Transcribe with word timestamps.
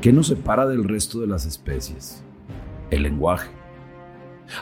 ¿Qué 0.00 0.14
nos 0.14 0.28
separa 0.28 0.66
del 0.66 0.84
resto 0.84 1.20
de 1.20 1.26
las 1.26 1.44
especies? 1.44 2.22
El 2.90 3.02
lenguaje. 3.02 3.50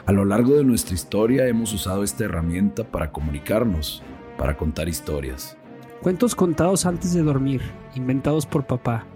A 0.05 0.11
lo 0.11 0.25
largo 0.25 0.57
de 0.57 0.65
nuestra 0.65 0.97
historia 0.97 1.47
hemos 1.47 1.73
usado 1.73 2.03
esta 2.03 2.25
herramienta 2.25 2.83
para 2.83 3.13
comunicarnos, 3.13 4.03
para 4.37 4.57
contar 4.57 4.89
historias. 4.89 5.57
Cuentos 6.03 6.35
contados 6.35 6.87
antes 6.87 7.15
de 7.15 7.23
dormir, 7.23 7.63
inventados 7.95 8.47
por 8.47 8.67
papá. 8.67 9.07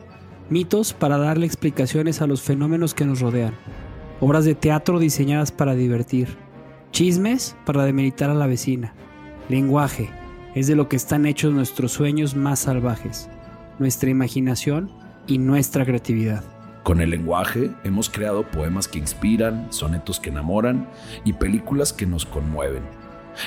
Mitos 0.49 0.93
para 0.93 1.19
darle 1.19 1.45
explicaciones 1.45 2.23
a 2.23 2.29
los 2.29 2.41
fenómenos 2.41 2.95
que 2.95 3.05
nos 3.05 3.21
rodean. 3.21 3.55
Obras 4.21 4.45
de 4.45 4.55
teatro 4.55 5.01
diseñadas 5.01 5.51
para 5.51 5.75
divertir. 5.75 6.37
Chismes 6.93 7.57
para 7.67 7.85
demeritar 7.85 8.31
a 8.31 8.35
la 8.35 8.47
vecina. 8.47 8.95
Lenguaje 9.49 10.09
es 10.55 10.69
de 10.69 10.77
lo 10.77 10.89
que 10.89 10.95
están 10.95 11.27
hechos 11.27 11.53
nuestros 11.53 11.91
sueños 11.91 12.37
más 12.37 12.61
salvajes. 12.61 13.29
Nuestra 13.81 14.09
imaginación 14.09 15.02
y 15.27 15.39
nuestra 15.39 15.85
creatividad. 15.85 16.45
Con 16.83 17.01
el 17.01 17.11
lenguaje 17.11 17.71
hemos 17.85 18.11
creado 18.11 18.51
poemas 18.51 18.89
que 18.89 18.99
inspiran, 18.99 19.73
sonetos 19.73 20.19
que 20.19 20.31
enamoran 20.31 20.89
y 21.25 21.35
películas 21.35 21.93
que 21.93 22.07
nos 22.07 22.27
conmueven. 22.27 22.83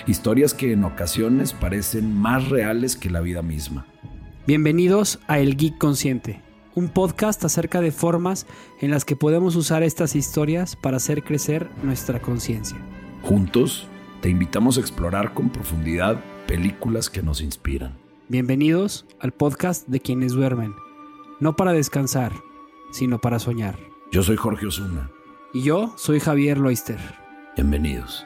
Historias 0.08 0.54
que 0.54 0.72
en 0.72 0.84
ocasiones 0.84 1.54
parecen 1.54 2.16
más 2.16 2.50
reales 2.50 2.96
que 2.96 3.10
la 3.10 3.20
vida 3.20 3.42
misma. 3.42 3.86
Bienvenidos 4.48 5.20
a 5.28 5.40
El 5.40 5.58
Geek 5.58 5.78
Consciente, 5.78 6.42
un 6.76 6.88
podcast 6.88 7.44
acerca 7.44 7.82
de 7.82 7.92
formas 7.92 8.48
en 8.80 8.92
las 8.92 9.04
que 9.04 9.16
podemos 9.16 9.56
usar 9.56 9.84
estas 9.84 10.16
historias 10.16 10.76
para 10.76 10.98
hacer 10.98 11.24
crecer 11.24 11.70
nuestra 11.84 12.22
conciencia. 12.22 12.78
Juntos, 13.22 13.88
te 14.22 14.30
invitamos 14.30 14.78
a 14.78 14.82
explorar 14.82 15.34
con 15.34 15.50
profundidad 15.50 16.24
películas 16.48 17.10
que 17.10 17.22
nos 17.22 17.42
inspiran. 17.42 17.98
Bienvenidos 18.30 19.06
al 19.20 19.34
podcast 19.34 19.88
de 19.88 20.00
quienes 20.00 20.32
duermen 20.32 20.74
no 21.46 21.56
para 21.56 21.74
descansar, 21.74 22.32
sino 22.90 23.20
para 23.20 23.38
soñar. 23.38 23.78
Yo 24.12 24.24
soy 24.24 24.36
Jorge 24.36 24.66
Osuna. 24.66 25.12
Y 25.54 25.62
yo 25.62 25.94
soy 25.96 26.20
Javier 26.20 26.58
Loister. 26.58 26.98
Bienvenidos. 27.56 28.26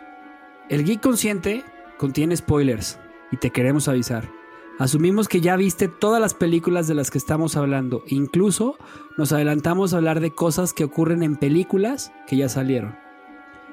El 0.69 0.85
Geek 0.85 1.01
Consciente 1.01 1.65
contiene 1.97 2.37
spoilers 2.37 2.97
y 3.29 3.35
te 3.35 3.49
queremos 3.49 3.89
avisar. 3.89 4.31
Asumimos 4.77 5.27
que 5.27 5.41
ya 5.41 5.57
viste 5.57 5.89
todas 5.89 6.21
las 6.21 6.33
películas 6.33 6.87
de 6.87 6.93
las 6.93 7.11
que 7.11 7.17
estamos 7.17 7.57
hablando. 7.57 8.03
Incluso 8.07 8.77
nos 9.17 9.33
adelantamos 9.33 9.93
a 9.93 9.97
hablar 9.97 10.21
de 10.21 10.33
cosas 10.33 10.71
que 10.71 10.85
ocurren 10.85 11.21
en 11.21 11.35
películas 11.35 12.13
que 12.25 12.37
ya 12.37 12.47
salieron. 12.47 12.95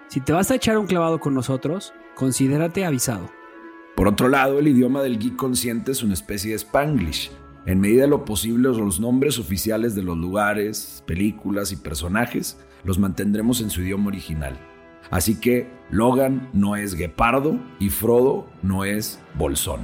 Si 0.09 0.19
te 0.19 0.33
vas 0.33 0.51
a 0.51 0.57
echar 0.57 0.77
un 0.77 0.89
clavado 0.89 1.21
con 1.21 1.35
nosotros, 1.35 1.95
considérate 2.17 2.85
avisado. 2.85 3.31
Por 3.95 4.09
otro 4.09 4.29
lado, 4.29 4.59
el 4.59 4.67
idioma 4.67 5.03
del 5.03 5.21
geek 5.21 5.37
consciente 5.37 5.93
es 5.93 6.03
una 6.03 6.15
especie 6.15 6.51
de 6.51 6.59
spanglish 6.59 7.31
en 7.67 7.81
medida 7.81 8.03
de 8.03 8.09
lo 8.09 8.25
posible, 8.25 8.69
los 8.69 9.01
nombres 9.01 9.41
oficiales 9.41 9.97
de 9.97 10.03
los 10.05 10.17
lugares, 10.17 11.03
películas 11.05 11.73
y 11.73 11.77
personajes 11.77 12.59
los 12.85 13.01
mantendremos 13.01 13.61
en 13.61 13.71
su 13.71 13.83
idioma 13.83 14.07
original. 14.07 14.57
Así 15.11 15.41
que 15.41 15.69
Logan 15.91 16.49
no 16.53 16.77
es 16.77 16.95
guepardo 16.95 17.59
y 17.81 17.91
Frodo 17.91 18.47
no 18.63 18.85
es 18.85 19.21
bolsón. 19.35 19.81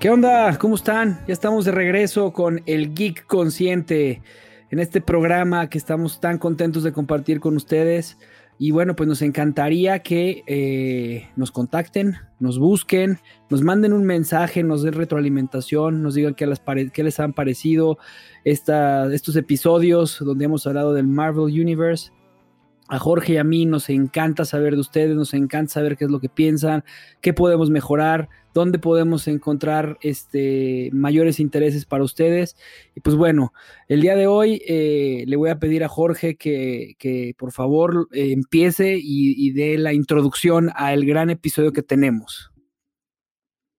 ¿Qué 0.00 0.10
onda? 0.10 0.56
¿Cómo 0.58 0.74
están? 0.74 1.20
Ya 1.28 1.32
estamos 1.32 1.64
de 1.64 1.70
regreso 1.70 2.32
con 2.32 2.62
el 2.66 2.92
Geek 2.94 3.24
Consciente 3.26 4.20
en 4.70 4.78
este 4.78 5.00
programa 5.00 5.68
que 5.70 5.78
estamos 5.78 6.20
tan 6.20 6.38
contentos 6.38 6.82
de 6.82 6.92
compartir 6.92 7.40
con 7.40 7.56
ustedes. 7.56 8.18
Y 8.60 8.72
bueno, 8.72 8.96
pues 8.96 9.08
nos 9.08 9.22
encantaría 9.22 10.00
que 10.00 10.42
eh, 10.48 11.28
nos 11.36 11.52
contacten, 11.52 12.16
nos 12.40 12.58
busquen, 12.58 13.18
nos 13.50 13.62
manden 13.62 13.92
un 13.92 14.04
mensaje, 14.04 14.64
nos 14.64 14.82
den 14.82 14.94
retroalimentación, 14.94 16.02
nos 16.02 16.14
digan 16.14 16.34
qué 16.34 16.46
les, 16.46 16.60
qué 16.92 17.04
les 17.04 17.20
han 17.20 17.34
parecido 17.34 17.98
estos 18.44 19.36
episodios 19.36 20.18
donde 20.18 20.46
hemos 20.46 20.66
hablado 20.66 20.92
del 20.92 21.06
Marvel 21.06 21.44
Universe. 21.44 22.10
A 22.88 22.98
Jorge 22.98 23.34
y 23.34 23.36
a 23.36 23.44
mí 23.44 23.66
nos 23.66 23.90
encanta 23.90 24.46
saber 24.46 24.74
de 24.74 24.80
ustedes, 24.80 25.14
nos 25.14 25.34
encanta 25.34 25.74
saber 25.74 25.96
qué 25.96 26.06
es 26.06 26.10
lo 26.10 26.20
que 26.20 26.30
piensan, 26.30 26.84
qué 27.20 27.34
podemos 27.34 27.68
mejorar, 27.68 28.30
dónde 28.58 28.78
podemos 28.78 29.28
encontrar 29.28 29.98
este, 30.02 30.90
mayores 30.92 31.40
intereses 31.40 31.84
para 31.84 32.04
ustedes. 32.04 32.56
Y 32.94 33.00
pues 33.00 33.16
bueno, 33.16 33.52
el 33.86 34.00
día 34.00 34.16
de 34.16 34.26
hoy 34.26 34.60
eh, 34.66 35.24
le 35.26 35.36
voy 35.36 35.50
a 35.50 35.58
pedir 35.58 35.84
a 35.84 35.88
Jorge 35.88 36.36
que, 36.36 37.34
por 37.38 37.52
favor 37.52 38.08
eh, 38.12 38.32
empiece 38.32 38.96
y, 38.96 39.34
y 39.36 39.52
dé 39.52 39.78
la 39.78 39.92
introducción 39.92 40.70
al 40.74 41.04
gran 41.04 41.30
episodio 41.30 41.72
que 41.72 41.82
tenemos. 41.82 42.50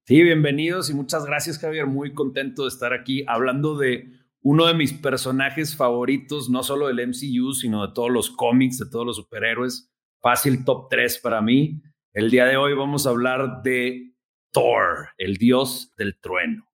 Sí, 0.06 0.24
bienvenidos 0.24 0.90
y 0.90 0.96
muchas 0.96 1.26
gracias 1.26 1.60
Javier, 1.60 1.86
muy 1.86 2.14
contento 2.14 2.64
de 2.64 2.70
estar 2.70 2.94
aquí 2.94 3.24
hablando 3.28 3.78
de 3.78 4.08
uno 4.42 4.66
de 4.66 4.74
mis 4.74 4.94
personajes 4.94 5.76
favoritos, 5.76 6.50
no 6.50 6.64
solo 6.64 6.88
del 6.88 7.08
MCU, 7.10 7.54
sino 7.54 7.86
de 7.86 7.94
todos 7.94 8.10
los 8.10 8.32
cómics, 8.32 8.80
de 8.80 8.90
todos 8.90 9.06
los 9.06 9.18
superhéroes. 9.18 9.92
Fácil 10.22 10.64
top 10.66 10.88
3 10.90 11.20
para 11.20 11.42
mí. 11.42 11.82
El 12.14 12.32
día 12.32 12.46
de 12.46 12.58
hoy 12.58 12.74
vamos 12.74 13.06
a 13.06 13.12
hablar 13.12 13.62
de 13.64 14.16
Thor, 14.52 15.10
el 15.18 15.38
dios 15.38 15.94
del 15.98 16.18
trueno. 16.20 16.70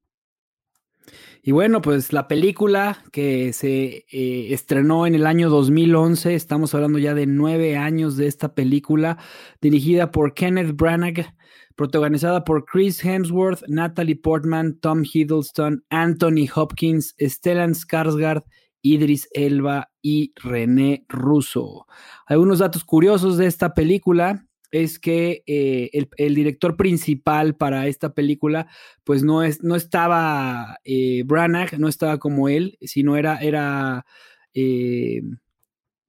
Y 1.47 1.51
bueno, 1.51 1.79
pues 1.79 2.11
la 2.11 2.27
película 2.27 3.03
que 3.11 3.53
se 3.53 4.05
eh, 4.11 4.47
estrenó 4.51 5.05
en 5.05 5.13
el 5.13 5.27
año 5.27 5.49
2011, 5.49 6.33
estamos 6.33 6.73
hablando 6.73 6.97
ya 6.97 7.13
de 7.13 7.27
nueve 7.27 7.77
años 7.77 8.17
de 8.17 8.25
esta 8.25 8.55
película, 8.55 9.19
dirigida 9.61 10.09
por 10.09 10.33
Kenneth 10.33 10.75
Branagh, 10.75 11.35
protagonizada 11.75 12.43
por 12.43 12.65
Chris 12.65 13.03
Hemsworth, 13.05 13.61
Natalie 13.67 14.15
Portman, 14.15 14.79
Tom 14.79 15.03
Hiddleston, 15.03 15.85
Anthony 15.91 16.49
Hopkins, 16.55 17.13
Stellan 17.19 17.75
Skarsgård, 17.75 18.43
Idris 18.81 19.27
Elba 19.31 19.91
y 20.01 20.33
René 20.37 21.05
Russo. 21.09 21.85
Algunos 22.25 22.57
datos 22.57 22.83
curiosos 22.83 23.37
de 23.37 23.45
esta 23.45 23.75
película 23.75 24.47
es 24.75 24.99
que 24.99 25.41
eh, 25.47 25.89
el, 26.17 26.35
director 26.35 26.75
principal 26.75 27.55
para 27.55 27.87
esta 27.87 28.13
película, 28.13 28.67
pues 29.05 29.23
no, 29.23 29.41
es, 29.41 29.63
no 29.63 29.77
estaba 29.77 30.79
eh, 30.83 31.23
Branagh, 31.25 31.79
no 31.79 31.87
estaba 31.87 32.17
como 32.17 32.49
él, 32.49 32.77
sino 32.81 33.15
era, 33.15 33.37
era 33.37 34.05
eh, 34.53 35.21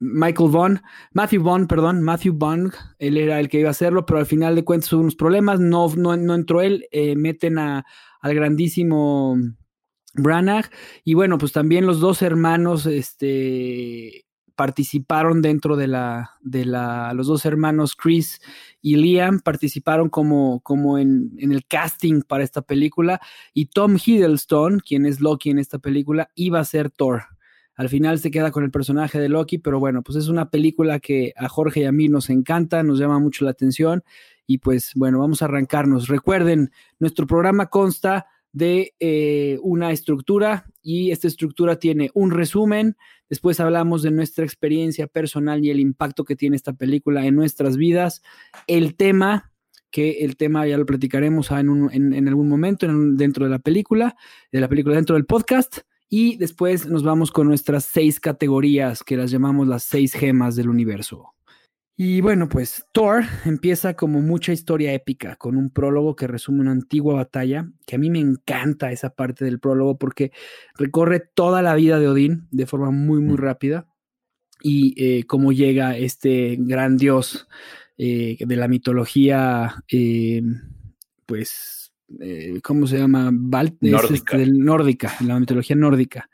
Michael 0.01 0.51
Vaughn, 0.51 0.83
Matthew 1.13 1.45
Vaughn, 1.45 1.69
perdón, 1.69 2.03
Matthew 2.03 2.35
Vaughn, 2.37 2.73
él 2.99 3.17
era 3.19 3.39
el 3.39 3.49
que 3.49 3.61
iba 3.61 3.69
a 3.69 3.71
hacerlo, 3.71 4.05
pero 4.05 4.19
al 4.19 4.27
final 4.27 4.57
de 4.57 4.65
cuentas 4.65 4.93
hubo 4.93 5.03
unos 5.03 5.15
problemas, 5.15 5.61
no, 5.61 5.87
no, 5.97 6.17
no 6.17 6.35
entró 6.35 6.61
él, 6.61 6.89
meten 7.17 7.59
a, 7.59 7.85
al 8.21 8.35
grandísimo 8.35 9.37
Branagh, 10.15 10.69
y 11.05 11.15
bueno, 11.15 11.39
pues 11.39 11.53
también 11.53 11.87
los 11.87 12.01
dos 12.01 12.21
hermanos, 12.21 12.85
este, 12.87 14.26
participaron 14.57 15.43
dentro 15.43 15.77
de 15.77 15.87
la, 15.87 16.33
de 16.41 16.65
la, 16.65 17.13
los 17.15 17.27
dos 17.27 17.45
hermanos 17.45 17.95
Chris 17.95 18.41
y 18.83 18.97
Liam 18.97 19.41
participaron 19.41 20.09
como, 20.09 20.61
como 20.61 20.99
en, 20.99 21.33
en, 21.39 21.53
el 21.53 21.67
casting 21.67 22.23
para 22.23 22.43
esta 22.43 22.63
película 22.63 23.21
y 23.53 23.67
Tom 23.67 23.99
Hiddleston, 24.05 24.81
quien 24.81 25.07
es 25.07 25.21
Loki 25.21 25.51
en 25.51 25.59
esta 25.59 25.79
película, 25.79 26.31
iba 26.35 26.59
a 26.59 26.65
ser 26.65 26.91
Thor. 26.91 27.25
Al 27.77 27.91
final 27.91 28.19
se 28.19 28.31
queda 28.31 28.51
con 28.51 28.65
el 28.65 28.71
personaje 28.71 29.21
de 29.21 29.29
Loki, 29.29 29.59
pero 29.59 29.79
bueno, 29.79 30.03
pues 30.03 30.17
es 30.17 30.29
una 30.29 30.49
película 30.49 30.99
que 30.99 31.35
a 31.37 31.49
Jorge 31.49 31.81
y 31.81 31.85
a 31.85 31.93
mí 31.93 32.09
nos 32.09 32.31
encanta, 32.31 32.83
nos 32.83 32.99
llama 32.99 33.19
mucho 33.19 33.45
la 33.45 33.51
atención 33.51 34.03
y 34.47 34.59
pues 34.59 34.93
bueno, 34.95 35.19
vamos 35.19 35.43
a 35.43 35.45
arrancarnos. 35.45 36.09
Recuerden, 36.09 36.71
nuestro 36.99 37.27
programa 37.27 37.67
consta 37.67 38.27
de 38.57 38.95
eh, 39.01 39.59
una 39.61 39.91
estructura 39.93 40.65
y 40.81 41.11
esta 41.11 41.29
estructura 41.29 41.79
tiene 41.79 42.11
un 42.15 42.31
resumen, 42.31 42.97
después 43.29 43.61
hablamos 43.61 44.03
de 44.03 44.11
nuestra 44.11 44.47
experiencia 44.47 45.09
personal 45.09 45.63
y 45.63 45.69
el 45.69 45.79
impacto 45.79 46.25
que 46.25 46.37
tiene 46.37 46.57
esta 46.57 46.73
película 46.73 47.27
en 47.27 47.35
nuestras 47.35 47.77
vidas, 47.77 48.23
el 48.67 48.97
tema, 48.97 49.53
que 49.91 50.25
el 50.25 50.39
tema 50.39 50.67
ya 50.67 50.79
lo 50.79 50.87
platicaremos 50.87 51.51
en, 51.51 51.91
en, 51.93 52.29
algún 52.29 52.49
momento 52.49 52.87
dentro 52.89 53.45
de 53.45 53.51
la 53.51 53.59
película, 53.59 54.17
de 54.51 54.61
la 54.63 54.69
película 54.69 54.97
dentro 54.97 55.17
del 55.17 55.27
podcast, 55.27 55.81
y 56.09 56.39
después 56.39 56.87
nos 56.87 57.03
vamos 57.03 57.33
con 57.33 57.49
nuestras 57.49 57.85
seis 57.85 58.21
categorías 58.21 59.05
que 59.05 59.19
las 59.19 59.31
llamamos 59.31 59.69
las 59.69 59.85
seis 59.85 60.15
gemas 60.15 60.57
del 60.57 60.71
universo. 60.71 61.36
Y 61.99 62.21
bueno, 62.21 62.47
pues 62.47 62.85
Thor 62.93 63.25
empieza 63.47 63.95
como 63.95 64.21
mucha 64.21 64.53
historia 64.53 64.93
épica, 64.93 65.37
con 65.37 65.57
un 65.57 65.71
prólogo 65.71 66.15
que 66.15 66.27
resume 66.27 66.61
una 66.61 66.73
antigua 66.73 67.15
batalla, 67.15 67.71
que 67.87 67.97
a 67.97 67.99
mí 67.99 68.11
me 68.11 68.19
encanta 68.19 68.93
esa 68.93 69.15
parte 69.15 69.47
del 69.47 69.61
prólogo 69.61 69.97
porque 69.97 70.31
recorre 70.75 71.21
toda 71.21 71.63
la 71.63 71.75
vida 71.75 71.99
de 71.99 72.09
Odín 72.09 72.49
de 72.51 72.67
forma 72.67 72.91
muy, 72.91 73.21
muy 73.21 73.35
mm. 73.35 73.39
rápida 73.39 73.87
y 74.63 74.95
eh, 75.03 75.25
cómo 75.25 75.53
llega 75.53 75.97
este 75.97 76.57
gran 76.59 76.99
dios 76.99 77.49
eh, 77.97 78.37
de 78.41 78.57
la 78.57 78.69
mitología, 78.69 79.83
eh, 79.91 80.43
pues, 81.25 81.95
¿cómo 82.63 82.87
se 82.87 82.99
llama? 82.99 83.31
nórdica. 83.33 84.37
Este, 84.37 84.47
nórdica, 84.53 85.15
la 85.21 85.41
mitología 85.41 85.77
nórdica. 85.77 86.29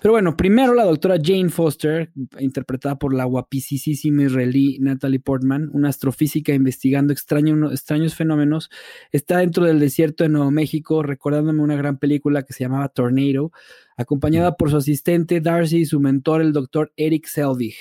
Pero 0.00 0.12
bueno, 0.12 0.36
primero 0.36 0.74
la 0.74 0.84
doctora 0.84 1.16
Jane 1.20 1.48
Foster, 1.48 2.12
interpretada 2.38 2.98
por 2.98 3.14
la 3.14 3.24
guapísima 3.24 4.22
israelí 4.24 4.78
Natalie 4.78 5.20
Portman, 5.20 5.70
una 5.72 5.88
astrofísica 5.88 6.52
investigando 6.52 7.12
extraños 7.12 8.14
fenómenos, 8.14 8.70
está 9.10 9.38
dentro 9.38 9.64
del 9.64 9.80
desierto 9.80 10.22
de 10.22 10.28
Nuevo 10.28 10.50
México, 10.50 11.02
recordándome 11.02 11.62
una 11.62 11.76
gran 11.76 11.98
película 11.98 12.42
que 12.42 12.52
se 12.52 12.64
llamaba 12.64 12.88
Tornado, 12.88 13.52
acompañada 13.96 14.56
por 14.56 14.70
su 14.70 14.76
asistente 14.76 15.40
Darcy 15.40 15.78
y 15.78 15.86
su 15.86 15.98
mentor, 15.98 16.42
el 16.42 16.52
doctor 16.52 16.92
Eric 16.96 17.26
Selvig. 17.26 17.74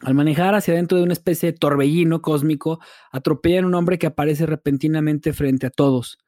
Al 0.00 0.14
manejar 0.14 0.54
hacia 0.54 0.72
dentro 0.72 0.96
de 0.96 1.04
una 1.04 1.12
especie 1.12 1.52
de 1.52 1.58
torbellino 1.58 2.22
cósmico, 2.22 2.80
atropellan 3.12 3.64
a 3.64 3.66
un 3.66 3.74
hombre 3.74 3.98
que 3.98 4.06
aparece 4.06 4.46
repentinamente 4.46 5.34
frente 5.34 5.66
a 5.66 5.70
todos. 5.70 6.18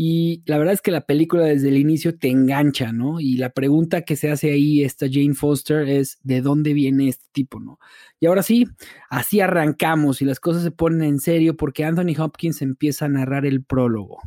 Y 0.00 0.44
la 0.46 0.58
verdad 0.58 0.74
es 0.74 0.80
que 0.80 0.92
la 0.92 1.06
película 1.06 1.42
desde 1.42 1.70
el 1.70 1.76
inicio 1.76 2.16
te 2.16 2.28
engancha, 2.28 2.92
¿no? 2.92 3.18
Y 3.18 3.36
la 3.36 3.50
pregunta 3.50 4.02
que 4.02 4.14
se 4.14 4.30
hace 4.30 4.52
ahí 4.52 4.84
esta 4.84 5.06
Jane 5.10 5.34
Foster 5.34 5.88
es, 5.88 6.20
¿de 6.22 6.40
dónde 6.40 6.72
viene 6.72 7.08
este 7.08 7.24
tipo, 7.32 7.58
no? 7.58 7.80
Y 8.20 8.26
ahora 8.26 8.44
sí, 8.44 8.68
así 9.10 9.40
arrancamos 9.40 10.22
y 10.22 10.24
las 10.24 10.38
cosas 10.38 10.62
se 10.62 10.70
ponen 10.70 11.02
en 11.02 11.18
serio 11.18 11.56
porque 11.56 11.84
Anthony 11.84 12.14
Hopkins 12.16 12.62
empieza 12.62 13.06
a 13.06 13.08
narrar 13.08 13.44
el 13.44 13.64
prólogo. 13.64 14.20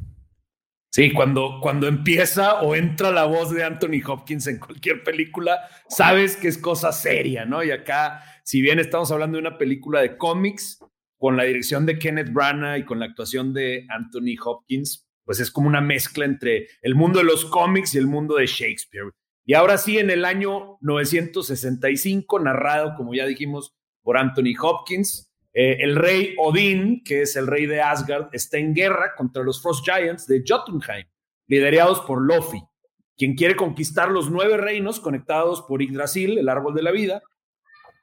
Sí, 0.89 1.13
cuando, 1.13 1.59
cuando 1.61 1.87
empieza 1.87 2.61
o 2.63 2.75
entra 2.75 3.09
la 3.09 3.23
voz 3.23 3.49
de 3.51 3.63
Anthony 3.63 4.05
Hopkins 4.05 4.47
en 4.47 4.59
cualquier 4.59 5.03
película, 5.03 5.57
sabes 5.87 6.35
que 6.35 6.49
es 6.49 6.57
cosa 6.57 6.91
seria, 6.91 7.45
¿no? 7.45 7.63
Y 7.63 7.71
acá, 7.71 8.21
si 8.43 8.61
bien 8.61 8.77
estamos 8.77 9.09
hablando 9.13 9.37
de 9.37 9.47
una 9.47 9.57
película 9.57 10.01
de 10.01 10.17
cómics, 10.17 10.79
con 11.17 11.37
la 11.37 11.45
dirección 11.45 11.85
de 11.85 11.97
Kenneth 11.97 12.33
Branagh 12.33 12.79
y 12.79 12.83
con 12.83 12.99
la 12.99 13.05
actuación 13.05 13.53
de 13.53 13.85
Anthony 13.87 14.35
Hopkins, 14.43 15.07
pues 15.25 15.39
es 15.39 15.51
como 15.51 15.67
una 15.67 15.81
mezcla 15.81 16.25
entre 16.25 16.67
el 16.81 16.95
mundo 16.95 17.19
de 17.19 17.25
los 17.25 17.45
cómics 17.45 17.95
y 17.95 17.97
el 17.97 18.07
mundo 18.07 18.35
de 18.35 18.47
Shakespeare. 18.47 19.11
Y 19.45 19.53
ahora 19.53 19.77
sí, 19.77 19.97
en 19.97 20.09
el 20.09 20.25
año 20.25 20.77
965, 20.81 22.39
narrado, 22.39 22.95
como 22.95 23.13
ya 23.13 23.25
dijimos, 23.25 23.75
por 24.01 24.17
Anthony 24.17 24.53
Hopkins, 24.61 25.31
eh, 25.53 25.77
el 25.81 25.95
rey 25.95 26.35
Odín, 26.37 27.03
que 27.03 27.23
es 27.23 27.35
el 27.35 27.47
rey 27.47 27.65
de 27.65 27.81
Asgard, 27.81 28.29
está 28.31 28.57
en 28.57 28.73
guerra 28.73 29.13
contra 29.15 29.43
los 29.43 29.61
Frost 29.61 29.83
Giants 29.83 30.27
de 30.27 30.43
Jotunheim, 30.47 31.05
liderados 31.47 31.99
por 32.01 32.21
Lofi, 32.21 32.61
quien 33.17 33.35
quiere 33.35 33.55
conquistar 33.55 34.09
los 34.09 34.31
nueve 34.31 34.57
reinos 34.57 34.99
conectados 34.99 35.61
por 35.63 35.81
Yggdrasil, 35.81 36.37
el 36.37 36.49
árbol 36.49 36.73
de 36.73 36.83
la 36.83 36.91
vida. 36.91 37.21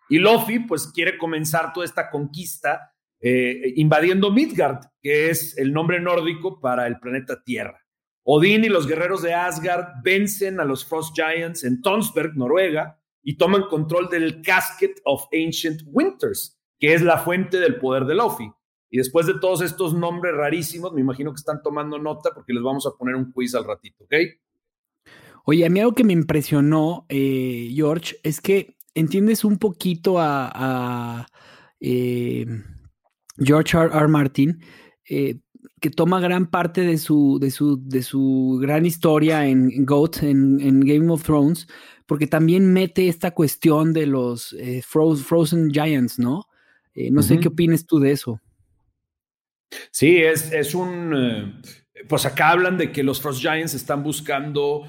Y 0.08 0.18
Lofi, 0.18 0.60
pues, 0.60 0.88
quiere 0.88 1.18
comenzar 1.18 1.72
toda 1.72 1.86
esta 1.86 2.10
conquista 2.10 2.92
eh, 3.20 3.72
invadiendo 3.76 4.30
Midgard, 4.30 4.80
que 5.00 5.30
es 5.30 5.56
el 5.58 5.72
nombre 5.72 6.00
nórdico 6.00 6.60
para 6.60 6.86
el 6.86 6.98
planeta 6.98 7.42
Tierra. 7.42 7.84
Odín 8.22 8.64
y 8.64 8.68
los 8.68 8.86
guerreros 8.86 9.22
de 9.22 9.34
Asgard 9.34 10.02
vencen 10.02 10.60
a 10.60 10.64
los 10.64 10.84
Frost 10.84 11.14
Giants 11.14 11.64
en 11.64 11.80
Tonsberg, 11.80 12.36
Noruega, 12.36 13.00
y 13.22 13.36
toman 13.36 13.62
control 13.64 14.08
del 14.08 14.42
Casket 14.42 15.00
of 15.04 15.24
Ancient 15.32 15.82
Winters, 15.86 16.58
que 16.78 16.94
es 16.94 17.02
la 17.02 17.18
fuente 17.18 17.58
del 17.58 17.76
poder 17.76 18.04
de 18.04 18.14
Lofi. 18.14 18.50
Y 18.90 18.98
después 18.98 19.26
de 19.26 19.38
todos 19.38 19.60
estos 19.60 19.94
nombres 19.94 20.34
rarísimos, 20.34 20.92
me 20.92 21.00
imagino 21.00 21.32
que 21.32 21.38
están 21.38 21.62
tomando 21.62 21.98
nota 21.98 22.30
porque 22.34 22.52
les 22.52 22.62
vamos 22.62 22.86
a 22.86 22.96
poner 22.96 23.16
un 23.16 23.32
quiz 23.32 23.54
al 23.54 23.64
ratito, 23.64 24.04
¿ok? 24.04 24.14
Oye, 25.44 25.64
a 25.64 25.70
mí 25.70 25.80
algo 25.80 25.94
que 25.94 26.04
me 26.04 26.12
impresionó, 26.12 27.06
eh, 27.08 27.70
George, 27.74 28.16
es 28.22 28.40
que 28.40 28.76
entiendes 28.94 29.44
un 29.44 29.58
poquito 29.58 30.16
a, 30.18 31.26
eh, 31.80 32.46
George 33.38 33.76
R. 33.76 33.90
R. 33.92 34.08
Martin, 34.08 34.60
eh, 35.08 35.38
que 35.80 35.90
toma 35.90 36.20
gran 36.20 36.50
parte 36.50 36.82
de 36.82 36.98
su, 36.98 37.38
de 37.40 37.50
su, 37.50 37.80
de 37.82 38.02
su 38.02 38.58
gran 38.60 38.86
historia 38.86 39.46
en, 39.46 39.84
GOAT, 39.84 40.22
en, 40.22 40.80
Game 40.80 41.10
of 41.12 41.22
Thrones, 41.22 41.66
porque 42.06 42.26
también 42.26 42.72
mete 42.72 43.08
esta 43.08 43.32
cuestión 43.32 43.92
de 43.92 44.06
los 44.06 44.54
eh, 44.54 44.82
Frozen 44.82 45.70
Giants, 45.70 46.18
¿no? 46.18 46.46
Eh, 46.94 47.10
no 47.10 47.22
sé 47.22 47.38
qué 47.38 47.48
opinas 47.48 47.86
tú 47.86 48.00
de 48.00 48.10
eso. 48.10 48.40
Sí, 49.90 50.16
es, 50.16 50.50
es 50.52 50.74
un... 50.74 51.62
pues 52.08 52.26
acá 52.26 52.50
hablan 52.50 52.76
de 52.76 52.90
que 52.90 53.04
los 53.04 53.20
Frost 53.20 53.40
Giants 53.40 53.74
están 53.74 54.02
buscando 54.02 54.82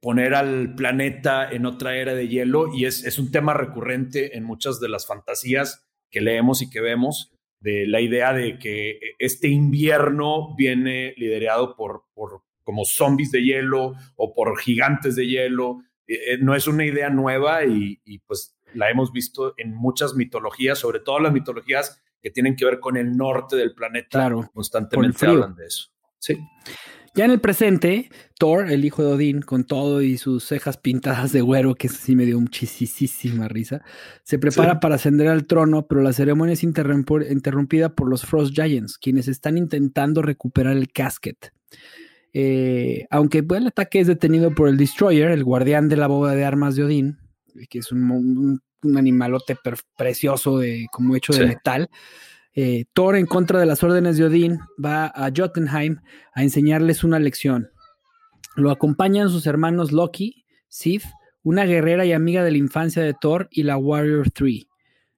poner 0.00 0.34
al 0.34 0.74
planeta 0.74 1.48
en 1.48 1.66
otra 1.66 1.96
era 1.96 2.14
de 2.14 2.26
hielo 2.26 2.74
y 2.74 2.86
es, 2.86 3.04
es 3.04 3.18
un 3.18 3.30
tema 3.30 3.54
recurrente 3.54 4.36
en 4.36 4.44
muchas 4.44 4.80
de 4.80 4.88
las 4.88 5.06
fantasías 5.06 5.86
que 6.10 6.20
leemos 6.20 6.62
y 6.62 6.70
que 6.70 6.80
vemos 6.80 7.33
de 7.64 7.86
la 7.86 8.02
idea 8.02 8.34
de 8.34 8.58
que 8.58 9.00
este 9.18 9.48
invierno 9.48 10.54
viene 10.54 11.14
liderado 11.16 11.74
por, 11.76 12.04
por 12.12 12.42
como 12.62 12.84
zombies 12.84 13.30
de 13.30 13.42
hielo 13.42 13.94
o 14.16 14.34
por 14.34 14.58
gigantes 14.60 15.16
de 15.16 15.26
hielo. 15.26 15.78
Eh, 16.06 16.34
eh, 16.34 16.38
no 16.42 16.54
es 16.54 16.66
una 16.66 16.84
idea 16.84 17.08
nueva 17.08 17.64
y, 17.64 17.98
pues 18.26 18.54
la 18.74 18.90
hemos 18.90 19.12
visto 19.12 19.54
en 19.56 19.74
muchas 19.74 20.14
mitologías, 20.14 20.78
sobre 20.78 21.00
todo 21.00 21.20
las 21.20 21.32
mitologías 21.32 22.02
que 22.20 22.30
tienen 22.30 22.54
que 22.54 22.66
ver 22.66 22.80
con 22.80 22.98
el 22.98 23.16
norte 23.16 23.56
del 23.56 23.72
planeta. 23.72 24.08
Claro, 24.10 24.50
constantemente 24.52 25.26
hablan 25.26 25.54
de 25.54 25.64
eso. 25.64 25.88
Sí. 26.18 26.38
Ya 27.16 27.24
en 27.24 27.30
el 27.30 27.40
presente, 27.40 28.10
Thor, 28.38 28.72
el 28.72 28.84
hijo 28.84 29.04
de 29.04 29.12
Odín, 29.12 29.40
con 29.40 29.62
todo 29.62 30.02
y 30.02 30.18
sus 30.18 30.42
cejas 30.42 30.78
pintadas 30.78 31.30
de 31.30 31.42
güero, 31.42 31.76
que 31.76 31.88
sí 31.88 32.16
me 32.16 32.24
dio 32.24 32.40
muchísima 32.40 33.46
risa, 33.46 33.82
se 34.24 34.36
prepara 34.36 34.80
para 34.80 34.96
ascender 34.96 35.28
al 35.28 35.46
trono, 35.46 35.86
pero 35.86 36.02
la 36.02 36.12
ceremonia 36.12 36.54
es 36.54 36.64
interrumpida 36.64 37.94
por 37.94 38.10
los 38.10 38.24
Frost 38.24 38.52
Giants, 38.52 38.98
quienes 38.98 39.28
están 39.28 39.56
intentando 39.56 40.22
recuperar 40.22 40.76
el 40.76 40.90
casket. 40.90 41.52
Eh, 42.32 43.06
aunque 43.10 43.44
el 43.48 43.66
ataque 43.68 44.00
es 44.00 44.08
detenido 44.08 44.52
por 44.52 44.68
el 44.68 44.76
Destroyer, 44.76 45.30
el 45.30 45.44
guardián 45.44 45.88
de 45.88 45.96
la 45.96 46.08
boda 46.08 46.34
de 46.34 46.44
armas 46.44 46.74
de 46.74 46.82
Odín, 46.82 47.18
que 47.70 47.78
es 47.78 47.92
un, 47.92 48.60
animalote 48.96 49.56
precioso 49.96 50.58
de, 50.58 50.86
como 50.90 51.14
hecho 51.14 51.32
de 51.32 51.46
metal. 51.46 51.88
Eh, 52.56 52.84
Thor, 52.92 53.16
en 53.16 53.26
contra 53.26 53.58
de 53.58 53.66
las 53.66 53.82
órdenes 53.82 54.16
de 54.16 54.24
Odín, 54.24 54.60
va 54.82 55.06
a 55.06 55.32
Jotunheim 55.36 55.98
a 56.32 56.42
enseñarles 56.44 57.02
una 57.02 57.18
lección. 57.18 57.70
Lo 58.54 58.70
acompañan 58.70 59.28
sus 59.28 59.46
hermanos 59.46 59.90
Loki, 59.90 60.44
Sif, 60.68 61.04
una 61.42 61.64
guerrera 61.64 62.06
y 62.06 62.12
amiga 62.12 62.44
de 62.44 62.52
la 62.52 62.58
infancia 62.58 63.02
de 63.02 63.14
Thor, 63.20 63.48
y 63.50 63.64
la 63.64 63.76
Warrior 63.76 64.30
3. 64.30 64.66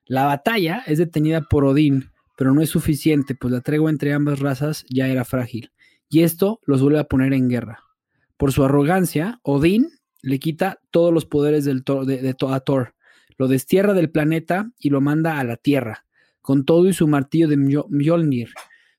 La 0.06 0.24
batalla 0.24 0.82
es 0.86 0.96
detenida 0.96 1.42
por 1.42 1.66
Odín, 1.66 2.10
pero 2.38 2.54
no 2.54 2.62
es 2.62 2.70
suficiente, 2.70 3.34
pues 3.34 3.52
la 3.52 3.60
tregua 3.60 3.90
entre 3.90 4.14
ambas 4.14 4.40
razas 4.40 4.86
ya 4.88 5.08
era 5.08 5.24
frágil, 5.26 5.72
y 6.08 6.22
esto 6.22 6.60
los 6.64 6.80
vuelve 6.80 7.00
a 7.00 7.04
poner 7.04 7.34
en 7.34 7.50
guerra. 7.50 7.80
Por 8.38 8.52
su 8.52 8.64
arrogancia, 8.64 9.40
Odín 9.42 9.90
le 10.22 10.38
quita 10.38 10.80
todos 10.90 11.12
los 11.12 11.26
poderes 11.26 11.66
del 11.66 11.82
de, 11.84 12.22
de, 12.22 12.36
a 12.48 12.60
Thor, 12.60 12.94
lo 13.36 13.46
destierra 13.46 13.92
del 13.92 14.10
planeta 14.10 14.70
y 14.78 14.88
lo 14.88 15.02
manda 15.02 15.38
a 15.38 15.44
la 15.44 15.56
Tierra 15.56 16.05
con 16.46 16.64
todo 16.64 16.88
y 16.88 16.92
su 16.92 17.08
martillo 17.08 17.48
de 17.48 17.56
Mjolnir. 17.56 18.50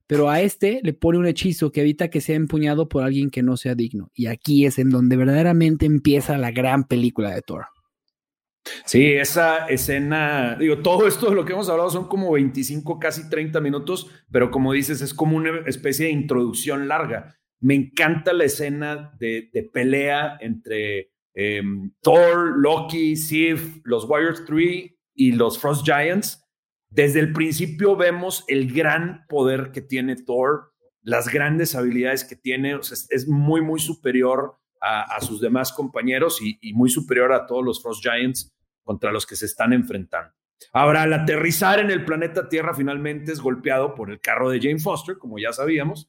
Pero 0.06 0.30
a 0.30 0.42
este 0.42 0.82
le 0.84 0.94
pone 0.94 1.18
un 1.18 1.28
hechizo 1.28 1.72
que 1.72 1.80
evita 1.80 2.10
que 2.10 2.20
sea 2.20 2.36
empuñado 2.36 2.90
por 2.90 3.04
alguien 3.04 3.30
que 3.30 3.42
no 3.42 3.56
sea 3.56 3.74
digno. 3.74 4.12
Y 4.14 4.28
aquí 4.28 4.66
es 4.66 4.80
en 4.80 4.90
donde 4.90 5.16
verdaderamente 5.16 5.86
empieza 5.86 6.38
la 6.38 6.52
gran 6.52 6.84
película 6.84 7.34
de 7.34 7.42
Thor. 7.42 7.66
Sí, 8.86 9.14
esa 9.14 9.66
escena, 9.68 10.58
digo, 10.60 10.80
todo 10.80 11.08
esto 11.08 11.30
de 11.30 11.36
lo 11.36 11.46
que 11.46 11.54
hemos 11.54 11.70
hablado 11.70 11.90
son 11.90 12.10
como 12.10 12.34
25, 12.34 13.00
casi 13.00 13.30
30 13.30 13.62
minutos, 13.62 14.12
pero 14.30 14.52
como 14.52 14.74
dices, 14.74 15.02
es 15.02 15.14
como 15.14 15.38
una 15.38 15.62
especie 15.68 16.08
de 16.08 16.12
introducción 16.12 16.90
larga. 16.90 17.38
Me 17.62 17.76
encanta 17.76 18.34
la 18.34 18.44
escena 18.44 19.14
de, 19.20 19.50
pelea 19.72 20.38
entre 20.42 21.12
em, 21.34 21.94
Thor, 22.02 22.58
Loki, 22.58 23.16
Sif, 23.16 23.80
los 23.86 24.04
Warriors 24.04 24.44
3 24.46 24.92
y 25.16 25.32
los 25.32 25.58
Frost 25.60 25.86
Giants 25.86 26.44
desde 26.98 27.20
el 27.20 27.32
principio 27.32 27.96
vemos 27.96 28.44
el 28.48 28.74
gran 28.74 29.28
poder 29.28 29.72
que 29.72 29.82
tiene 29.82 30.16
Thor, 30.16 30.74
las 31.04 31.28
grandes 31.28 31.76
habilidades 31.76 32.24
que 32.24 32.36
tiene, 32.36 32.74
es, 32.74 33.28
muy, 33.28 33.62
muy 33.62 33.80
superior 33.80 34.58
a, 34.82 35.22
sus 35.22 35.40
demás 35.40 35.72
compañeros 35.72 36.40
y, 36.42 36.74
muy 36.74 36.90
superior 36.90 37.34
a 37.34 37.46
todos 37.46 37.64
los 37.64 37.84
Frost 37.84 38.02
Giants 38.02 38.52
contra 38.84 39.12
los 39.12 39.28
que 39.28 39.36
se 39.36 39.46
están 39.46 39.74
enfrentando. 39.74 40.34
Ahora, 40.74 41.04
al 41.04 41.14
aterrizar 41.14 41.78
en 41.78 41.92
el 41.92 42.04
planeta 42.04 42.50
Tierra, 42.50 42.74
finalmente 42.74 43.32
es 43.32 43.42
golpeado 43.42 43.94
por 43.94 44.10
el 44.10 44.20
carro 44.20 44.50
de 44.50 44.60
Jane 44.60 44.80
Foster, 44.80 45.20
como 45.20 45.38
ya 45.38 45.54
sabíamos, 45.54 46.08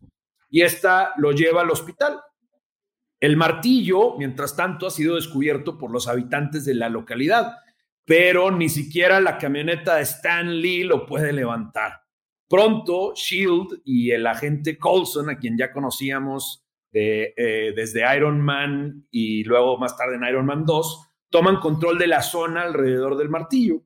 y 0.48 0.62
esta 0.62 1.12
lo 1.18 1.32
lleva 1.32 1.60
al 1.60 1.70
hospital. 1.70 2.18
El 3.20 3.36
martillo, 3.36 4.16
mientras 4.16 4.56
tanto, 4.56 4.86
ha 4.86 4.90
sido 4.90 5.16
descubierto 5.16 5.76
por 5.76 5.90
los 5.90 6.08
habitantes 6.08 6.64
de 6.64 6.74
la 6.74 6.88
localidad 6.88 7.56
pero 8.08 8.50
ni 8.50 8.70
siquiera 8.70 9.20
la 9.20 9.36
camioneta 9.36 9.96
de 9.96 10.02
Stan 10.02 10.60
Lee 10.60 10.82
lo 10.82 11.04
puede 11.04 11.30
levantar. 11.30 12.00
Pronto, 12.48 13.12
Shield 13.14 13.82
y 13.84 14.12
el 14.12 14.26
agente 14.26 14.78
Colson, 14.78 15.28
a 15.28 15.36
quien 15.36 15.58
ya 15.58 15.70
conocíamos 15.70 16.64
eh, 16.90 17.74
desde 17.76 18.16
Iron 18.16 18.40
Man 18.40 19.06
y 19.10 19.44
luego 19.44 19.76
más 19.76 19.94
tarde 19.94 20.16
en 20.16 20.24
Iron 20.24 20.46
Man 20.46 20.64
2, 20.64 21.06
toman 21.28 21.60
control 21.60 21.98
de 21.98 22.06
la 22.06 22.22
zona 22.22 22.62
alrededor 22.62 23.18
del 23.18 23.28
martillo 23.28 23.82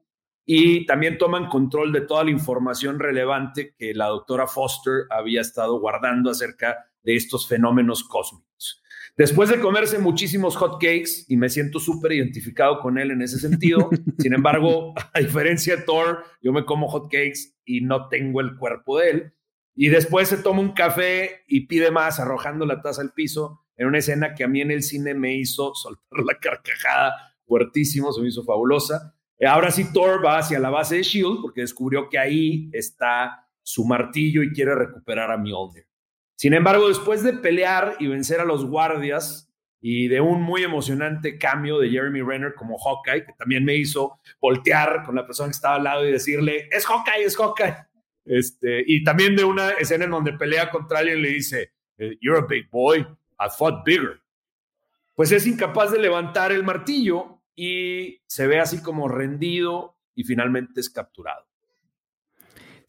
y 0.47 0.87
también 0.87 1.19
toman 1.19 1.49
control 1.49 1.93
de 1.93 2.03
toda 2.03 2.23
la 2.23 2.31
información 2.31 3.01
relevante 3.01 3.75
que 3.77 3.93
la 3.93 4.07
doctora 4.07 4.47
Foster 4.47 5.07
había 5.11 5.41
estado 5.41 5.81
guardando 5.81 6.31
acerca 6.31 6.77
de 7.03 7.17
estos 7.17 7.49
fenómenos 7.49 8.05
cósmicos. 8.05 8.82
Después 9.17 9.51
de 9.51 9.61
comerse 9.61 9.99
muchísimos 9.99 10.57
hot 10.57 10.81
cakes, 10.81 11.27
y 11.29 11.37
me 11.37 11.51
siento 11.51 11.79
súper 11.79 12.13
identificado 12.13 12.81
con 12.81 12.97
él 12.99 13.11
en 13.11 13.21
ese 13.21 13.39
sentido, 13.39 13.91
sin 14.19 14.33
embargo, 14.33 14.95
a 15.13 15.21
diferencia 15.21 15.77
de 15.77 15.83
Thor, 15.83 16.25
yo 16.41 16.53
me 16.53 16.65
como 16.65 16.89
hot 16.89 17.11
cakes 17.11 17.55
y 17.65 17.83
no 17.83 18.09
tengo 18.09 18.41
el 18.41 18.57
cuerpo 18.57 18.99
de 18.99 19.11
él. 19.11 19.35
Y 19.75 19.89
después 19.89 20.29
se 20.29 20.39
toma 20.39 20.61
un 20.61 20.73
café 20.73 21.45
y 21.47 21.67
pide 21.67 21.91
más, 21.91 22.21
arrojando 22.21 22.65
la 22.65 22.81
taza 22.81 23.03
al 23.03 23.13
piso, 23.13 23.63
en 23.77 23.87
una 23.87 23.99
escena 23.99 24.35
que 24.35 24.45
a 24.45 24.49
mí 24.49 24.61
en 24.61 24.71
el 24.71 24.83
cine 24.83 25.15
me 25.15 25.35
hizo 25.35 25.75
soltar 25.75 26.21
la 26.25 26.39
carcajada 26.39 27.15
fuertísimo, 27.47 28.13
se 28.13 28.23
me 28.23 28.29
hizo 28.29 28.45
fabulosa. 28.45 29.15
Eh, 29.39 29.47
ahora 29.47 29.71
sí, 29.71 29.93
Thor 29.93 30.25
va 30.25 30.39
hacia 30.39 30.59
la 30.59 30.71
base 30.71 30.97
de 30.97 31.03
Shield 31.03 31.41
porque 31.43 31.63
descubrió 31.63 32.09
que 32.09 32.19
ahí 32.19 32.71
está 32.73 33.47
su 33.63 33.85
martillo 33.85 34.43
y 34.43 34.53
quiere 34.53 34.75
recuperar 34.75 35.31
a 35.31 35.37
Mjolnir. 35.37 35.87
Sin 36.43 36.55
embargo, 36.55 36.89
después 36.89 37.23
de 37.23 37.35
pelear 37.35 37.95
y 38.01 38.09
vencer 38.09 38.41
a 38.41 38.45
los 38.45 38.67
guardias 38.67 39.49
y 39.81 40.09
de 40.09 40.21
un 40.21 40.43
muy 40.43 40.65
emocionante 40.65 41.39
cambio 41.39 41.79
de 41.79 41.89
Jeremy 41.89 42.21
Renner 42.21 42.55
como 42.55 42.79
Hawkeye, 42.79 43.25
que 43.25 43.33
también 43.35 43.65
me 43.65 43.77
hizo 43.77 44.19
voltear 44.41 45.05
con 45.05 45.15
la 45.15 45.25
persona 45.25 45.51
que 45.51 45.55
estaba 45.55 45.77
al 45.77 45.85
lado 45.85 46.05
y 46.05 46.11
decirle, 46.11 46.69
es 46.73 46.85
Hawkeye, 46.85 47.23
es 47.27 47.37
Hawkeye. 47.37 47.77
Este, 48.25 48.83
y 48.85 49.05
también 49.05 49.37
de 49.37 49.45
una 49.45 49.71
escena 49.71 50.07
en 50.07 50.11
donde 50.11 50.33
pelea 50.33 50.69
contra 50.69 50.99
alguien 50.99 51.19
y 51.19 51.23
le 51.23 51.29
dice, 51.29 51.75
eh, 51.97 52.19
You're 52.21 52.41
a 52.41 52.47
big 52.49 52.69
boy, 52.73 52.99
I 53.39 53.47
fought 53.57 53.85
bigger. 53.85 54.21
Pues 55.15 55.31
es 55.31 55.47
incapaz 55.47 55.93
de 55.93 56.01
levantar 56.01 56.51
el 56.51 56.65
martillo 56.65 57.41
y 57.55 58.21
se 58.27 58.49
ve 58.49 58.59
así 58.59 58.83
como 58.83 59.07
rendido 59.07 59.97
y 60.17 60.25
finalmente 60.25 60.81
es 60.81 60.91
capturado. 60.91 61.52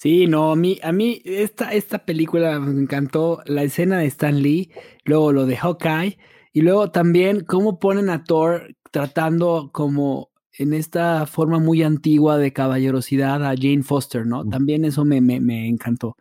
Sí, 0.03 0.27
no, 0.27 0.51
a 0.51 0.57
mí, 0.57 0.79
a 0.83 0.91
mí 0.91 1.21
esta, 1.23 1.71
esta 1.71 2.03
película 2.03 2.59
me 2.59 2.81
encantó, 2.81 3.41
la 3.45 3.63
escena 3.63 3.99
de 3.99 4.07
Stan 4.07 4.37
Lee, 4.37 4.69
luego 5.05 5.31
lo 5.31 5.45
de 5.45 5.55
Hawkeye, 5.55 6.17
y 6.51 6.59
luego 6.59 6.91
también 6.91 7.45
cómo 7.45 7.79
ponen 7.79 8.09
a 8.09 8.25
Thor 8.25 8.75
tratando 8.91 9.69
como 9.71 10.29
en 10.51 10.73
esta 10.73 11.25
forma 11.25 11.59
muy 11.59 11.83
antigua 11.83 12.37
de 12.37 12.51
caballerosidad 12.51 13.45
a 13.45 13.55
Jane 13.55 13.83
Foster, 13.83 14.25
¿no? 14.27 14.45
También 14.45 14.83
eso 14.83 15.05
me, 15.05 15.21
me, 15.21 15.39
me 15.39 15.69
encantó. 15.69 16.17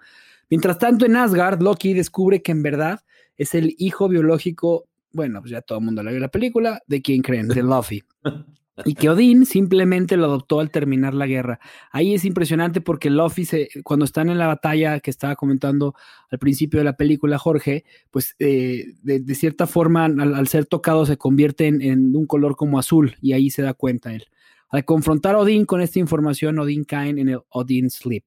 Mientras 0.49 0.79
tanto, 0.79 1.05
en 1.05 1.17
Asgard, 1.17 1.61
Loki 1.61 1.93
descubre 1.93 2.41
que 2.41 2.53
en 2.53 2.63
verdad 2.63 3.01
es 3.37 3.53
el 3.57 3.75
hijo 3.79 4.09
biológico, 4.09 4.87
bueno, 5.11 5.41
pues 5.41 5.51
ya 5.51 5.61
todo 5.61 5.79
el 5.79 5.85
mundo 5.85 6.05
le 6.05 6.13
vio 6.13 6.21
la 6.21 6.29
película, 6.29 6.81
¿de 6.87 7.03
quién 7.03 7.21
creen? 7.21 7.49
De 7.49 7.63
Luffy. 7.65 8.05
Y 8.85 8.95
que 8.95 9.11
Odín 9.11 9.45
simplemente 9.45 10.17
lo 10.17 10.25
adoptó 10.25 10.59
al 10.59 10.71
terminar 10.71 11.13
la 11.13 11.27
guerra. 11.27 11.61
Ahí 11.91 12.15
es 12.15 12.25
impresionante 12.25 12.81
porque 12.81 13.11
Luffy, 13.11 13.47
cuando 13.85 14.07
están 14.07 14.31
en 14.31 14.39
la 14.39 14.47
batalla 14.47 15.01
que 15.01 15.11
estaba 15.11 15.37
comentando 15.37 15.95
al 16.31 16.39
principio 16.39 16.81
de 16.81 16.85
la 16.85 16.97
película 16.97 17.39
Jorge, 17.39 17.85
pues 18.11 18.35
eh, 18.39 18.95
de, 19.03 19.35
cierta 19.35 19.67
forma 19.67 20.07
al, 20.07 20.49
ser 20.49 20.65
tocado 20.65 21.05
se 21.05 21.19
convierte 21.19 21.67
en, 21.67 22.17
un 22.17 22.27
color 22.27 22.57
como 22.57 22.79
azul 22.79 23.15
y 23.21 23.35
ahí 23.35 23.51
se 23.51 23.61
da 23.61 23.75
cuenta 23.75 24.15
él. 24.15 24.25
Al 24.71 24.87
confrontar 24.87 25.35
a 25.35 25.39
Odín 25.39 25.67
con 25.67 25.83
esta 25.83 25.99
información, 25.99 26.59
Odín 26.59 26.85
cae 26.85 27.11
en 27.11 27.29
el 27.29 27.41
Odín 27.51 27.91
Sleep 27.91 28.25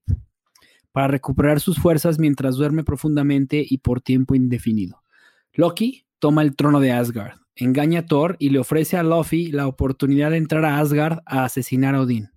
para 0.92 1.08
recuperar 1.08 1.58
sus 1.58 1.78
fuerzas 1.78 2.20
mientras 2.20 2.54
duerme 2.54 2.84
profundamente 2.84 3.66
y 3.68 3.78
por 3.78 4.00
tiempo 4.00 4.36
indefinido. 4.36 5.02
Loki 5.54 6.06
toma 6.20 6.42
el 6.42 6.54
trono 6.54 6.78
de 6.78 6.92
Asgard 6.92 7.45
engaña 7.56 8.00
a 8.00 8.06
Thor 8.06 8.36
y 8.38 8.50
le 8.50 8.58
ofrece 8.58 8.96
a 8.96 9.02
Luffy 9.02 9.50
la 9.50 9.66
oportunidad 9.66 10.30
de 10.30 10.36
entrar 10.36 10.64
a 10.64 10.78
Asgard 10.78 11.20
a 11.26 11.44
asesinar 11.44 11.94
a 11.94 12.02
Odín. 12.02 12.30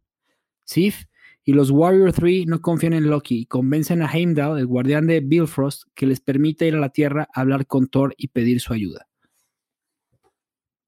Sif 0.63 1.05
y 1.43 1.53
los 1.53 1.71
Warrior 1.71 2.13
3 2.13 2.47
no 2.47 2.61
confían 2.61 2.93
en 2.93 3.09
Loki 3.09 3.39
y 3.39 3.45
convencen 3.45 4.01
a 4.01 4.11
Heimdall, 4.11 4.59
el 4.59 4.67
guardián 4.67 5.07
de 5.07 5.19
Bifrost, 5.19 5.83
que 5.95 6.05
les 6.05 6.19
permite 6.19 6.67
ir 6.67 6.75
a 6.75 6.79
la 6.79 6.89
Tierra 6.89 7.27
a 7.33 7.41
hablar 7.41 7.65
con 7.65 7.87
Thor 7.87 8.13
y 8.17 8.29
pedir 8.29 8.61
su 8.61 8.73
ayuda. 8.73 9.07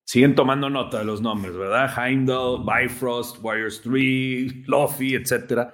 Siguen 0.05 0.35
tomando 0.35 0.69
nota 0.69 0.99
de 0.99 1.05
los 1.05 1.21
nombres, 1.21 1.55
¿verdad? 1.55 1.89
Heimdall, 1.97 2.65
Bifrost, 2.65 3.37
Warriors 3.41 3.81
3, 3.81 4.67
Luffy, 4.67 5.15
etc. 5.15 5.69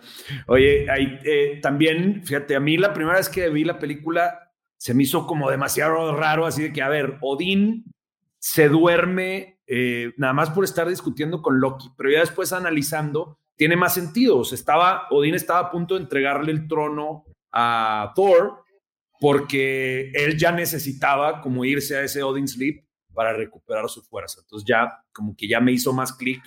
Oye, 0.47 0.85
eh, 1.25 1.59
también, 1.61 2.23
fíjate, 2.23 2.55
a 2.55 2.59
mí 2.59 2.77
la 2.77 2.93
primera 2.93 3.17
vez 3.17 3.29
que 3.29 3.49
vi 3.49 3.63
la 3.63 3.79
película 3.79 4.53
se 4.77 4.93
me 4.93 5.03
hizo 5.03 5.25
como 5.25 5.49
demasiado 5.49 6.15
raro, 6.15 6.45
así 6.45 6.61
de 6.61 6.71
que, 6.71 6.83
a 6.83 6.87
ver, 6.87 7.17
Odín 7.21 7.85
se 8.47 8.69
duerme 8.69 9.59
eh, 9.67 10.13
nada 10.15 10.31
más 10.31 10.51
por 10.51 10.63
estar 10.63 10.87
discutiendo 10.87 11.41
con 11.41 11.59
Loki, 11.59 11.89
pero 11.97 12.09
ya 12.09 12.21
después 12.21 12.53
analizando, 12.53 13.39
tiene 13.57 13.75
más 13.75 13.93
sentido. 13.93 14.41
estaba, 14.41 15.07
Odín 15.11 15.35
estaba 15.35 15.59
a 15.59 15.69
punto 15.69 15.95
de 15.95 16.01
entregarle 16.03 16.53
el 16.53 16.65
trono 16.65 17.25
a 17.51 18.13
Thor 18.15 18.63
porque 19.19 20.11
él 20.13 20.37
ya 20.37 20.53
necesitaba 20.53 21.41
como 21.41 21.65
irse 21.65 21.97
a 21.97 22.03
ese 22.03 22.23
Odin 22.23 22.47
Sleep 22.47 22.85
para 23.13 23.33
recuperar 23.33 23.89
su 23.89 24.01
fuerza. 24.01 24.39
Entonces 24.43 24.65
ya 24.65 25.03
como 25.11 25.35
que 25.35 25.49
ya 25.49 25.59
me 25.59 25.73
hizo 25.73 25.91
más 25.91 26.13
clic 26.13 26.41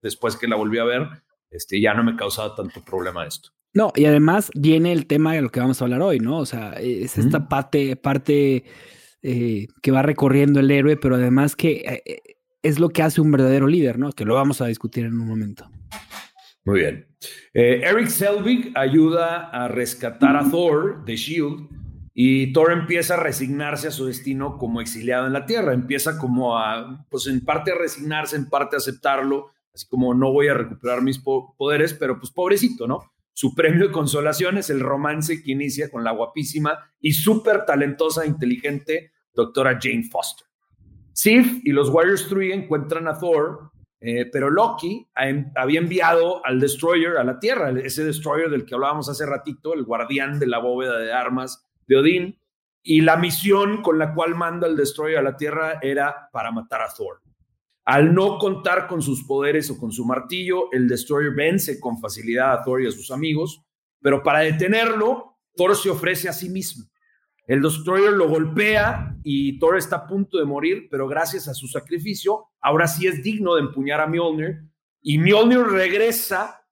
después 0.00 0.36
que 0.36 0.48
la 0.48 0.56
volví 0.56 0.78
a 0.78 0.84
ver, 0.84 1.06
este, 1.50 1.82
ya 1.82 1.92
no 1.92 2.02
me 2.02 2.16
causaba 2.16 2.54
tanto 2.54 2.82
problema 2.82 3.26
esto. 3.26 3.50
No, 3.74 3.92
y 3.94 4.06
además 4.06 4.50
viene 4.54 4.92
el 4.92 5.06
tema 5.06 5.34
de 5.34 5.42
lo 5.42 5.50
que 5.50 5.60
vamos 5.60 5.82
a 5.82 5.84
hablar 5.84 6.00
hoy, 6.00 6.18
¿no? 6.18 6.38
O 6.38 6.46
sea, 6.46 6.72
es 6.74 7.18
esta 7.18 7.46
parte, 7.46 7.96
parte 7.96 8.64
eh, 9.22 9.68
que 9.82 9.92
va 9.92 10.02
recorriendo 10.02 10.58
el 10.58 10.70
héroe, 10.70 10.96
pero 10.96 11.14
además 11.14 11.54
que 11.54 11.82
eh, 11.86 12.02
eh, 12.04 12.20
es 12.62 12.80
lo 12.80 12.88
que 12.88 13.02
hace 13.02 13.20
un 13.20 13.30
verdadero 13.30 13.68
líder, 13.68 13.98
¿no? 13.98 14.10
Que 14.12 14.24
lo 14.24 14.34
vamos 14.34 14.60
a 14.60 14.66
discutir 14.66 15.04
en 15.04 15.12
un 15.12 15.26
momento. 15.26 15.70
Muy 16.64 16.80
bien. 16.80 17.06
Eric 17.54 18.08
Selvig 18.08 18.72
ayuda 18.74 19.48
a 19.50 19.68
rescatar 19.68 20.36
a 20.36 20.50
Thor 20.50 21.04
de 21.04 21.16
Shield 21.16 21.68
y 22.14 22.52
Thor 22.52 22.72
empieza 22.72 23.14
a 23.14 23.20
resignarse 23.20 23.88
a 23.88 23.90
su 23.90 24.06
destino 24.06 24.58
como 24.58 24.80
exiliado 24.80 25.26
en 25.26 25.32
la 25.32 25.46
Tierra. 25.46 25.72
Empieza 25.72 26.18
como 26.18 26.58
a, 26.58 27.06
pues 27.08 27.26
en 27.26 27.44
parte 27.44 27.72
a 27.72 27.76
resignarse, 27.76 28.36
en 28.36 28.48
parte 28.48 28.76
a 28.76 28.78
aceptarlo, 28.78 29.50
así 29.72 29.86
como 29.88 30.14
no 30.14 30.32
voy 30.32 30.48
a 30.48 30.54
recuperar 30.54 31.02
mis 31.02 31.18
poderes, 31.18 31.94
pero 31.94 32.18
pues 32.18 32.30
pobrecito, 32.30 32.86
¿no? 32.86 33.11
Su 33.34 33.54
premio 33.54 33.88
de 33.88 33.92
consolación 33.92 34.58
es 34.58 34.70
el 34.70 34.80
romance 34.80 35.42
que 35.42 35.52
inicia 35.52 35.90
con 35.90 36.04
la 36.04 36.12
guapísima 36.12 36.78
y 37.00 37.12
súper 37.12 37.64
talentosa 37.64 38.24
e 38.24 38.28
inteligente 38.28 39.12
doctora 39.32 39.78
Jane 39.80 40.04
Foster. 40.04 40.46
Sif 41.12 41.60
y 41.64 41.72
los 41.72 41.88
Warriors 41.88 42.28
3 42.28 42.54
encuentran 42.54 43.08
a 43.08 43.18
Thor, 43.18 43.70
eh, 44.00 44.26
pero 44.32 44.50
Loki 44.50 45.08
había 45.54 45.80
enviado 45.80 46.44
al 46.44 46.60
Destroyer 46.60 47.16
a 47.16 47.24
la 47.24 47.38
Tierra, 47.38 47.70
ese 47.70 48.04
Destroyer 48.04 48.50
del 48.50 48.64
que 48.64 48.74
hablábamos 48.74 49.08
hace 49.08 49.26
ratito, 49.26 49.74
el 49.74 49.84
guardián 49.84 50.38
de 50.38 50.46
la 50.46 50.58
bóveda 50.58 50.98
de 50.98 51.12
armas 51.12 51.66
de 51.86 51.96
Odín, 51.96 52.38
y 52.82 53.02
la 53.02 53.16
misión 53.16 53.82
con 53.82 53.98
la 53.98 54.12
cual 54.14 54.34
manda 54.34 54.66
el 54.66 54.76
Destroyer 54.76 55.18
a 55.18 55.22
la 55.22 55.36
Tierra 55.36 55.78
era 55.80 56.28
para 56.32 56.50
matar 56.50 56.82
a 56.82 56.88
Thor. 56.88 57.20
Al 57.84 58.14
no 58.14 58.38
contar 58.38 58.86
con 58.86 59.02
sus 59.02 59.24
poderes 59.24 59.68
o 59.70 59.78
con 59.78 59.90
su 59.90 60.04
martillo, 60.04 60.70
el 60.72 60.86
Destroyer 60.86 61.34
vence 61.34 61.80
con 61.80 61.98
facilidad 61.98 62.52
a 62.52 62.62
Thor 62.62 62.82
y 62.82 62.86
a 62.86 62.92
sus 62.92 63.10
amigos, 63.10 63.64
pero 64.00 64.22
para 64.22 64.40
detenerlo, 64.40 65.38
Thor 65.56 65.74
se 65.76 65.90
ofrece 65.90 66.28
a 66.28 66.32
sí 66.32 66.48
mismo. 66.48 66.84
El 67.44 67.60
Destroyer 67.60 68.12
lo 68.12 68.28
golpea 68.28 69.16
y 69.24 69.58
Thor 69.58 69.76
está 69.76 69.96
a 69.96 70.06
punto 70.06 70.38
de 70.38 70.44
morir, 70.44 70.86
pero 70.90 71.08
gracias 71.08 71.48
a 71.48 71.54
su 71.54 71.66
sacrificio, 71.66 72.50
ahora 72.60 72.86
sí 72.86 73.08
es 73.08 73.20
digno 73.22 73.56
de 73.56 73.62
empuñar 73.62 74.00
a 74.00 74.06
Mjolnir 74.06 74.62
y 75.00 75.18
Mjolnir 75.18 75.66
regresa 75.66 76.64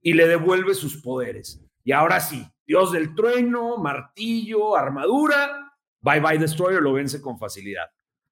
y 0.00 0.14
le 0.14 0.26
devuelve 0.26 0.74
sus 0.74 1.02
poderes. 1.02 1.62
Y 1.84 1.92
ahora 1.92 2.20
sí, 2.20 2.46
Dios 2.66 2.92
del 2.92 3.14
trueno, 3.14 3.76
martillo, 3.76 4.74
armadura, 4.74 5.70
bye 6.00 6.20
bye 6.20 6.38
Destroyer 6.38 6.80
lo 6.80 6.94
vence 6.94 7.20
con 7.20 7.38
facilidad 7.38 7.86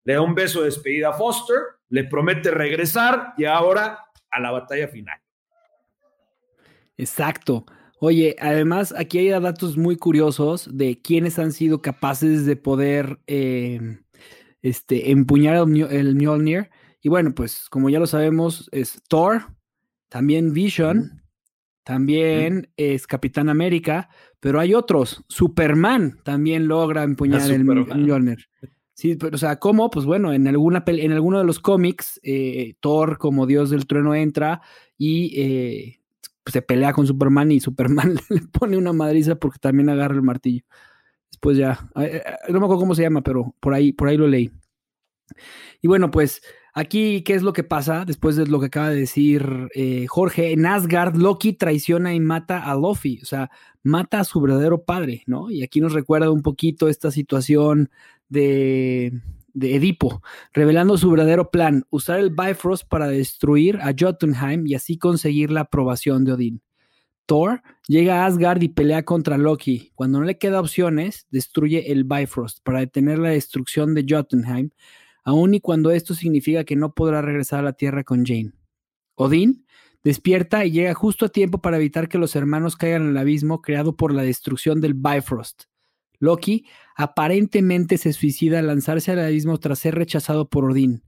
le 0.05 0.15
da 0.15 0.21
un 0.21 0.35
beso 0.35 0.61
de 0.61 0.67
despedida 0.67 1.11
a 1.11 1.13
Foster, 1.15 1.57
le 1.89 2.05
promete 2.05 2.51
regresar 2.51 3.35
y 3.37 3.45
ahora 3.45 3.99
a 4.31 4.41
la 4.41 4.51
batalla 4.51 4.89
final. 4.89 5.19
Exacto. 6.97 7.65
Oye, 8.01 8.37
además 8.39 8.95
aquí 8.97 9.19
hay 9.19 9.29
datos 9.31 9.77
muy 9.77 9.97
curiosos 9.97 10.69
de 10.71 11.01
quiénes 11.01 11.39
han 11.39 11.53
sido 11.53 11.81
capaces 11.81 12.45
de 12.45 12.57
poder 12.57 13.19
eh, 13.27 13.99
este, 14.63 15.11
empuñar 15.11 15.57
el, 15.57 16.15
Mjolnir. 16.15 16.71
Y 17.01 17.09
bueno, 17.09 17.35
pues 17.35 17.69
como 17.71 17.91
ya 17.91 17.99
lo 17.99 18.07
sabemos, 18.07 18.69
es 18.73 19.01
Thor, 19.09 19.43
también 20.09 20.53
Vision, 20.53 21.23
también 21.83 22.71
es 22.77 23.07
Capitán 23.07 23.49
América, 23.49 24.09
pero 24.41 24.61
hay 24.61 24.75
otros. 24.75 25.25
Superman 25.29 26.19
también 26.25 26.67
logra 26.67 27.05
empuñar 27.05 27.51
el 27.51 27.65
Mjolnir. 27.65 28.49
Sí, 28.95 29.17
pero 29.17 29.35
o 29.35 29.39
sea, 29.39 29.57
¿cómo? 29.59 29.91
Pues 29.91 30.07
bueno, 30.07 30.33
en 30.33 30.47
alguna 30.47 30.85
en 30.87 31.13
alguno 31.13 31.39
de 31.39 31.45
los 31.45 31.59
cómics, 31.59 32.21
eh, 32.23 32.75
Thor 32.81 33.19
como 33.19 33.45
dios 33.47 33.71
del 33.71 33.87
trueno 33.87 34.15
entra 34.15 34.63
y 34.97 35.41
eh, 35.41 36.01
se 36.47 36.63
pelea 36.63 36.93
con 36.93 37.07
Superman 37.07 37.51
y 37.51 37.61
Superman 37.61 38.15
le 38.31 38.43
pone 38.43 38.77
una 38.77 38.93
madriza 38.93 39.35
porque 39.35 39.59
también 39.59 39.89
agarra 39.89 40.15
el 40.15 40.23
martillo. 40.23 40.65
Después 41.31 41.57
ya, 41.59 41.91
eh, 41.97 42.23
no 42.49 42.61
me 42.61 42.67
acuerdo 42.67 42.79
cómo 42.81 42.95
se 42.95 43.03
llama, 43.03 43.23
pero 43.23 43.55
por 43.59 43.75
ahí, 43.75 43.93
por 43.93 44.09
ahí 44.09 44.17
lo 44.17 44.29
leí. 44.29 44.53
Y 45.83 45.89
bueno, 45.89 46.13
pues 46.13 46.43
aquí, 46.73 47.23
¿qué 47.23 47.35
es 47.35 47.43
lo 47.43 47.53
que 47.53 47.65
pasa? 47.65 48.05
Después 48.05 48.37
de 48.37 48.47
lo 48.47 48.61
que 48.61 48.67
acaba 48.67 48.91
de 48.91 49.01
decir 49.01 49.69
Jorge, 50.09 50.53
en 50.53 50.67
Asgard, 50.67 51.17
Loki 51.17 51.53
traiciona 51.55 52.15
y 52.15 52.21
mata 52.21 52.59
a 52.71 52.77
Luffy, 52.77 53.19
o 53.23 53.25
sea, 53.25 53.51
mata 53.83 54.21
a 54.21 54.25
su 54.25 54.41
verdadero 54.41 54.85
padre, 54.85 55.25
¿no? 55.27 55.51
Y 55.51 55.63
aquí 55.65 55.81
nos 55.81 55.93
recuerda 55.93 56.31
un 56.31 56.43
poquito 56.43 56.89
esta 56.89 57.11
situación 57.11 57.91
de, 58.35 59.21
Edipo, 59.59 60.23
revelando 60.53 60.99
su 60.99 61.11
verdadero 61.11 61.51
plan, 61.51 61.85
usar 61.91 62.19
el 62.19 62.31
Bifrost 62.31 62.87
para 62.89 63.07
destruir 63.07 63.79
a 63.81 63.95
Jotunheim 63.99 64.67
y 64.67 64.75
así 64.75 64.99
conseguir 64.99 65.51
la 65.51 65.63
aprobación 65.63 66.25
de 66.25 66.33
Odín. 66.33 66.63
Thor 67.27 67.63
llega 67.89 68.23
a 68.23 68.27
Asgard 68.27 68.61
y 68.63 68.69
pelea 68.69 69.05
contra 69.05 69.39
Loki. 69.39 69.93
Cuando 69.95 70.19
no 70.19 70.27
le 70.27 70.37
queda 70.37 70.61
opciones, 70.61 71.27
destruye 71.31 71.91
el 71.93 72.05
Bifrost 72.05 72.59
para 72.63 72.81
detener 72.81 73.19
la 73.19 73.31
destrucción 73.31 73.95
de 73.95 74.05
Jotunheim, 74.07 74.71
aun 75.25 75.55
y 75.55 75.61
cuando 75.61 75.91
esto 75.91 76.15
significa 76.15 76.65
que 76.65 76.77
no 76.77 76.93
podrá 76.93 77.23
regresar 77.23 77.61
a 77.61 77.63
la 77.63 77.73
Tierra 77.73 78.05
con 78.05 78.27
Jane. 78.27 78.53
Odín 79.15 79.65
despierta 80.03 80.67
y 80.67 80.73
llega 80.73 80.93
justo 80.93 81.25
a 81.25 81.31
tiempo 81.31 81.63
para 81.63 81.79
evitar 81.79 82.09
que 82.09 82.19
los 82.19 82.37
hermanos 82.37 82.77
caigan 82.77 83.03
en 83.03 83.09
el 83.11 83.17
abismo 83.17 83.63
creado 83.63 83.97
por 83.97 84.13
la 84.13 84.23
destrucción 84.23 84.81
del 84.83 84.93
Bifrost. 84.93 85.65
Loki 86.25 86.67
aparentemente 86.97 87.99
se 87.99 88.13
suicida 88.13 88.59
al 88.59 88.67
lanzarse 88.67 89.13
al 89.13 89.21
abismo 89.21 89.59
tras 89.59 89.79
ser 89.79 89.95
rechazado 89.95 90.49
por 90.49 90.71
Odín. 90.71 91.03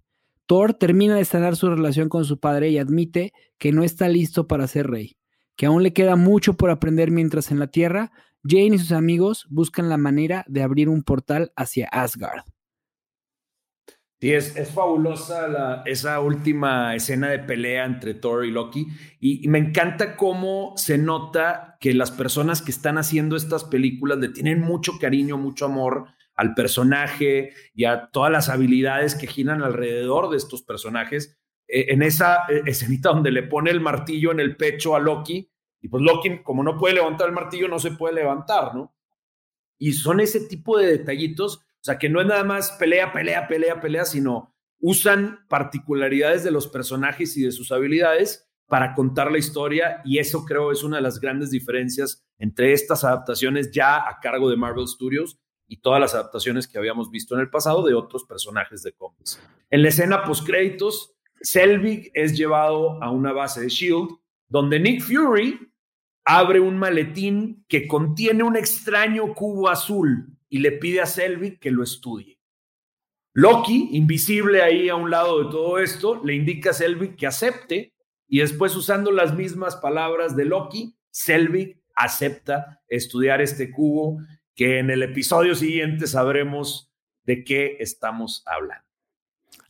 Thor 0.46 0.75
termina 0.75 1.16
de 1.16 1.25
sanar 1.25 1.56
su 1.56 1.68
relación 1.68 2.08
con 2.08 2.25
su 2.25 2.38
padre 2.38 2.70
y 2.70 2.78
admite 2.78 3.32
que 3.58 3.73
no 3.73 3.82
está 3.82 4.08
listo 4.08 4.46
para 4.46 4.68
ser 4.68 4.87
rey, 4.88 5.16
que 5.56 5.66
aún 5.66 5.82
le 5.82 5.92
queda 5.92 6.14
mucho 6.14 6.54
por 6.54 6.70
aprender 6.70 7.11
mientras 7.11 7.50
en 7.50 7.58
la 7.58 7.66
Tierra, 7.66 8.12
Jane 8.44 8.76
y 8.76 8.78
sus 8.78 8.92
amigos 8.92 9.46
buscan 9.50 9.88
la 9.88 9.96
manera 9.96 10.44
de 10.46 10.62
abrir 10.62 10.88
un 10.88 11.02
portal 11.02 11.52
hacia 11.56 11.88
Asgard. 11.88 12.44
Sí, 14.18 14.32
es, 14.32 14.54
fabulosa 14.73 15.82
esa 15.85 16.20
última 16.20 16.94
escena 16.94 17.28
de 17.28 17.38
pelea 17.38 17.85
entre 17.85 18.14
Thor 18.14 18.46
y 18.46 18.50
Loki. 18.50 18.87
Y, 19.20 19.46
me 19.49 19.58
encanta 19.58 20.16
cómo 20.16 20.73
se 20.76 20.96
nota 20.96 21.76
que 21.80 21.92
las 21.92 22.11
personas 22.11 22.62
que 22.62 22.70
están 22.70 22.96
haciendo 22.96 23.37
estas 23.37 23.64
películas 23.64 24.18
le 24.18 24.30
tienen 24.30 24.62
mucho 24.62 24.92
cariño, 24.99 25.37
mucho 25.37 25.66
amor 25.66 26.06
al 26.35 26.54
personaje 26.54 27.52
y 27.75 27.85
a 27.85 28.11
todas 28.11 28.32
las 28.32 28.49
habilidades 28.49 29.14
que 29.14 29.26
giran 29.26 29.62
alrededor 29.62 30.30
de 30.30 30.38
estos 30.38 30.62
personajes. 30.62 31.38
Eh, 31.68 31.87
en 31.92 32.02
esa 32.02 32.44
eh, 32.49 32.62
escenita 32.64 33.11
donde 33.11 33.30
le 33.30 33.42
pone 33.42 33.70
el 33.70 33.80
martillo 33.80 34.32
en 34.32 34.40
el 34.40 34.56
pecho 34.56 34.96
a 34.96 35.00
Loki, 35.00 35.50
y 35.82 35.88
pues 35.88 36.02
Loki, 36.02 36.42
como 36.42 36.62
no 36.62 36.78
puede 36.78 36.94
levantar 36.94 37.28
el 37.28 37.35
martillo, 37.35 37.68
no 37.68 37.78
se 37.78 37.90
puede 37.90 38.14
levantar, 38.14 38.75
¿no? 38.75 38.94
Y 39.78 39.92
son 39.92 40.20
ese 40.20 40.40
tipo 40.40 40.78
de 40.78 40.87
detallitos 40.87 41.65
o 41.80 41.85
sea, 41.87 41.99
que 41.99 42.09
no 42.09 42.21
es 42.21 42.26
nada 42.26 42.45
más 42.45 42.73
pelea, 42.73 43.12
pelea, 43.12 43.47
pelea, 43.47 43.80
pelea, 43.80 44.04
sino 44.04 44.54
usan 44.80 45.47
particularidades 45.49 46.45
de 46.45 46.50
los 46.50 46.68
personajes 46.68 47.37
y 47.37 47.42
de 47.42 47.52
sus 47.52 47.73
habilidades 47.73 48.49
para 48.66 48.95
contar 48.95 49.30
la 49.30 49.38
historia 49.38 50.02
y 50.04 50.18
eso 50.18 50.45
creo 50.45 50.73
es 50.73 50.83
una 50.83 50.97
de 50.97 51.02
las 51.02 51.21
grandes 51.21 51.50
diferencias 51.50 52.25
entre 52.38 52.73
estas 52.73 53.04
adaptaciones 53.04 53.71
ya 53.71 53.97
a 53.97 54.18
cargo 54.21 54.50
de 54.50 54.56
Marvel 54.56 54.88
Studios 54.88 55.38
y 55.68 55.80
todas 55.80 56.00
las 56.00 56.14
adaptaciones 56.14 56.68
que 56.68 56.78
habíamos 56.78 57.11
visto 57.11 57.35
en 57.35 57.40
el 57.40 57.50
pasado 57.50 57.85
de 57.87 57.95
otros 57.95 58.25
personajes 58.25 58.83
de 58.83 58.92
cómics. 58.92 59.40
En 59.71 59.83
la 59.83 59.88
escena 59.88 60.25
post 60.25 60.47
créditos, 60.47 61.14
Selvig 61.40 62.11
es 62.14 62.37
llevado 62.37 63.02
a 63.02 63.11
una 63.11 63.33
base 63.33 63.62
de 63.62 63.68
Shield 63.68 64.11
donde 64.49 64.78
Nick 64.78 65.02
Fury 65.02 65.73
abre 66.25 66.61
un 66.61 66.78
maletín 66.78 67.64
que 67.68 67.87
contiene 67.87 68.42
un 68.42 68.56
extraño 68.56 69.35
cubo 69.35 69.68
azul 69.68 70.35
y 70.56 70.58
le 70.58 70.72
pide 70.72 71.02
a 71.02 71.06
Selvig 71.06 71.58
que 71.60 71.70
lo 71.70 71.82
estudie. 71.82 72.38
Loki, 73.34 73.90
invisible 73.92 74.62
ahí 74.62 74.88
a 74.88 74.94
un 74.94 75.10
lado 75.10 75.44
de 75.44 75.50
todo 75.50 75.78
esto, 75.78 76.25
le 76.25 76.34
indica 76.34 76.70
a 76.70 76.72
Selvig 76.72 77.14
que 77.14 77.26
acepte 77.26 77.92
y 78.26 78.38
después 78.38 78.75
usando 78.75 79.12
las 79.12 79.34
mismas 79.34 79.76
palabras 79.76 80.34
de 80.34 80.46
Loki, 80.46 80.96
Selvig 81.10 81.78
acepta 81.94 82.80
estudiar 82.88 83.42
este 83.42 83.70
cubo 83.70 84.18
que 84.54 84.78
en 84.78 84.88
el 84.88 85.02
episodio 85.02 85.54
siguiente 85.54 86.06
sabremos 86.06 86.90
de 87.25 87.44
qué 87.44 87.76
estamos 87.78 88.42
hablando. 88.46 88.86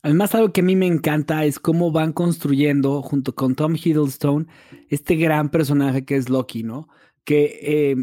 Además, 0.03 0.35
algo 0.35 0.53
que 0.53 0.61
a 0.61 0.63
mí 0.63 0.77
me 0.77 0.87
encanta 0.87 1.43
es 1.43 1.59
cómo 1.59 1.91
van 1.91 2.13
construyendo, 2.13 3.01
junto 3.01 3.35
con 3.35 3.55
Tom 3.55 3.75
Hiddleston, 3.75 4.47
este 4.87 5.15
gran 5.15 5.49
personaje 5.49 6.05
que 6.05 6.15
es 6.15 6.29
Loki, 6.29 6.63
¿no? 6.63 6.87
Que 7.25 7.59
eh, 7.61 7.95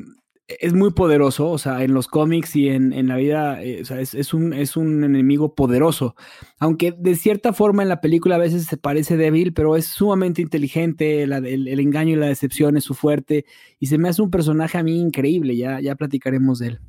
es 0.46 0.74
muy 0.74 0.92
poderoso, 0.92 1.48
o 1.50 1.59
sea, 1.59 1.83
en 1.85 1.94
los 1.94 2.07
cómics 2.07 2.54
y 2.54 2.68
en, 2.68 2.92
en 2.92 3.09
la 3.09 3.16
vida, 3.16 3.62
eh, 3.62 3.80
o 3.80 3.85
sea, 3.85 4.00
es, 4.00 4.35
un, 4.35 4.52
es 4.52 4.76
un 4.76 5.02
enemigo 5.02 5.54
poderoso. 5.54 6.16
Aunque 6.59 6.92
de 6.92 7.16
cierta 7.16 7.52
forma 7.54 7.83
en 7.83 7.88
la 7.88 8.00
película 8.00 8.35
a 8.35 8.38
veces 8.38 8.66
se 8.66 8.76
parece 8.76 9.16
débil, 9.16 9.54
pero 9.54 9.76
es 9.76 9.87
sumamente 9.87 10.42
inteligente, 10.42 11.22
el, 11.22 11.33
el, 11.33 11.80
engaño 11.80 12.12
y 12.12 12.16
la 12.16 12.26
decepción 12.26 12.76
es 12.76 12.85
su 12.85 12.94
fuerte, 12.94 13.46
y 13.78 13.87
se 13.87 13.96
me 13.96 14.09
hace 14.09 14.20
un 14.20 14.30
personaje 14.30 14.76
a 14.76 14.83
mí 14.83 15.00
increíble, 15.00 15.57
ya, 15.57 15.80
ya 15.80 15.94
platicaremos 15.94 16.59
de 16.59 16.68
él. 16.68 16.80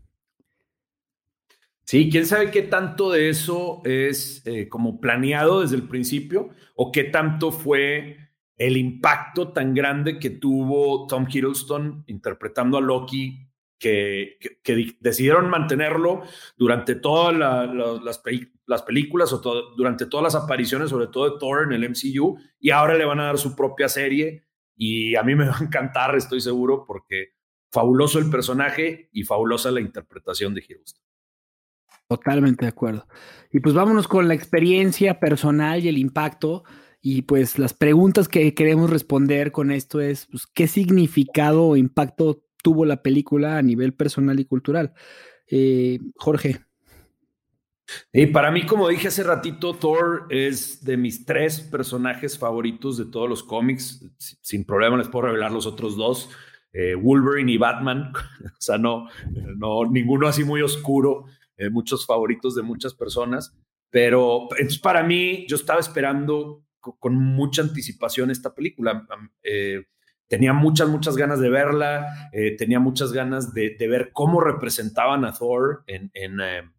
Sí, 1.85 2.09
quién 2.09 2.25
sabe 2.25 2.51
qué 2.51 2.63
tanto 2.63 3.11
de 3.11 3.29
eso 3.29 3.81
es 3.85 4.41
eh, 4.45 4.67
como 4.67 4.99
planeado 4.99 5.61
desde 5.61 5.75
el 5.75 5.87
principio, 5.87 6.49
o 6.75 6.91
qué 6.91 7.05
tanto 7.05 7.51
fue 7.51 8.17
el 8.57 8.77
impacto 8.77 9.49
tan 9.51 9.73
grande 9.73 10.17
que 10.17 10.29
tuvo 10.29 11.07
Tom 11.07 11.27
Hiddleston 11.29 12.03
interpretando 12.07 12.77
a 12.77 12.81
Loki 12.81 13.44
que, 13.79 14.37
decidieron 14.99 15.49
mantenerlo 15.49 16.23
durante 16.57 16.95
todas 16.95 17.35
las, 17.35 17.69
las, 18.65 18.83
películas 18.83 19.33
o 19.33 19.39
durante 19.75 20.05
todas 20.05 20.33
las 20.33 20.43
apariciones, 20.43 20.89
sobre 20.89 21.07
todo 21.07 21.31
de 21.31 21.39
Thor 21.39 21.63
en 21.63 21.73
el 21.73 21.89
MCU, 21.89 22.37
y 22.59 22.71
ahora 22.71 22.95
le 22.95 23.05
van 23.05 23.19
a 23.19 23.25
dar 23.25 23.37
su 23.37 23.55
propia 23.55 23.89
serie 23.89 24.45
y 24.75 25.15
a 25.15 25.23
mí 25.23 25.35
me 25.35 25.45
va 25.49 25.57
a 25.57 25.63
encantar, 25.63 26.15
estoy 26.15 26.41
seguro, 26.41 26.85
porque 26.85 27.35
fabuloso 27.71 28.19
el 28.19 28.29
personaje 28.29 29.09
y 29.11 29.23
fabulosa 29.23 29.71
la 29.71 29.81
interpretación 29.81 30.53
de 30.53 30.61
Hiddleston. 30.61 31.03
Totalmente 32.07 32.65
de 32.65 32.69
acuerdo. 32.69 33.07
Y 33.51 33.59
pues 33.59 33.73
vámonos 33.73 34.07
con 34.07 34.27
la 34.27 34.35
experiencia 34.35 35.19
personal 35.19 35.83
y 35.83 35.89
el 35.89 35.97
impacto. 35.97 36.63
Y 37.01 37.23
pues 37.23 37.57
las 37.57 37.73
preguntas 37.73 38.27
que 38.27 38.53
queremos 38.53 38.89
responder 38.89 39.51
con 39.51 39.71
esto 39.71 40.01
es, 40.01 40.27
pues, 40.27 40.47
¿qué 40.47 40.67
significado 40.67 41.65
o 41.65 41.75
impacto 41.75 42.44
tuvo 42.65 42.83
la 42.83 43.03
película 43.03 43.59
a 43.59 43.61
nivel 43.61 43.93
personal 43.93 44.39
y 44.39 44.45
cultural. 44.45 44.95
Eh, 45.51 45.99
Jorge. 46.15 46.61
Y 48.11 48.25
para 48.25 48.49
mí, 48.49 48.65
como 48.65 48.89
dije 48.89 49.09
hace 49.09 49.21
ratito, 49.21 49.75
Thor 49.75 50.25
es 50.31 50.83
de 50.83 50.97
mis 50.97 51.25
tres 51.25 51.61
personajes 51.61 52.39
favoritos 52.39 52.97
de 52.97 53.05
todos 53.05 53.29
los 53.29 53.43
cómics. 53.43 54.03
Sin 54.17 54.65
problema 54.65 54.97
les 54.97 55.09
puedo 55.09 55.27
revelar 55.27 55.51
los 55.51 55.67
otros 55.67 55.95
dos, 55.95 56.31
eh, 56.73 56.95
Wolverine 56.95 57.51
y 57.51 57.57
Batman. 57.59 58.11
o 58.43 58.57
sea, 58.61 58.79
no, 58.79 59.09
no, 59.57 59.85
ninguno 59.85 60.27
así 60.27 60.43
muy 60.43 60.63
oscuro. 60.63 61.25
Eh, 61.57 61.69
muchos 61.69 62.03
favoritos 62.07 62.55
de 62.55 62.63
muchas 62.63 62.95
personas. 62.95 63.55
Pero 63.91 64.47
entonces 64.57 64.79
para 64.79 65.03
mí, 65.03 65.45
yo 65.47 65.55
estaba 65.55 65.79
esperando 65.79 66.65
con, 66.79 67.13
mucha 67.15 67.61
anticipación 67.61 68.31
esta 68.31 68.55
película 68.55 69.05
tenía 70.27 70.53
muchas, 70.53 70.89
muchas 70.89 71.15
ganas 71.15 71.39
de 71.39 71.49
verla, 71.49 72.29
eh, 72.31 72.55
tenía 72.57 72.79
muchas 72.79 73.11
ganas 73.11 73.53
de, 73.53 73.75
ver 73.79 74.11
cómo 74.13 74.41
representaban 74.41 75.25
a 75.25 75.33
Thor 75.33 75.83
en, 75.87 76.11
en, 76.13 76.39
eh, 76.39 76.71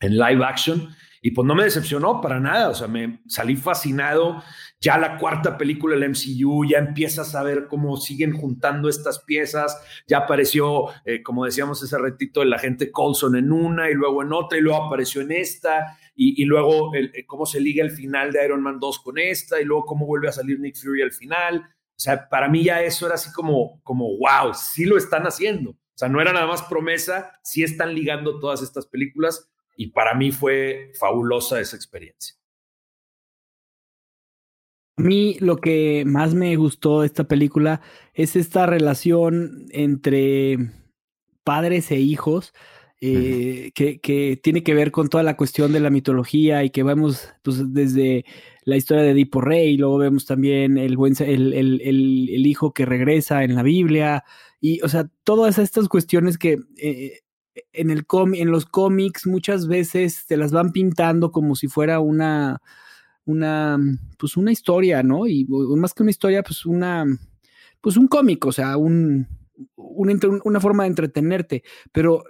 en, 0.00 0.16
live 0.16 0.44
action. 0.44 0.88
Y 1.20 1.32
pues 1.32 1.44
no 1.48 1.56
me 1.56 1.64
decepcionó 1.64 2.20
para 2.20 2.38
nada, 2.38 2.68
o 2.68 2.74
sea, 2.74 2.86
me 2.86 3.20
salí 3.26 3.56
fascinado. 3.56 4.40
Ya 4.80 4.96
la 4.98 5.18
cuarta 5.18 5.58
película 5.58 5.96
del 5.96 6.10
MCU, 6.10 6.64
ya 6.64 6.78
empiezas 6.78 7.34
a 7.34 7.42
ver 7.42 7.66
cómo 7.66 7.96
siguen 7.96 8.32
juntando 8.32 8.88
estas 8.88 9.24
piezas. 9.24 9.76
Ya 10.06 10.18
apareció, 10.18 10.86
eh, 11.04 11.24
como 11.24 11.44
decíamos 11.44 11.82
ese 11.82 11.98
retito, 11.98 12.42
el 12.42 12.52
agente 12.52 12.92
Colson 12.92 13.34
en 13.34 13.50
una 13.50 13.90
y 13.90 13.94
luego 13.94 14.22
en 14.22 14.32
otra 14.32 14.58
y 14.58 14.60
luego 14.60 14.84
apareció 14.84 15.20
en 15.20 15.32
esta. 15.32 15.98
Y, 16.14 16.44
luego 16.44 16.90
cómo 17.26 17.46
se 17.46 17.60
liga 17.60 17.84
el 17.84 17.92
final 17.92 18.32
de 18.32 18.44
Iron 18.44 18.60
Man 18.60 18.80
2 18.80 18.98
con 19.00 19.18
esta 19.18 19.60
y 19.60 19.64
luego 19.64 19.84
cómo 19.84 20.04
vuelve 20.04 20.28
a 20.28 20.32
salir 20.32 20.58
Nick 20.58 20.76
Fury 20.76 21.02
al 21.02 21.12
final. 21.12 21.64
O 21.98 22.00
sea, 22.00 22.28
para 22.28 22.48
mí 22.48 22.62
ya 22.62 22.80
eso 22.80 23.06
era 23.06 23.16
así 23.16 23.32
como, 23.32 23.82
como, 23.82 24.06
wow, 24.18 24.54
sí 24.54 24.84
lo 24.84 24.96
están 24.96 25.24
haciendo. 25.24 25.70
O 25.70 25.98
sea, 25.98 26.08
no 26.08 26.20
era 26.20 26.32
nada 26.32 26.46
más 26.46 26.62
promesa, 26.62 27.32
sí 27.42 27.64
están 27.64 27.92
ligando 27.92 28.38
todas 28.38 28.62
estas 28.62 28.86
películas 28.86 29.50
y 29.76 29.88
para 29.88 30.14
mí 30.14 30.30
fue 30.30 30.92
fabulosa 30.96 31.58
esa 31.58 31.74
experiencia. 31.74 32.36
A 34.96 35.02
mí 35.02 35.38
lo 35.40 35.56
que 35.56 36.04
más 36.06 36.34
me 36.34 36.54
gustó 36.54 37.00
de 37.00 37.06
esta 37.06 37.24
película 37.24 37.80
es 38.14 38.36
esta 38.36 38.66
relación 38.66 39.66
entre 39.70 40.70
padres 41.42 41.90
e 41.90 41.96
hijos. 41.96 42.54
Eh, 43.00 43.70
que, 43.76 44.00
que, 44.00 44.36
tiene 44.42 44.64
que 44.64 44.74
ver 44.74 44.90
con 44.90 45.08
toda 45.08 45.22
la 45.22 45.36
cuestión 45.36 45.72
de 45.72 45.78
la 45.78 45.88
mitología 45.88 46.64
y 46.64 46.70
que 46.70 46.82
vemos 46.82 47.32
pues, 47.44 47.72
desde 47.72 48.24
la 48.68 48.76
historia 48.76 49.02
de 49.02 49.12
Edipo 49.12 49.40
Rey, 49.40 49.78
luego 49.78 49.96
vemos 49.96 50.26
también 50.26 50.76
el, 50.76 50.98
buen, 50.98 51.14
el, 51.20 51.54
el, 51.54 51.80
el, 51.80 52.46
hijo 52.46 52.74
que 52.74 52.84
regresa 52.84 53.42
en 53.42 53.54
la 53.54 53.62
Biblia, 53.62 54.24
y 54.60 54.82
o 54.82 54.88
sea, 54.88 55.08
todas 55.24 55.58
estas 55.58 55.88
cuestiones 55.88 56.36
que 56.36 56.58
eh, 56.76 57.20
en, 57.72 57.90
el 57.90 58.04
en 58.34 58.50
los 58.50 58.66
cómics 58.66 59.26
muchas 59.26 59.68
veces 59.68 60.26
te 60.26 60.36
las 60.36 60.52
van 60.52 60.72
pintando 60.72 61.32
como 61.32 61.56
si 61.56 61.66
fuera 61.66 62.00
una, 62.00 62.60
una, 63.24 63.78
pues 64.18 64.36
una 64.36 64.52
historia, 64.52 65.02
¿no? 65.02 65.26
Y 65.26 65.46
más 65.48 65.94
que 65.94 66.02
una 66.02 66.10
historia, 66.10 66.42
pues 66.42 66.66
una, 66.66 67.06
pues 67.80 67.96
un 67.96 68.06
cómic, 68.06 68.44
o 68.44 68.52
sea, 68.52 68.76
un, 68.76 69.26
una, 69.76 70.60
forma 70.60 70.82
de 70.82 70.90
entretenerte. 70.90 71.62
Pero 71.90 72.22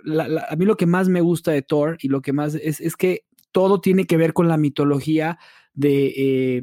a 0.49 0.55
mí 0.55 0.65
lo 0.65 0.77
que 0.77 0.87
más 0.87 1.09
me 1.09 1.21
gusta 1.21 1.51
de 1.51 1.63
Thor 1.63 1.99
y 2.01 2.07
lo 2.07 2.23
que 2.23 2.33
más 2.33 2.55
es, 2.55 2.81
es 2.81 2.95
que 2.95 3.25
todo 3.51 3.81
tiene 3.81 4.07
que 4.07 4.17
ver 4.17 4.35
con 4.35 4.47
la 4.47 4.57
mitología 4.57 5.39
de, 5.79 6.13
eh, 6.17 6.63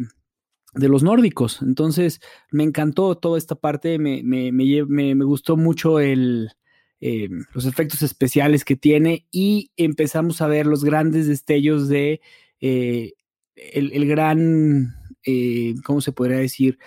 de 0.74 0.90
los 0.90 1.04
nórdicos. 1.04 1.62
Entonces, 1.62 2.20
me 2.52 2.64
encantó 2.64 3.16
toda 3.16 3.38
esta 3.38 3.56
parte, 3.56 3.98
me, 3.98 4.22
me, 4.24 4.52
me, 4.52 5.26
gustó 5.26 5.58
mucho 5.58 6.00
el, 6.00 6.52
eh, 7.00 7.30
los 7.54 7.66
efectos 7.66 8.02
especiales 8.02 8.66
que 8.66 8.76
tiene 8.76 9.26
y 9.32 9.72
empezamos 9.78 10.42
a 10.42 10.48
ver 10.48 10.66
los 10.66 10.84
grandes 10.84 11.28
destellos 11.28 11.88
de 11.88 12.22
eh, 12.60 13.14
el, 13.56 14.06
gran, 14.06 14.96
eh, 15.24 15.76
¿cómo 15.86 16.02
se 16.02 16.12
podría 16.12 16.38
decir? 16.38 16.78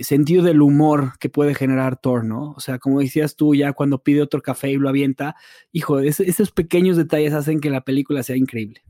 sentido 0.00 0.42
del 0.42 0.62
humor 0.62 1.18
que 1.20 1.28
puede 1.28 1.54
generar 1.54 2.00
Thor, 2.00 2.24
¿no? 2.24 2.52
O 2.52 2.60
sea, 2.60 2.78
como 2.78 3.00
decías 3.00 3.36
tú, 3.36 3.54
ya 3.54 3.74
cuando 3.74 4.02
pide 4.02 4.22
otro 4.22 4.40
café 4.40 4.70
y 4.70 4.76
lo 4.76 4.88
avienta, 4.88 5.36
hijo, 5.70 6.00
esos 6.00 6.50
pequeños 6.50 6.96
detalles 6.96 7.34
hacen 7.34 7.60
que 7.60 7.68
la 7.68 7.82
película 7.82 8.22
sea 8.22 8.36
increíble. 8.36 8.82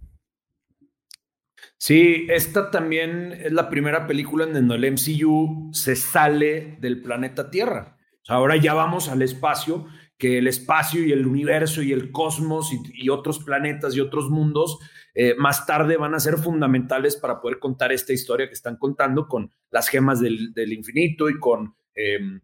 Sí, 1.79 2.27
esta 2.31 2.71
también 2.71 3.33
es 3.33 3.53
la 3.53 3.69
primera 3.69 4.07
película 4.07 4.45
en 4.45 4.55
donde 4.55 4.77
el 4.77 4.93
MCU 4.93 5.71
se 5.73 5.95
sale 5.95 6.79
del 6.81 7.03
planeta 7.03 7.51
Tierra. 7.51 7.99
ahora 8.29 8.57
ya 8.57 8.75
vamos 8.75 9.09
al 9.09 9.23
espacio, 9.23 9.87
que 10.19 10.39
el 10.39 10.47
espacio 10.47 11.05
y 11.05 11.13
el 11.13 11.27
universo 11.27 11.83
y 11.83 11.93
el 11.93 12.11
cosmos 12.11 12.73
y, 12.73 13.09
otros 13.11 13.41
planetas 13.41 13.95
y 13.95 14.01
otros 14.01 14.31
mundos 14.31 14.79
eh, 15.15 15.35
más 15.37 15.67
tarde 15.67 15.99
van 15.99 16.15
a 16.15 16.21
ser 16.21 16.39
fundamentales 16.39 17.17
para 17.17 17.41
poder 17.41 17.59
contar 17.59 17.93
esta 17.93 18.15
historia 18.15 18.49
que 18.49 18.55
están 18.55 18.77
contando 18.77 19.29
con 19.29 19.53
las 19.71 19.89
gemas 19.89 20.21
del, 20.21 20.73
infinito 20.73 21.29
y 21.29 21.39
con, 21.39 21.75
em, 21.95 22.41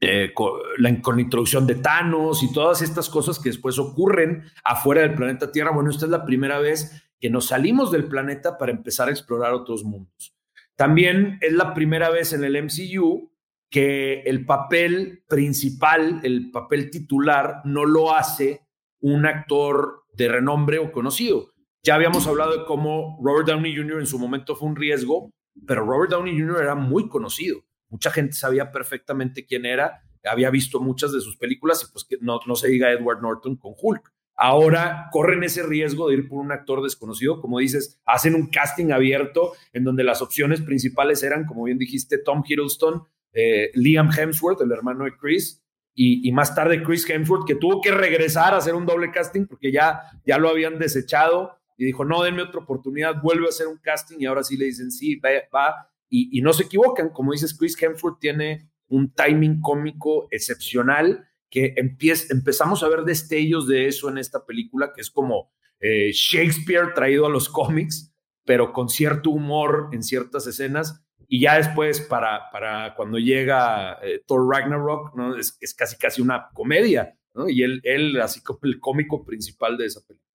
eh, 0.00 0.32
la, 0.76 1.00
con 1.00 1.16
la 1.16 1.22
introducción 1.22 1.66
de 1.66 1.76
Thanos 1.76 2.42
y 2.42 2.52
todas 2.52 2.82
estas 2.82 3.08
cosas 3.08 3.38
que 3.38 3.48
después 3.48 3.78
ocurren 3.78 4.44
afuera 4.62 5.00
del 5.00 5.14
planeta 5.14 5.50
Tierra. 5.50 5.72
Bueno, 5.72 5.90
esta 5.90 6.04
es 6.04 6.10
la 6.10 6.26
primera 6.26 6.58
vez 6.58 7.07
que 7.20 7.30
nos 7.30 7.46
salimos 7.46 7.90
del 7.90 8.08
planeta 8.08 8.58
para 8.58 8.72
empezar 8.72 9.08
a 9.08 9.10
explorar 9.10 9.52
otros 9.52 9.84
mundos. 9.84 10.34
También 10.76 11.38
es 11.40 11.52
la 11.52 11.74
primera 11.74 12.10
vez 12.10 12.32
en 12.32 12.44
el 12.44 12.62
MCU 12.62 13.32
que 13.70 14.22
el 14.22 14.46
papel 14.46 15.24
principal, 15.28 16.20
el 16.22 16.50
papel 16.50 16.90
titular, 16.90 17.60
no 17.64 17.84
lo 17.84 18.14
hace 18.14 18.62
un 19.00 19.26
actor 19.26 20.04
de 20.14 20.28
renombre 20.28 20.78
o 20.78 20.92
conocido. 20.92 21.52
Ya 21.82 21.94
habíamos 21.94 22.26
hablado 22.26 22.56
de 22.56 22.64
cómo 22.64 23.18
Robert 23.22 23.48
Downey 23.48 23.76
Jr. 23.76 24.00
en 24.00 24.06
su 24.06 24.18
momento 24.18 24.56
fue 24.56 24.68
un 24.68 24.76
riesgo, 24.76 25.30
pero 25.66 25.84
Robert 25.84 26.10
Downey 26.10 26.38
Jr. 26.38 26.62
era 26.62 26.74
muy 26.74 27.08
conocido. 27.08 27.60
Mucha 27.88 28.10
gente 28.10 28.34
sabía 28.34 28.70
perfectamente 28.70 29.46
quién 29.46 29.66
era, 29.66 30.02
había 30.24 30.50
visto 30.50 30.80
muchas 30.80 31.12
de 31.12 31.20
sus 31.20 31.36
películas 31.36 31.82
y 31.82 31.92
pues 31.92 32.04
que 32.04 32.16
no, 32.20 32.40
no 32.46 32.56
se 32.56 32.68
diga 32.68 32.92
Edward 32.92 33.22
Norton 33.22 33.56
con 33.56 33.72
Hulk. 33.76 34.12
Ahora 34.40 35.08
corren 35.10 35.42
ese 35.42 35.64
riesgo 35.64 36.08
de 36.08 36.14
ir 36.14 36.28
por 36.28 36.38
un 36.38 36.52
actor 36.52 36.80
desconocido, 36.80 37.40
como 37.40 37.58
dices, 37.58 38.00
hacen 38.06 38.36
un 38.36 38.46
casting 38.46 38.92
abierto 38.92 39.54
en 39.72 39.82
donde 39.82 40.04
las 40.04 40.22
opciones 40.22 40.60
principales 40.60 41.24
eran, 41.24 41.44
como 41.44 41.64
bien 41.64 41.76
dijiste, 41.76 42.18
Tom 42.18 42.44
Hiddleston, 42.46 43.02
eh, 43.32 43.72
Liam 43.74 44.10
Hemsworth, 44.16 44.60
el 44.60 44.70
hermano 44.70 45.06
de 45.06 45.16
Chris, 45.16 45.60
y, 45.92 46.30
más 46.30 46.54
tarde 46.54 46.84
Chris 46.84 47.10
Hemsworth, 47.10 47.44
que 47.44 47.56
tuvo 47.56 47.80
que 47.80 47.90
regresar 47.90 48.54
a 48.54 48.58
hacer 48.58 48.76
un 48.76 48.86
doble 48.86 49.10
casting 49.10 49.46
porque 49.46 49.72
ya, 49.72 50.02
ya 50.24 50.38
lo 50.38 50.48
habían 50.48 50.78
desechado 50.78 51.58
y 51.76 51.84
dijo, 51.84 52.04
no, 52.04 52.22
denme 52.22 52.42
otra 52.42 52.60
oportunidad, 52.60 53.20
vuelve 53.20 53.46
a 53.46 53.48
hacer 53.48 53.66
un 53.66 53.78
casting 53.78 54.18
y 54.20 54.26
ahora 54.26 54.44
sí 54.44 54.56
le 54.56 54.66
dicen, 54.66 54.92
sí, 54.92 55.16
va. 55.16 55.90
Y, 56.08 56.38
y 56.38 56.42
no 56.42 56.52
se 56.52 56.62
equivocan, 56.62 57.08
como 57.08 57.32
dices, 57.32 57.58
Chris 57.58 57.76
Hemsworth 57.82 58.20
tiene 58.20 58.70
un 58.86 59.12
timing 59.12 59.60
cómico 59.60 60.28
excepcional 60.30 61.28
que 61.50 61.74
empezamos 61.76 62.82
a 62.82 62.88
ver 62.88 63.04
destellos 63.04 63.66
de 63.66 63.88
eso 63.88 64.08
en 64.08 64.18
esta 64.18 64.44
película, 64.44 64.92
que 64.94 65.00
es 65.00 65.10
como 65.10 65.50
eh, 65.80 66.10
Shakespeare 66.12 66.92
traído 66.94 67.26
a 67.26 67.30
los 67.30 67.48
cómics, 67.48 68.12
pero 68.44 68.72
con 68.72 68.88
cierto 68.88 69.30
humor 69.30 69.88
en 69.92 70.02
ciertas 70.02 70.46
escenas. 70.46 71.04
Y 71.26 71.40
ya 71.40 71.56
después, 71.56 72.00
para, 72.00 72.50
para 72.50 72.94
cuando 72.94 73.18
llega 73.18 73.98
eh, 74.02 74.22
Thor 74.26 74.48
Ragnarok, 74.48 75.14
¿no? 75.14 75.36
Es, 75.36 75.58
es, 75.60 75.74
casi 75.74 75.96
casi 75.96 76.22
una 76.22 76.48
comedia, 76.54 77.14
¿no? 77.34 77.48
Y 77.48 77.62
él, 77.62 77.80
él, 77.84 78.20
así 78.20 78.42
como 78.42 78.60
el 78.62 78.80
cómico 78.80 79.24
principal 79.24 79.76
de 79.76 79.86
esa 79.86 80.00
película. 80.00 80.26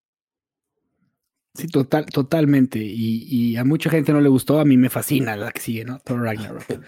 Sí, 1.56 1.68
total, 1.68 2.06
totalmente. 2.08 2.80
Y, 2.80 3.26
y, 3.28 3.58
a 3.58 3.64
mucha 3.64 3.90
gente 3.90 4.12
no 4.12 4.22
le 4.22 4.30
gustó, 4.30 4.60
a 4.60 4.66
mí 4.66 4.78
me 4.78 4.90
fascina 4.90 5.36
la 5.36 5.52
que 5.52 5.62
sigue, 5.62 5.86
¿no? 5.86 6.00
Thor 6.00 6.22
Ragnarok. 6.22 6.64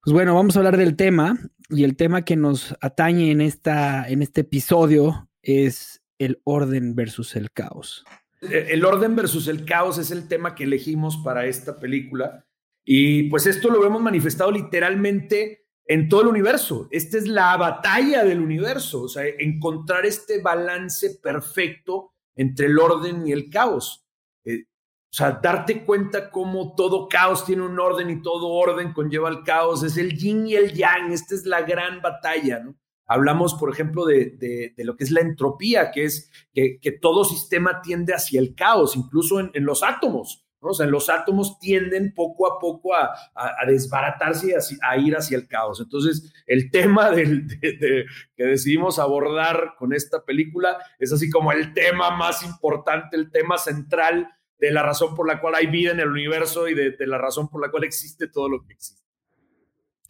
Pues 0.00 0.14
bueno, 0.14 0.34
vamos 0.34 0.56
a 0.56 0.60
hablar 0.60 0.78
del 0.78 0.96
tema 0.96 1.36
y 1.68 1.84
el 1.84 1.96
tema 1.96 2.24
que 2.24 2.36
nos 2.36 2.74
atañe 2.80 3.30
en, 3.30 3.40
esta, 3.40 4.08
en 4.08 4.22
este 4.22 4.42
episodio 4.42 5.28
es 5.42 6.02
el 6.18 6.40
orden 6.44 6.94
versus 6.94 7.36
el 7.36 7.50
caos. 7.52 8.04
Eh, 8.40 8.68
el 8.70 8.84
orden 8.84 9.16
versus 9.16 9.48
el 9.48 9.64
caos 9.64 9.98
es 9.98 10.10
el 10.10 10.28
tema 10.28 10.54
que 10.54 10.64
elegimos 10.64 11.16
para 11.18 11.46
esta 11.46 11.78
película 11.78 12.46
y 12.84 13.24
pues 13.24 13.46
esto 13.46 13.68
lo 13.68 13.84
hemos 13.84 14.00
manifestado 14.00 14.50
literalmente 14.50 15.66
en 15.84 16.08
todo 16.08 16.22
el 16.22 16.28
universo. 16.28 16.88
Esta 16.90 17.18
es 17.18 17.26
la 17.26 17.56
batalla 17.56 18.24
del 18.24 18.40
universo, 18.40 19.02
o 19.02 19.08
sea, 19.08 19.24
encontrar 19.38 20.06
este 20.06 20.40
balance 20.40 21.18
perfecto 21.22 22.12
entre 22.34 22.66
el 22.66 22.78
orden 22.78 23.26
y 23.26 23.32
el 23.32 23.50
caos. 23.50 24.06
Eh, 24.44 24.64
o 25.10 25.14
sea, 25.18 25.40
darte 25.42 25.84
cuenta 25.84 26.30
cómo 26.30 26.74
todo 26.74 27.08
caos 27.08 27.46
tiene 27.46 27.62
un 27.62 27.80
orden 27.80 28.10
y 28.10 28.20
todo 28.20 28.48
orden 28.48 28.92
conlleva 28.92 29.30
el 29.30 29.42
caos. 29.42 29.82
Es 29.82 29.96
el 29.96 30.18
yin 30.18 30.46
y 30.46 30.54
el 30.54 30.74
yang. 30.74 31.12
Esta 31.12 31.34
es 31.34 31.46
la 31.46 31.62
gran 31.62 32.02
batalla, 32.02 32.60
¿no? 32.60 32.76
Hablamos, 33.06 33.54
por 33.54 33.72
ejemplo, 33.72 34.04
de, 34.04 34.36
de, 34.76 34.84
lo 34.84 34.94
que 34.94 35.04
es 35.04 35.10
la 35.10 35.22
entropía, 35.22 35.90
que 35.90 36.04
es 36.04 36.30
que, 36.52 36.78
que, 36.78 36.92
todo 36.92 37.24
sistema 37.24 37.80
tiende 37.80 38.12
hacia 38.12 38.38
el 38.38 38.54
caos, 38.54 38.96
incluso 38.96 39.40
en, 39.40 39.50
en 39.54 39.64
los 39.64 39.82
átomos. 39.82 40.46
¿no? 40.60 40.68
O 40.68 40.74
sea, 40.74 40.86
los 40.86 41.08
átomos 41.08 41.58
tienden 41.58 42.12
poco 42.14 42.46
a 42.46 42.58
poco 42.58 42.94
a, 42.94 43.10
a, 43.34 43.64
desbaratarse 43.66 44.48
y 44.48 44.78
a, 44.82 44.96
ir 44.98 45.16
hacia 45.16 45.38
el 45.38 45.48
caos. 45.48 45.80
Entonces, 45.80 46.30
el 46.46 46.70
tema 46.70 47.10
del, 47.10 47.48
de, 47.48 48.04
que 48.36 48.44
decidimos 48.44 48.98
abordar 48.98 49.74
con 49.78 49.94
esta 49.94 50.22
película 50.22 50.76
es 50.98 51.10
así 51.10 51.30
como 51.30 51.50
el 51.52 51.72
tema 51.72 52.10
más 52.10 52.42
importante, 52.42 53.16
el 53.16 53.30
tema 53.30 53.56
central 53.56 54.28
de 54.58 54.72
la 54.72 54.82
razón 54.82 55.14
por 55.14 55.26
la 55.26 55.40
cual 55.40 55.54
hay 55.54 55.66
vida 55.66 55.92
en 55.92 56.00
el 56.00 56.08
universo 56.08 56.68
y 56.68 56.74
de, 56.74 56.94
la 57.06 57.18
razón 57.18 57.48
por 57.48 57.60
la 57.60 57.70
cual 57.70 57.84
existe 57.84 58.28
todo 58.28 58.48
lo 58.48 58.64
que 58.64 58.72
existe. 58.72 59.02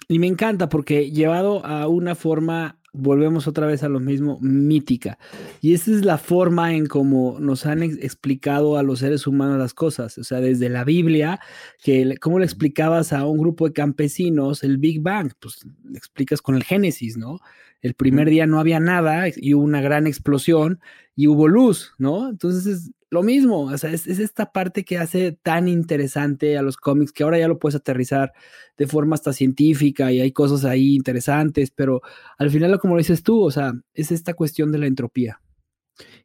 Y 0.08 0.18
me 0.18 0.26
encanta 0.26 0.68
porque 0.68 1.10
llevado 1.10 1.64
a 1.66 1.86
una 1.86 2.14
forma, 2.14 2.80
volvemos 2.94 3.46
otra 3.46 3.66
vez 3.66 3.82
a 3.82 3.90
lo 3.90 4.00
mismo, 4.00 4.38
mítica. 4.40 5.18
Y 5.60 5.74
esa 5.74 5.90
es 5.90 6.02
la 6.02 6.16
forma 6.16 6.74
en 6.74 6.86
cómo 6.86 7.36
nos 7.40 7.66
han 7.66 7.82
explicado 7.82 8.78
a 8.78 8.82
los 8.82 9.00
seres 9.00 9.26
humanos 9.26 9.58
las 9.58 9.74
cosas. 9.74 10.16
O 10.16 10.24
sea, 10.24 10.40
desde 10.40 10.70
la 10.70 10.84
Biblia, 10.84 11.40
que 11.82 12.16
cómo 12.22 12.38
le 12.38 12.46
explicabas 12.46 13.12
a 13.12 13.26
un 13.26 13.36
grupo 13.36 13.66
de 13.66 13.74
campesinos 13.74 14.64
el 14.64 14.78
Big 14.78 15.02
Bang, 15.02 15.32
pues 15.38 15.66
le 15.84 15.98
explicas 15.98 16.40
con 16.40 16.54
el 16.54 16.64
Génesis, 16.64 17.18
¿no? 17.18 17.40
El 17.82 17.94
primer 17.94 18.30
día 18.30 18.46
no 18.46 18.58
había 18.58 18.80
nada 18.80 19.26
y 19.36 19.54
hubo 19.54 19.62
una 19.62 19.82
gran 19.82 20.06
explosión 20.06 20.80
y 21.14 21.28
hubo 21.28 21.48
luz, 21.48 21.94
¿no? 21.98 22.30
Entonces 22.30 22.66
es 22.66 22.90
lo 23.10 23.22
mismo, 23.22 23.62
o 23.62 23.78
sea, 23.78 23.90
es, 23.90 24.06
esta 24.06 24.52
parte 24.52 24.84
que 24.84 24.98
hace 24.98 25.32
tan 25.32 25.66
interesante 25.68 26.58
a 26.58 26.62
los 26.62 26.76
cómics 26.76 27.12
que 27.12 27.22
ahora 27.22 27.38
ya 27.38 27.48
lo 27.48 27.58
puedes 27.58 27.76
aterrizar 27.76 28.32
de 28.76 28.86
forma 28.86 29.14
hasta 29.14 29.32
científica 29.32 30.12
y 30.12 30.20
hay 30.20 30.32
cosas 30.32 30.64
ahí 30.64 30.94
interesantes, 30.94 31.70
pero 31.70 32.02
al 32.36 32.50
final, 32.50 32.78
como 32.78 32.94
lo 32.94 32.98
dices 32.98 33.22
tú, 33.22 33.42
o 33.42 33.50
sea, 33.50 33.72
es 33.94 34.12
esta 34.12 34.34
cuestión 34.34 34.72
de 34.72 34.78
la 34.78 34.86
entropía. 34.86 35.40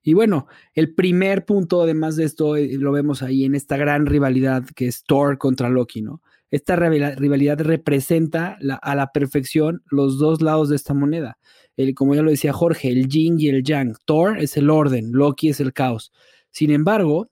Y 0.04 0.14
bueno, 0.14 0.48
el 0.74 0.94
primer 0.94 1.46
punto, 1.46 1.82
además 1.82 2.16
de 2.16 2.26
esto, 2.26 2.58
eh, 2.58 2.78
lo 2.78 2.92
vemos 2.92 3.24
ahí 3.24 3.46
en 3.46 3.56
esta 3.56 3.78
gran 3.78 4.06
rivalidad 4.06 4.66
que 4.76 4.88
es 4.88 5.04
Thor 5.04 5.38
contra 5.38 5.70
Loki, 5.70 6.02
¿no? 6.02 6.22
Esta 6.52 6.76
rivalidad 6.76 7.60
representa 7.62 8.60
a 8.84 8.96
la 8.96 9.12
perfección 9.12 9.82
los 9.90 10.20
dos 10.20 10.44
lados 10.44 10.70
de 10.70 10.76
esta 10.76 10.94
moneda. 10.94 11.40
El, 11.78 11.96
como 11.96 12.14
ya 12.14 12.22
lo 12.22 12.30
decía 12.30 12.54
Jorge, 12.54 12.90
el 12.90 13.08
yin 13.08 13.40
y 13.40 13.48
el 13.48 13.64
yang. 13.64 13.96
Thor 14.06 14.38
es 14.38 14.56
el 14.56 14.70
orden, 14.70 15.14
Loki 15.14 15.50
es 15.50 15.60
el 15.60 15.74
caos. 15.74 16.12
Sin 16.54 16.70
embargo, 16.70 17.32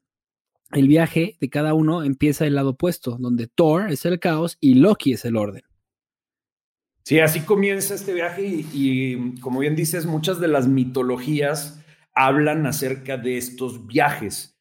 el 0.71 0.87
viaje 0.87 1.37
de 1.39 1.49
cada 1.49 1.75
uno 1.75 2.03
empieza 2.03 2.43
del 2.43 2.55
lado 2.55 2.71
opuesto, 2.71 3.17
donde 3.19 3.45
Thor 3.45 3.91
es 3.91 4.03
el 4.05 4.19
caos 4.19 4.57
y 4.59 4.73
Loki 4.73 5.13
es 5.13 5.25
el 5.25 5.37
orden. 5.37 5.61
Sí, 7.03 7.19
así 7.19 7.41
comienza 7.41 7.93
este 7.93 8.13
viaje 8.13 8.65
y, 8.73 9.39
como 9.39 9.59
bien 9.59 9.75
dices, 9.75 10.07
muchas 10.07 10.39
de 10.39 10.47
las 10.47 10.67
mitologías 10.67 11.79
hablan 12.15 12.65
acerca 12.65 13.15
de 13.15 13.37
estos 13.37 13.85
viajes. 13.85 14.57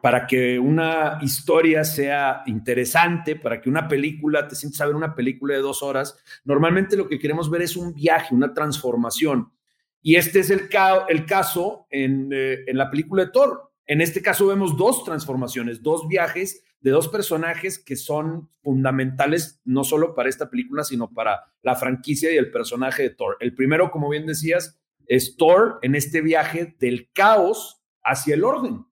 Para 0.00 0.26
que 0.26 0.58
una 0.58 1.18
historia 1.20 1.84
sea 1.84 2.42
interesante, 2.46 3.36
para 3.36 3.60
que 3.60 3.68
una 3.68 3.86
película, 3.86 4.48
te 4.48 4.54
sientes 4.54 4.80
a 4.80 4.86
ver 4.86 4.96
una 4.96 5.14
película 5.14 5.52
de 5.52 5.60
dos 5.60 5.82
horas, 5.82 6.16
normalmente 6.44 6.96
lo 6.96 7.06
que 7.06 7.18
queremos 7.18 7.50
ver 7.50 7.60
es 7.60 7.76
un 7.76 7.92
viaje, 7.92 8.34
una 8.34 8.54
transformación. 8.54 9.52
Y 10.00 10.14
este 10.16 10.40
es 10.40 10.48
el, 10.48 10.70
caso 10.70 11.86
eh, 11.90 12.64
en 12.66 12.78
la 12.78 12.90
película 12.90 13.26
de 13.26 13.30
Thor. 13.30 13.69
En 13.90 14.00
este 14.00 14.22
caso 14.22 14.46
vemos 14.46 14.76
dos 14.76 15.02
transformaciones, 15.02 15.82
dos 15.82 16.06
viajes 16.06 16.62
de 16.80 16.92
dos 16.92 17.08
personajes 17.08 17.76
que 17.76 17.96
son 17.96 18.48
fundamentales 18.62 19.60
no 19.64 19.82
solo 19.82 20.14
para 20.14 20.28
esta 20.28 20.48
película, 20.48 20.84
sino 20.84 21.10
para 21.10 21.40
la 21.62 21.74
franquicia 21.74 22.32
y 22.32 22.36
el 22.36 22.52
personaje 22.52 23.02
de 23.02 23.10
Thor. 23.10 23.36
El 23.40 23.52
primero, 23.52 23.90
como 23.90 24.08
bien 24.08 24.26
decías, 24.26 24.80
es 25.08 25.36
Thor 25.36 25.80
en 25.82 25.96
este 25.96 26.20
viaje 26.20 26.76
del 26.78 27.10
caos 27.12 27.82
hacia 28.04 28.36
el 28.36 28.44
orden. 28.44 28.86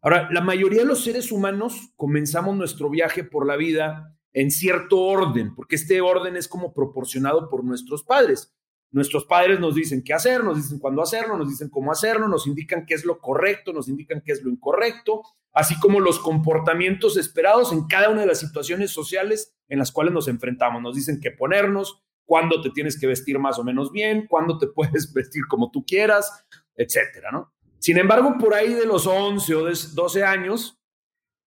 Ahora, 0.00 0.30
la 0.32 0.40
mayoría 0.40 0.80
de 0.80 0.88
los 0.88 1.04
seres 1.04 1.30
humanos 1.30 1.92
comenzamos 1.94 2.56
nuestro 2.56 2.88
viaje 2.88 3.24
por 3.24 3.46
la 3.46 3.56
vida 3.56 4.16
en 4.32 4.50
cierto 4.50 5.00
orden, 5.00 5.54
porque 5.54 5.76
este 5.76 6.00
orden 6.00 6.36
es 6.36 6.48
como 6.48 6.72
proporcionado 6.72 7.50
por 7.50 7.62
nuestros 7.62 8.04
padres. 8.04 8.54
Nuestros 8.92 9.24
padres 9.24 9.60
nos 9.60 9.74
dicen 9.74 10.02
qué 10.02 10.12
hacer, 10.12 10.42
nos 10.42 10.56
dicen 10.56 10.80
cuándo 10.80 11.02
hacerlo, 11.02 11.36
nos 11.36 11.48
dicen 11.48 11.68
cómo 11.68 11.92
hacerlo, 11.92 12.26
nos 12.26 12.46
indican 12.46 12.84
qué 12.86 12.94
es 12.94 13.04
lo 13.04 13.20
correcto, 13.20 13.72
nos 13.72 13.88
indican 13.88 14.20
qué 14.24 14.32
es 14.32 14.42
lo 14.42 14.50
incorrecto, 14.50 15.22
así 15.52 15.78
como 15.78 16.00
los 16.00 16.18
comportamientos 16.18 17.16
esperados 17.16 17.72
en 17.72 17.86
cada 17.86 18.08
una 18.08 18.22
de 18.22 18.26
las 18.26 18.40
situaciones 18.40 18.90
sociales 18.90 19.54
en 19.68 19.78
las 19.78 19.92
cuales 19.92 20.12
nos 20.12 20.26
enfrentamos. 20.26 20.82
Nos 20.82 20.96
dicen 20.96 21.20
qué 21.20 21.30
ponernos, 21.30 22.02
cuándo 22.24 22.60
te 22.60 22.70
tienes 22.70 22.98
que 22.98 23.06
vestir 23.06 23.38
más 23.38 23.58
o 23.58 23.64
menos 23.64 23.92
bien, 23.92 24.26
cuándo 24.28 24.58
te 24.58 24.66
puedes 24.74 25.12
vestir 25.12 25.46
como 25.48 25.70
tú 25.70 25.84
quieras, 25.84 26.46
etcétera, 26.74 27.30
¿no? 27.30 27.52
Sin 27.78 27.96
embargo, 27.96 28.36
por 28.38 28.54
ahí 28.54 28.74
de 28.74 28.84
los 28.84 29.06
11 29.06 29.54
o 29.54 29.64
12 29.94 30.24
años, 30.24 30.78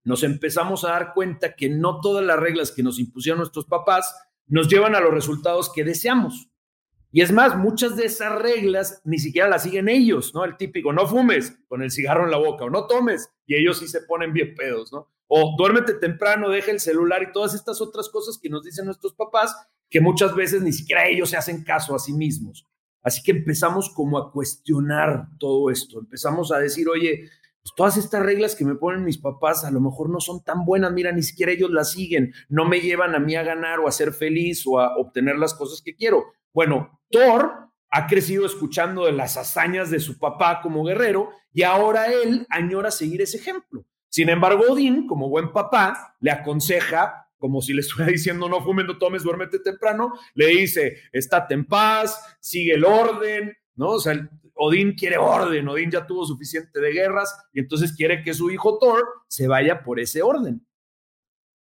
nos 0.03 0.23
empezamos 0.23 0.83
a 0.83 0.89
dar 0.89 1.13
cuenta 1.13 1.55
que 1.55 1.69
no 1.69 1.99
todas 2.01 2.25
las 2.25 2.39
reglas 2.39 2.71
que 2.71 2.83
nos 2.83 2.99
impusieron 2.99 3.39
nuestros 3.39 3.65
papás 3.65 4.13
nos 4.47 4.67
llevan 4.67 4.95
a 4.95 4.99
los 4.99 5.13
resultados 5.13 5.71
que 5.71 5.83
deseamos. 5.83 6.49
Y 7.15 7.21
es 7.21 7.31
más, 7.31 7.55
muchas 7.55 7.95
de 7.95 8.05
esas 8.05 8.41
reglas 8.41 8.99
ni 9.03 9.19
siquiera 9.19 9.47
las 9.47 9.61
siguen 9.61 9.87
ellos, 9.87 10.33
¿no? 10.33 10.43
El 10.45 10.57
típico, 10.57 10.91
no 10.91 11.05
fumes 11.05 11.55
con 11.67 11.83
el 11.83 11.91
cigarro 11.91 12.23
en 12.23 12.31
la 12.31 12.37
boca 12.37 12.65
o 12.65 12.71
no 12.71 12.87
tomes, 12.87 13.29
y 13.45 13.53
ellos 13.53 13.77
sí 13.77 13.87
se 13.87 14.01
ponen 14.01 14.33
bien 14.33 14.55
pedos, 14.55 14.91
¿no? 14.91 15.11
O 15.27 15.53
duérmete 15.55 15.93
temprano, 15.93 16.49
deja 16.49 16.71
el 16.71 16.79
celular 16.79 17.21
y 17.21 17.31
todas 17.31 17.53
estas 17.53 17.81
otras 17.81 18.09
cosas 18.09 18.39
que 18.41 18.49
nos 18.49 18.63
dicen 18.63 18.85
nuestros 18.85 19.13
papás, 19.13 19.55
que 19.91 20.01
muchas 20.01 20.33
veces 20.33 20.63
ni 20.63 20.73
siquiera 20.73 21.07
ellos 21.07 21.29
se 21.29 21.37
hacen 21.37 21.63
caso 21.63 21.93
a 21.93 21.99
sí 21.99 22.13
mismos. 22.13 22.67
Así 23.03 23.21
que 23.21 23.29
empezamos 23.29 23.93
como 23.93 24.17
a 24.17 24.31
cuestionar 24.31 25.27
todo 25.37 25.69
esto, 25.69 25.99
empezamos 25.99 26.51
a 26.51 26.57
decir, 26.57 26.89
oye, 26.89 27.29
pues 27.61 27.75
todas 27.75 27.95
estas 27.95 28.23
reglas 28.23 28.55
que 28.55 28.65
me 28.65 28.73
ponen 28.73 29.05
mis 29.05 29.19
papás 29.19 29.63
a 29.65 29.69
lo 29.69 29.81
mejor 29.81 30.09
no 30.09 30.19
son 30.19 30.43
tan 30.43 30.65
buenas, 30.65 30.91
mira, 30.91 31.11
ni 31.11 31.21
siquiera 31.21 31.51
ellos 31.51 31.69
las 31.69 31.91
siguen, 31.91 32.33
no 32.49 32.65
me 32.65 32.81
llevan 32.81 33.13
a 33.13 33.19
mí 33.19 33.35
a 33.35 33.43
ganar 33.43 33.81
o 33.81 33.87
a 33.87 33.91
ser 33.91 34.13
feliz 34.13 34.63
o 34.65 34.79
a 34.79 34.97
obtener 34.97 35.37
las 35.37 35.53
cosas 35.53 35.83
que 35.83 35.95
quiero. 35.95 36.25
Bueno, 36.53 37.01
Thor 37.09 37.69
ha 37.89 38.07
crecido 38.07 38.45
escuchando 38.45 39.05
de 39.05 39.11
las 39.11 39.37
hazañas 39.37 39.89
de 39.89 39.99
su 39.99 40.17
papá 40.17 40.61
como 40.61 40.83
guerrero 40.83 41.29
y 41.51 41.63
ahora 41.63 42.11
él 42.11 42.45
añora 42.49 42.91
seguir 42.91 43.21
ese 43.21 43.37
ejemplo. 43.37 43.85
Sin 44.09 44.29
embargo, 44.29 44.63
Odín, 44.69 45.07
como 45.07 45.29
buen 45.29 45.51
papá, 45.51 46.15
le 46.19 46.31
aconseja, 46.31 47.27
como 47.37 47.61
si 47.61 47.73
le 47.73 47.81
estuviera 47.81 48.11
diciendo 48.11 48.47
no 48.47 48.61
fumes, 48.61 48.85
no 48.85 48.97
tomes, 48.97 49.23
duérmete 49.23 49.59
temprano, 49.59 50.13
le 50.35 50.47
dice, 50.47 50.97
estate 51.11 51.55
en 51.55 51.65
paz, 51.65 52.37
sigue 52.39 52.73
el 52.73 52.85
orden, 52.85 53.55
¿no? 53.75 53.89
O 53.89 53.99
sea, 53.99 54.13
Odín 54.55 54.93
quiere 54.93 55.17
orden, 55.17 55.67
Odín 55.67 55.91
ya 55.91 56.05
tuvo 56.05 56.25
suficiente 56.25 56.79
de 56.79 56.91
guerras 56.91 57.35
y 57.51 57.59
entonces 57.59 57.93
quiere 57.95 58.23
que 58.23 58.33
su 58.33 58.51
hijo 58.51 58.77
Thor 58.77 59.03
se 59.27 59.47
vaya 59.47 59.83
por 59.83 59.99
ese 59.99 60.21
orden. 60.21 60.65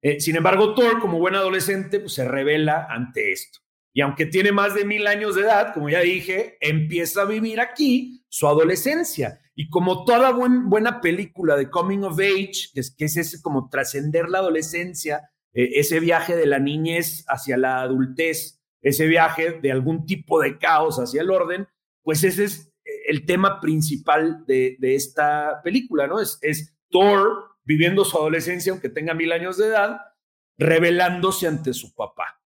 Eh, 0.01 0.19
sin 0.19 0.35
embargo, 0.35 0.73
Thor, 0.73 0.99
como 0.99 1.19
buen 1.19 1.35
adolescente, 1.35 1.99
pues, 1.99 2.13
se 2.13 2.27
revela 2.27 2.87
ante 2.89 3.31
esto. 3.31 3.62
Y 3.93 4.01
aunque 4.01 4.25
tiene 4.25 4.51
más 4.51 4.73
de 4.73 4.85
mil 4.85 5.05
años 5.05 5.35
de 5.35 5.43
edad, 5.43 5.73
como 5.73 5.87
ya 5.87 5.99
dije, 5.99 6.57
empieza 6.59 7.21
a 7.21 7.25
vivir 7.25 7.61
aquí 7.61 8.25
su 8.27 8.47
adolescencia. 8.47 9.39
Y 9.55 9.69
como 9.69 10.03
toda 10.03 10.31
buena 10.31 10.99
película 10.99 11.55
de 11.55 11.69
Coming 11.69 12.03
of 12.03 12.17
Age, 12.19 12.71
que 12.73 12.79
es, 12.79 12.95
que 12.95 13.05
es 13.05 13.17
ese 13.17 13.41
como 13.41 13.69
trascender 13.69 14.29
la 14.29 14.39
adolescencia, 14.39 15.29
eh, 15.53 15.73
ese 15.75 15.99
viaje 15.99 16.35
de 16.35 16.47
la 16.47 16.57
niñez 16.57 17.23
hacia 17.27 17.55
la 17.55 17.81
adultez, 17.81 18.59
ese 18.81 19.05
viaje 19.05 19.59
de 19.61 19.71
algún 19.71 20.07
tipo 20.07 20.41
de 20.41 20.57
caos 20.57 20.97
hacia 20.97 21.21
el 21.21 21.29
orden, 21.29 21.67
pues 22.01 22.23
ese 22.23 22.45
es 22.45 22.73
eh, 22.83 22.91
el 23.09 23.27
tema 23.27 23.61
principal 23.61 24.43
de, 24.47 24.75
esta 24.81 25.61
película, 25.63 26.07
¿no? 26.07 26.19
Es, 26.19 26.39
es 26.41 26.75
Thor 26.89 27.51
viviendo 27.63 28.03
su 28.05 28.17
adolescencia, 28.17 28.71
aunque 28.71 28.89
tenga 28.89 29.13
mil 29.13 29.31
años 29.31 29.57
de 29.57 29.67
edad, 29.67 29.99
revelándose 30.57 31.47
ante 31.47 31.73
su 31.73 31.93
papá. 31.93 32.42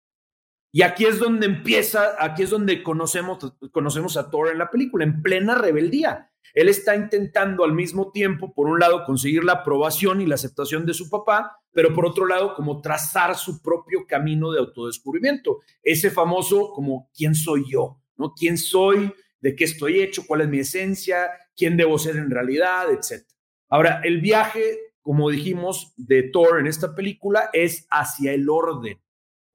Y 0.76 0.82
aquí 0.82 1.06
es 1.06 1.20
donde 1.20 1.46
empieza, 1.46 2.18
aquí 2.20 2.44
es 2.44 2.50
donde 2.50 2.84
conocemos, 2.84 3.56
conocemos 3.72 4.18
a 4.18 4.30
Thor 4.30 4.50
en 4.50 4.58
la 4.58 4.70
película, 4.70 5.06
en 5.06 5.22
plena 5.22 5.56
rebeldía. 5.56 6.34
Él 6.54 6.68
está 6.68 6.98
intentando 6.98 7.64
al 7.64 7.72
mismo 7.72 8.12
tiempo, 8.12 8.54
por 8.54 8.68
un 8.68 8.82
lado, 8.82 9.06
conseguir 9.06 9.46
la 9.46 9.54
aprobación 9.54 10.20
y 10.20 10.26
la 10.26 10.36
aceptación 10.36 10.86
de 10.86 10.94
su 10.94 11.10
papá, 11.10 11.62
pero 11.72 11.94
por 11.94 12.06
otro 12.06 12.26
lado, 12.26 12.56
como 12.56 12.82
trazar 12.82 13.38
su 13.38 13.62
propio 13.62 14.06
camino 14.06 14.52
de 14.52 14.60
autodescubrimiento. 14.60 15.62
Ese 15.82 16.12
famoso 16.12 16.72
como, 16.74 17.10
¿quién 17.16 17.36
soy 17.36 17.72
yo? 17.72 18.02
¿No? 18.18 18.34
¿Quién 18.34 18.58
soy? 18.58 19.14
¿De 19.40 19.56
qué 19.56 19.64
estoy 19.64 20.02
hecho? 20.02 20.26
¿Cuál 20.28 20.42
es 20.42 20.50
mi 20.50 20.60
esencia? 20.60 21.32
¿Quién 21.56 21.78
debo 21.78 21.98
ser 21.98 22.18
en 22.18 22.30
realidad? 22.30 22.92
Etcétera. 22.92 23.40
Ahora, 23.70 24.02
el 24.04 24.20
viaje, 24.20 24.78
como 25.00 25.30
dijimos, 25.30 25.94
de 25.96 26.24
Thor 26.24 26.60
en 26.60 26.68
esta 26.68 26.94
película 26.94 27.50
es 27.54 27.88
hacia 27.90 28.34
el 28.34 28.50
orden 28.50 29.00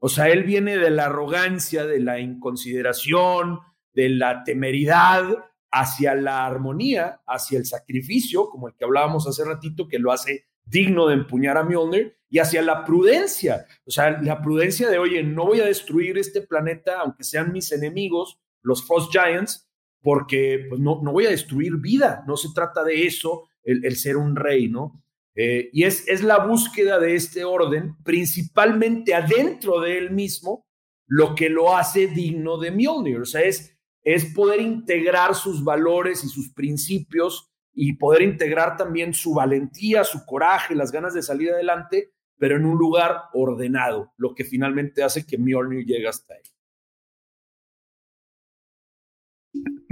o 0.01 0.09
sea, 0.09 0.29
él 0.29 0.45
viene 0.45 0.79
de 0.79 0.91
la 0.91 1.07
arrogancia, 1.07 1.85
de 1.85 2.01
la 2.01 2.19
inconsideración, 2.19 3.61
de 3.93 4.09
la 4.09 4.45
temeridad 4.45 5.25
hacia 5.71 6.15
la 6.15 6.47
armonía, 6.47 7.21
hacia 7.27 7.59
el 7.59 7.67
sacrificio, 7.67 8.49
como 8.49 8.69
el 8.69 8.75
que 8.75 8.85
hablábamos 8.85 9.29
hace 9.29 9.45
ratito, 9.45 9.89
que 9.89 9.99
lo 9.99 10.11
hace 10.11 10.47
digno 10.65 11.07
de 11.07 11.15
empuñar 11.15 11.59
a 11.59 11.65
Mjolnir, 11.65 12.17
y 12.31 12.39
hacia 12.39 12.63
la 12.63 12.85
prudencia, 12.85 13.67
o 13.85 13.91
sea, 13.91 14.21
la 14.23 14.41
prudencia 14.41 14.89
de, 14.89 14.99
oye, 14.99 15.23
no 15.23 15.45
voy 15.47 15.61
a 15.61 15.67
destruir 15.67 16.17
este 16.17 16.43
planeta, 16.43 17.01
aunque 17.01 17.25
sean 17.25 17.53
mis 17.53 17.71
enemigos, 17.73 18.39
los 18.63 18.87
Frost 18.87 19.13
Giants, 19.13 19.69
porque 20.01 20.67
pues, 20.69 20.81
no, 20.81 21.01
no 21.03 21.13
voy 21.13 21.27
a 21.27 21.31
destruir 21.31 21.77
vida, 21.77 22.25
no 22.27 22.37
se 22.37 22.49
trata 22.55 22.85
de 22.85 23.05
eso, 23.05 23.49
el, 23.65 23.85
el 23.85 23.97
ser 23.97 24.17
un 24.17 24.37
rey, 24.37 24.69
¿no? 24.69 25.03
Eh, 25.35 25.71
y 25.73 25.85
es, 25.85 26.07
es 26.09 26.23
la 26.23 26.45
búsqueda 26.45 26.99
de 26.99 27.15
este 27.15 27.45
orden, 27.45 27.97
principalmente 28.05 29.15
adentro 29.15 29.81
de 29.81 29.99
él 29.99 30.11
mismo, 30.11 30.67
lo 31.07 31.35
que 31.35 31.49
lo 31.49 31.77
hace 31.77 32.07
digno 32.09 32.59
de 32.59 32.71
Mjolnir. 32.71 33.21
O 33.21 33.25
sea, 33.25 33.43
es, 33.43 33.79
es 34.03 34.27
poder 34.35 34.61
integrar 34.61 35.35
sus 35.35 35.65
valores 35.65 36.25
y 36.25 36.29
sus 36.29 36.53
principios 36.53 37.51
y 37.73 37.95
poder 37.95 38.23
integrar 38.23 38.77
también 38.77 39.15
su 39.15 39.35
valentía, 39.35 40.05
su 40.05 40.25
coraje, 40.27 40.75
las 40.75 40.93
ganas 40.93 41.15
de 41.15 41.23
salir 41.23 41.51
adelante, 41.51 42.13
pero 42.39 42.57
en 42.57 42.65
un 42.65 42.79
lugar 42.79 43.25
ordenado, 43.33 44.13
lo 44.17 44.35
que 44.35 44.45
finalmente 44.45 45.03
hace 45.03 45.27
que 45.27 45.39
Mjolnir 45.39 45.85
llegue 45.85 46.09
hasta 46.09 46.35
él. 46.35 46.43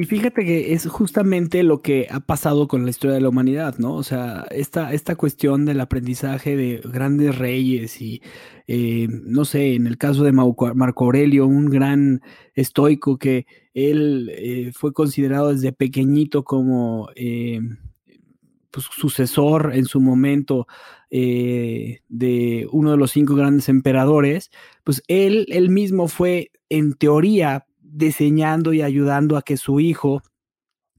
Y 0.00 0.04
fíjate 0.04 0.44
que 0.44 0.74
es 0.74 0.86
justamente 0.86 1.64
lo 1.64 1.82
que 1.82 2.06
ha 2.08 2.20
pasado 2.20 2.68
con 2.68 2.84
la 2.84 2.90
historia 2.90 3.16
de 3.16 3.20
la 3.20 3.30
humanidad, 3.30 3.78
¿no? 3.78 3.94
O 3.96 4.04
sea, 4.04 4.46
esta, 4.52 4.92
esta 4.92 5.16
cuestión 5.16 5.64
del 5.64 5.80
aprendizaje 5.80 6.56
de 6.56 6.80
grandes 6.84 7.36
reyes 7.36 8.00
y, 8.00 8.22
eh, 8.68 9.08
no 9.10 9.44
sé, 9.44 9.74
en 9.74 9.88
el 9.88 9.98
caso 9.98 10.22
de 10.22 10.30
Marco 10.30 11.04
Aurelio, 11.04 11.48
un 11.48 11.66
gran 11.66 12.22
estoico 12.54 13.18
que 13.18 13.46
él 13.74 14.30
eh, 14.36 14.70
fue 14.72 14.92
considerado 14.92 15.52
desde 15.52 15.72
pequeñito 15.72 16.44
como 16.44 17.08
eh, 17.16 17.58
pues, 18.70 18.86
sucesor 18.96 19.72
en 19.74 19.86
su 19.86 20.00
momento 20.00 20.68
de 21.10 22.68
uno 22.70 22.90
de 22.92 22.96
los 22.98 23.10
cinco 23.10 23.34
grandes 23.34 23.68
emperadores, 23.68 24.52
pues 24.84 25.02
él, 25.08 25.46
él 25.48 25.70
mismo 25.70 26.06
fue 26.06 26.52
en 26.68 26.92
teoría 26.92 27.64
diseñando 27.90 28.72
y 28.72 28.82
ayudando 28.82 29.36
a 29.36 29.42
que 29.42 29.56
su 29.56 29.80
hijo, 29.80 30.22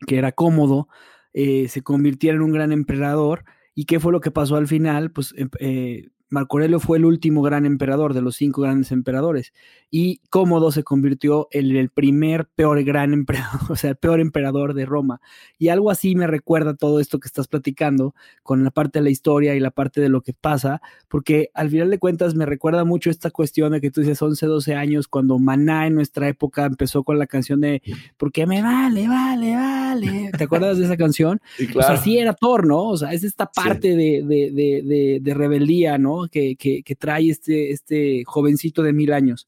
que 0.08 0.18
era 0.18 0.32
cómodo, 0.32 0.88
eh, 1.34 1.68
se 1.70 1.82
convirtiera 1.82 2.36
en 2.36 2.44
un 2.44 2.52
gran 2.52 2.72
emperador. 2.72 3.46
¿Y 3.76 3.86
qué 3.86 4.00
fue 4.00 4.12
lo 4.12 4.22
que 4.22 4.32
pasó 4.32 4.56
al 4.56 4.68
final? 4.68 5.12
Pues 5.12 5.34
em, 5.38 5.50
eh, 5.60 6.10
Marco 6.30 6.58
Aurelio 6.58 6.80
fue 6.80 6.98
el 6.98 7.06
último 7.06 7.42
gran 7.42 7.66
emperador 7.66 8.14
de 8.14 8.22
los 8.22 8.36
cinco 8.36 8.62
grandes 8.62 8.92
emperadores 8.92 9.54
y 9.92 10.22
Cómodo 10.30 10.72
se 10.72 10.84
convirtió 10.84 11.48
en 11.52 11.76
el 11.76 11.90
primer 11.90 12.48
peor 12.48 12.84
gran 12.84 13.14
emperador, 13.14 13.60
o 13.70 13.76
sea, 13.76 13.92
el 13.92 13.96
peor 13.96 14.20
emperador 14.20 14.74
de 14.74 14.86
Roma. 14.86 15.22
Y 15.58 15.70
algo 15.70 15.90
así 15.90 16.16
me 16.16 16.28
recuerda 16.28 16.76
todo 16.76 17.00
esto 17.00 17.20
que 17.20 17.28
estás 17.28 17.48
platicando 17.48 18.14
con 18.44 18.64
la 18.64 18.72
parte 18.72 19.00
de 19.00 19.04
la 19.04 19.10
historia 19.10 19.56
y 19.56 19.60
la 19.60 19.72
parte 19.72 20.02
de 20.02 20.10
lo 20.10 20.22
que 20.22 20.34
pasa, 20.34 20.82
porque 21.08 21.50
al 21.54 21.70
final 21.70 21.90
de 21.90 21.98
cuentas 21.98 22.36
me 22.36 22.46
recuerda 22.46 22.86
mucho 22.86 23.10
esta 23.10 23.32
cuestión 23.32 23.72
de 23.72 23.82
que 23.82 23.90
tú 23.90 24.02
dices 24.02 24.22
11, 24.22 24.46
12 24.46 24.76
años 24.76 25.08
cuando 25.08 25.40
Maná 25.40 25.88
en 25.88 25.96
nuestra 25.96 26.28
época 26.28 26.66
empezó 26.66 27.04
con 27.04 27.18
la 27.18 27.26
canción 27.26 27.62
de 27.62 27.82
porque 28.18 28.46
me 28.46 28.62
vale, 28.62 29.08
vale, 29.08 29.56
vale. 29.56 30.32
¿Te 30.38 30.44
acuerdas 30.44 30.78
de 30.78 30.86
esa 30.86 30.98
canción? 30.98 31.42
Sí, 31.58 31.68
claro. 31.68 31.94
O 31.94 31.96
sea, 31.96 32.04
sí 32.04 32.18
era 32.20 32.34
Thor, 32.34 32.68
¿no? 32.68 32.84
O 32.84 32.98
sea, 32.98 33.14
es 33.14 33.24
esta 33.24 33.50
parte 33.52 33.96
de, 33.96 34.24
de, 34.24 34.52
de, 34.52 35.20
de 35.22 35.34
rebeldía, 35.34 35.98
¿no? 35.98 36.19
Que, 36.28 36.84
trae 36.98 37.30
este, 37.30 37.72
este 37.72 38.24
jovencito 38.26 38.84
de 38.84 38.94
mil 38.94 39.14
años. 39.14 39.48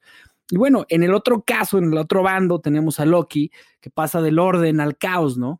Y 0.49 0.57
bueno, 0.57 0.85
en 0.89 1.03
el 1.03 1.13
otro 1.13 1.43
caso, 1.43 1.77
en 1.77 1.85
el 1.85 1.97
otro 1.97 2.23
bando, 2.23 2.59
tenemos 2.59 2.99
a 2.99 3.05
Loki, 3.05 3.51
que 3.79 3.89
pasa 3.89 4.21
del 4.21 4.37
orden 4.37 4.81
al 4.81 4.97
caos, 4.97 5.37
¿no? 5.37 5.59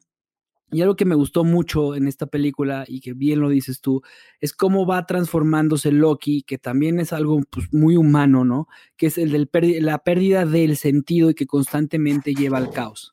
Y 0.74 0.82
algo 0.82 0.96
que 0.96 1.06
me 1.06 1.16
gustó 1.16 1.44
mucho 1.44 1.96
en 1.96 2.08
esta 2.08 2.28
película, 2.28 2.86
y 2.88 3.02
que 3.02 3.14
bien 3.14 3.42
lo 3.42 3.50
dices 3.50 3.82
tú, 3.82 4.02
es 4.40 4.54
cómo 4.54 4.86
va 4.86 5.06
transformándose 5.06 5.92
Loki, 5.92 6.44
que 6.44 6.58
también 6.58 7.00
es 7.00 7.12
algo 7.12 7.42
pues, 7.50 7.74
muy 7.74 7.98
humano, 7.98 8.46
¿no? 8.46 8.68
Que 8.96 9.08
es 9.08 9.18
el 9.18 9.32
de 9.32 9.82
la 9.82 10.00
pérdida 10.00 10.46
del 10.46 10.78
sentido 10.78 11.30
y 11.30 11.36
que 11.36 11.46
constantemente 11.46 12.34
lleva 12.34 12.58
al 12.58 12.72
caos. 12.72 13.12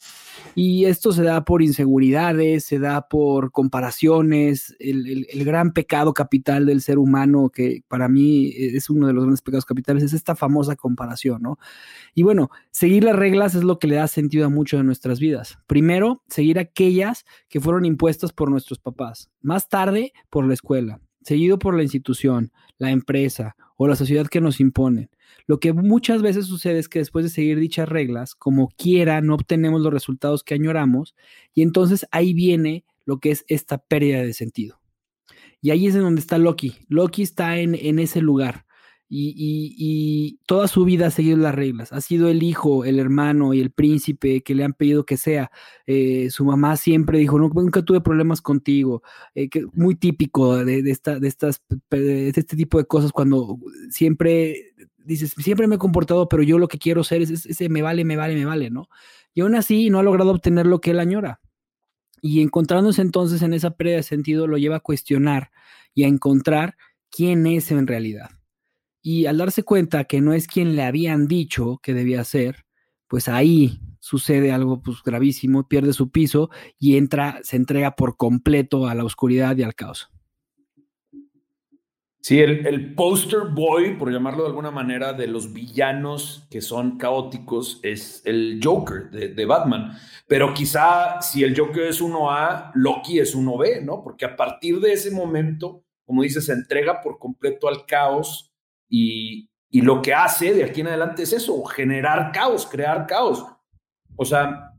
Y 0.54 0.86
esto 0.86 1.12
se 1.12 1.22
da 1.22 1.44
por 1.44 1.62
inseguridades, 1.62 2.64
se 2.64 2.78
da 2.78 3.08
por 3.08 3.52
comparaciones, 3.52 4.74
el, 4.78 5.26
gran 5.44 5.72
pecado 5.72 6.12
capital 6.14 6.66
del 6.66 6.80
ser 6.80 6.98
humano, 6.98 7.50
que 7.50 7.82
para 7.88 8.08
mí 8.08 8.52
es 8.56 8.90
uno 8.90 9.06
de 9.06 9.12
los 9.12 9.24
grandes 9.24 9.42
pecados 9.42 9.64
capitales, 9.64 10.02
es 10.02 10.12
esta 10.12 10.34
famosa 10.34 10.76
comparación, 10.76 11.42
¿no? 11.42 11.58
Y 12.14 12.22
bueno, 12.22 12.50
seguir 12.70 13.04
las 13.04 13.16
reglas 13.16 13.54
es 13.54 13.64
lo 13.64 13.78
que 13.78 13.86
le 13.86 13.96
da 13.96 14.08
sentido 14.08 14.46
a 14.46 14.50
mucho 14.50 14.76
de 14.76 14.84
nuestras 14.84 15.20
vidas. 15.20 15.58
Primero, 15.66 16.22
seguir 16.28 16.58
aquellas 16.58 17.24
que 17.48 17.60
fueron 17.60 17.84
impuestas 17.84 18.32
por 18.32 18.50
nuestros 18.50 18.78
papás. 18.78 19.30
Más 19.40 19.68
tarde, 19.68 20.12
por 20.30 20.46
la 20.46 20.54
escuela. 20.54 21.00
Seguido 21.22 21.58
por 21.58 21.76
la 21.76 21.82
institución, 21.82 22.52
la 22.78 22.90
empresa 22.90 23.56
o 23.76 23.86
la 23.86 23.96
sociedad 23.96 24.26
que 24.26 24.40
nos 24.40 24.60
imponen. 24.60 25.10
Lo 25.46 25.60
que 25.60 25.72
muchas 25.72 26.22
veces 26.22 26.46
sucede 26.46 26.78
es 26.78 26.88
que 26.88 26.98
después 26.98 27.24
de 27.24 27.30
seguir 27.30 27.58
dichas 27.58 27.88
reglas, 27.88 28.34
como 28.34 28.68
quiera, 28.76 29.20
no 29.20 29.34
obtenemos 29.34 29.80
los 29.80 29.92
resultados 29.92 30.44
que 30.44 30.54
añoramos 30.54 31.14
y 31.54 31.62
entonces 31.62 32.06
ahí 32.10 32.34
viene 32.34 32.84
lo 33.04 33.18
que 33.18 33.30
es 33.30 33.44
esta 33.48 33.78
pérdida 33.78 34.22
de 34.22 34.34
sentido. 34.34 34.80
Y 35.60 35.70
ahí 35.70 35.86
es 35.86 35.94
en 35.94 36.02
donde 36.02 36.20
está 36.20 36.38
Loki. 36.38 36.74
Loki 36.88 37.22
está 37.22 37.58
en, 37.58 37.74
en 37.74 37.98
ese 37.98 38.20
lugar. 38.20 38.66
Y, 39.10 40.38
toda 40.46 40.68
su 40.68 40.84
vida 40.84 41.06
ha 41.06 41.10
seguido 41.10 41.36
las 41.38 41.54
reglas. 41.54 41.92
Ha 41.92 42.00
sido 42.00 42.28
el 42.28 42.42
hijo, 42.42 42.84
el 42.84 42.98
hermano 42.98 43.54
y 43.54 43.60
el 43.60 43.70
príncipe 43.70 44.42
que 44.42 44.54
le 44.54 44.64
han 44.64 44.74
pedido 44.74 45.04
que 45.04 45.16
sea. 45.16 45.50
Eh, 45.86 46.28
su 46.30 46.44
mamá 46.44 46.76
siempre 46.76 47.18
dijo, 47.18 47.38
nunca 47.38 47.82
tuve 47.82 48.00
problemas 48.00 48.42
contigo. 48.42 49.02
Eh, 49.34 49.48
muy 49.72 49.94
típico 49.94 50.62
de, 50.64 50.80
esta, 50.90 51.18
de, 51.18 51.28
estas, 51.28 51.62
de 51.90 52.28
este 52.28 52.56
tipo 52.56 52.78
de 52.78 52.84
cosas 52.84 53.12
cuando 53.12 53.58
siempre 53.90 54.74
dices, 55.08 55.34
siempre 55.36 55.66
me 55.66 55.76
he 55.76 55.78
comportado, 55.78 56.28
pero 56.28 56.42
yo 56.42 56.58
lo 56.58 56.68
que 56.68 56.78
quiero 56.78 57.02
ser 57.02 57.22
es 57.22 57.46
ese 57.46 57.68
me 57.68 57.82
vale, 57.82 58.04
me 58.04 58.16
vale, 58.16 58.34
me 58.34 58.44
vale, 58.44 58.70
¿no? 58.70 58.88
Y 59.34 59.40
aún 59.40 59.54
así 59.54 59.90
no 59.90 59.98
ha 59.98 60.02
logrado 60.02 60.30
obtener 60.30 60.66
lo 60.66 60.80
que 60.80 60.92
él 60.92 61.00
añora. 61.00 61.40
Y 62.20 62.42
encontrándose 62.42 63.02
entonces 63.02 63.42
en 63.42 63.54
esa 63.54 63.70
pérdida 63.70 63.96
de 63.96 64.02
sentido 64.02 64.46
lo 64.46 64.58
lleva 64.58 64.76
a 64.76 64.80
cuestionar 64.80 65.50
y 65.94 66.04
a 66.04 66.08
encontrar 66.08 66.76
quién 67.10 67.46
es 67.46 67.70
en 67.70 67.86
realidad. 67.86 68.30
Y 69.02 69.26
al 69.26 69.38
darse 69.38 69.62
cuenta 69.62 70.04
que 70.04 70.20
no 70.20 70.32
es 70.32 70.46
quien 70.46 70.76
le 70.76 70.82
habían 70.82 71.28
dicho 71.28 71.78
que 71.82 71.94
debía 71.94 72.24
ser, 72.24 72.66
pues 73.06 73.28
ahí 73.28 73.80
sucede 74.00 74.52
algo 74.52 74.82
pues, 74.82 74.98
gravísimo, 75.04 75.68
pierde 75.68 75.92
su 75.92 76.10
piso 76.10 76.50
y 76.78 76.96
entra, 76.96 77.40
se 77.42 77.56
entrega 77.56 77.94
por 77.96 78.16
completo 78.16 78.86
a 78.86 78.94
la 78.94 79.04
oscuridad 79.04 79.56
y 79.56 79.62
al 79.62 79.74
caos. 79.74 80.10
Sí, 82.20 82.40
el, 82.40 82.94
poster 82.94 83.44
boy, 83.52 83.96
por 83.96 84.12
llamarlo 84.12 84.42
de 84.42 84.48
alguna 84.48 84.70
manera, 84.70 85.12
de 85.12 85.28
los 85.28 85.52
villanos 85.52 86.46
que 86.50 86.60
son 86.60 86.98
caóticos 86.98 87.80
es 87.82 88.22
el 88.24 88.60
Joker 88.62 89.10
de, 89.10 89.28
de, 89.28 89.46
Batman. 89.46 89.96
Pero 90.26 90.52
quizá 90.52 91.22
si 91.22 91.44
el 91.44 91.58
Joker 91.58 91.84
es 91.84 92.02
1A, 92.02 92.72
Loki 92.74 93.20
es 93.20 93.36
1B, 93.36 93.84
¿no? 93.84 94.02
Porque 94.02 94.24
a 94.24 94.36
partir 94.36 94.80
de 94.80 94.92
ese 94.92 95.10
momento, 95.12 95.84
como 96.04 96.22
dices, 96.22 96.46
se 96.46 96.52
entrega 96.52 97.00
por 97.00 97.18
completo 97.18 97.68
al 97.68 97.86
caos 97.86 98.52
y, 98.88 99.48
y 99.70 99.82
lo 99.82 100.02
que 100.02 100.12
hace 100.12 100.52
de 100.54 100.64
aquí 100.64 100.80
en 100.80 100.88
adelante 100.88 101.22
es 101.22 101.32
eso, 101.32 101.62
generar 101.64 102.32
caos, 102.32 102.66
crear 102.66 103.06
caos. 103.06 103.46
O 104.16 104.24
sea, 104.24 104.74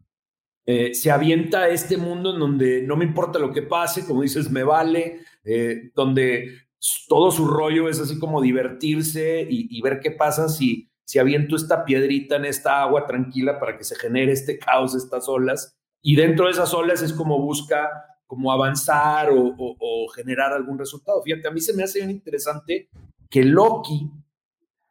eh, 0.65 0.93
se 0.93 1.09
avienta 1.09 1.61
a 1.61 1.69
este 1.69 1.97
mundo 1.97 2.33
en 2.33 2.39
donde 2.39 2.81
no 2.83 2.95
me 2.95 3.05
importa 3.05 3.39
lo 3.39 3.51
que 3.51 3.61
pase, 3.61 4.05
como 4.05 4.21
dices, 4.21 4.51
me 4.51 4.63
vale, 4.63 5.21
eh, 5.43 5.91
donde 5.95 6.68
todo 7.07 7.31
su 7.31 7.47
rollo 7.47 7.89
es 7.89 7.99
así 7.99 8.19
como 8.19 8.41
divertirse 8.41 9.45
y, 9.49 9.81
ver 9.81 9.99
qué 9.99 10.11
pasa 10.11 10.49
si, 10.49 10.89
si 11.05 11.19
aviento 11.19 11.55
esta 11.55 11.83
piedrita 11.83 12.37
en 12.37 12.45
esta 12.45 12.81
agua 12.81 13.05
tranquila 13.05 13.59
para 13.59 13.77
que 13.77 13.83
se 13.83 13.95
genere 13.95 14.31
este 14.31 14.57
caos, 14.57 14.95
estas 14.95 15.27
olas. 15.27 15.77
Y 16.01 16.15
dentro 16.15 16.45
de 16.45 16.51
esas 16.51 16.73
olas 16.73 17.01
es 17.01 17.13
como 17.13 17.41
busca 17.41 17.89
como 18.25 18.51
avanzar 18.51 19.29
o, 19.31 20.07
generar 20.15 20.53
algún 20.53 20.77
resultado. 20.77 21.21
Fíjate, 21.23 21.47
a 21.47 21.51
mí 21.51 21.59
se 21.59 21.73
me 21.73 21.83
hace 21.83 21.99
bien 21.99 22.11
interesante 22.11 22.89
que 23.27 23.43
Loki 23.43 24.09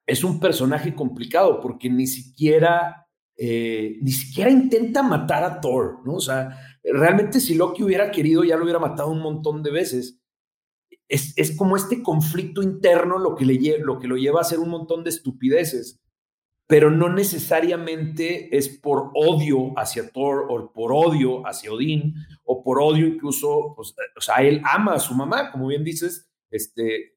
es 0.06 0.24
un 0.24 0.40
personaje 0.40 0.94
complicado 0.94 1.60
porque 1.60 1.88
ni 1.88 2.06
siquiera, 2.06 3.06
eh, 3.36 3.98
ni 4.02 4.10
siquiera 4.10 4.50
intenta 4.50 5.02
matar 5.02 5.44
a 5.44 5.60
Thor, 5.60 6.00
¿no? 6.04 6.14
O 6.14 6.20
sea, 6.20 6.58
realmente 6.82 7.38
si 7.38 7.54
Loki 7.54 7.84
hubiera 7.84 8.10
querido 8.10 8.42
ya 8.42 8.56
lo 8.56 8.64
hubiera 8.64 8.80
matado 8.80 9.10
un 9.10 9.20
montón 9.20 9.62
de 9.62 9.70
veces 9.70 10.17
es, 11.08 11.56
como 11.56 11.76
este 11.76 12.02
conflicto 12.02 12.62
interno 12.62 13.18
lo 13.18 13.34
que, 13.34 13.44
le, 13.44 13.78
lo 13.78 13.98
que 13.98 14.08
lo 14.08 14.16
lleva 14.16 14.40
a 14.40 14.42
hacer 14.42 14.58
un 14.58 14.68
montón 14.68 15.04
de 15.04 15.10
estupideces, 15.10 16.00
pero 16.66 16.90
no 16.90 17.08
necesariamente 17.08 18.54
es 18.56 18.68
por 18.68 19.10
odio 19.14 19.72
hacia 19.78 20.10
Thor 20.10 20.46
o 20.50 20.70
por 20.72 20.92
odio 20.92 21.46
hacia 21.46 21.72
Odín 21.72 22.14
o 22.44 22.62
por 22.62 22.80
odio 22.80 23.06
incluso, 23.06 23.72
pues, 23.74 23.94
o 24.16 24.20
sea, 24.20 24.36
él 24.36 24.60
ama 24.64 24.94
a 24.94 25.00
su 25.00 25.14
mamá, 25.14 25.50
como 25.50 25.68
bien 25.68 25.82
dices, 25.82 26.30
este, 26.50 27.14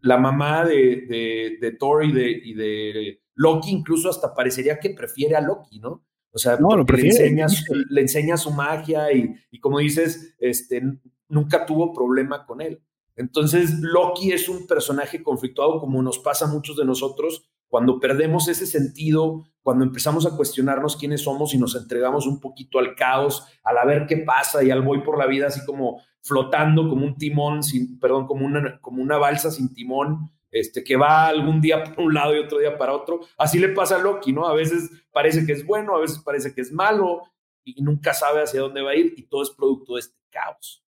la 0.00 0.18
mamá 0.18 0.66
de, 0.66 1.56
de, 1.58 1.72
Thor 1.72 2.04
y 2.04 2.12
de, 2.12 2.30
y 2.30 2.54
de 2.54 3.22
Loki 3.34 3.70
incluso 3.70 4.10
hasta 4.10 4.34
parecería 4.34 4.78
que 4.78 4.90
prefiere 4.90 5.36
a 5.36 5.40
Loki, 5.40 5.80
¿no? 5.80 6.04
O 6.34 6.38
sea, 6.38 6.56
no, 6.56 6.76
lo 6.76 6.84
le, 6.84 7.06
enseña, 7.06 7.46
le 7.90 8.00
enseña 8.00 8.36
su 8.36 8.50
magia 8.50 9.12
y, 9.12 9.34
y, 9.50 9.60
como 9.60 9.78
dices, 9.78 10.34
este, 10.38 10.82
nunca 11.28 11.66
tuvo 11.66 11.92
problema 11.92 12.46
con 12.46 12.62
él. 12.62 12.82
Entonces, 13.16 13.80
Loki 13.80 14.32
es 14.32 14.48
un 14.48 14.66
personaje 14.66 15.22
conflictuado 15.22 15.80
como 15.80 16.02
nos 16.02 16.18
pasa 16.18 16.46
a 16.46 16.48
muchos 16.48 16.76
de 16.76 16.84
nosotros 16.84 17.44
cuando 17.72 17.98
perdemos 17.98 18.48
ese 18.48 18.66
sentido, 18.66 19.46
cuando 19.62 19.84
empezamos 19.84 20.26
a 20.26 20.36
cuestionarnos 20.36 20.94
quiénes 20.94 21.22
somos 21.22 21.54
y 21.54 21.58
nos 21.58 21.74
entregamos 21.74 22.26
un 22.26 22.38
poquito 22.38 22.78
al 22.78 22.94
caos, 22.94 23.46
al 23.64 23.78
a 23.78 23.86
ver 23.86 24.04
qué 24.06 24.18
pasa 24.18 24.62
y 24.62 24.70
al 24.70 24.82
voy 24.82 25.00
por 25.00 25.16
la 25.16 25.26
vida 25.26 25.46
así 25.46 25.64
como 25.64 26.02
flotando 26.20 26.86
como 26.86 27.06
un 27.06 27.16
timón, 27.16 27.62
sin, 27.62 27.98
perdón, 27.98 28.26
como 28.26 28.44
una, 28.44 28.78
como 28.82 29.02
una 29.02 29.16
balsa 29.16 29.50
sin 29.50 29.72
timón, 29.72 30.30
este, 30.50 30.84
que 30.84 30.96
va 30.96 31.28
algún 31.28 31.62
día 31.62 31.82
para 31.82 32.02
un 32.02 32.12
lado 32.12 32.36
y 32.36 32.40
otro 32.40 32.58
día 32.58 32.76
para 32.76 32.92
otro. 32.92 33.20
Así 33.38 33.58
le 33.58 33.70
pasa 33.70 33.96
a 33.96 34.00
Loki, 34.00 34.34
¿no? 34.34 34.46
A 34.46 34.54
veces 34.54 34.90
parece 35.10 35.46
que 35.46 35.52
es 35.52 35.64
bueno, 35.64 35.96
a 35.96 36.00
veces 36.00 36.18
parece 36.18 36.54
que 36.54 36.60
es 36.60 36.72
malo 36.72 37.22
y 37.64 37.80
nunca 37.82 38.12
sabe 38.12 38.42
hacia 38.42 38.60
dónde 38.60 38.82
va 38.82 38.90
a 38.90 38.96
ir 38.96 39.14
y 39.16 39.22
todo 39.22 39.42
es 39.42 39.50
producto 39.50 39.94
de 39.94 40.00
este 40.00 40.16
caos. 40.30 40.81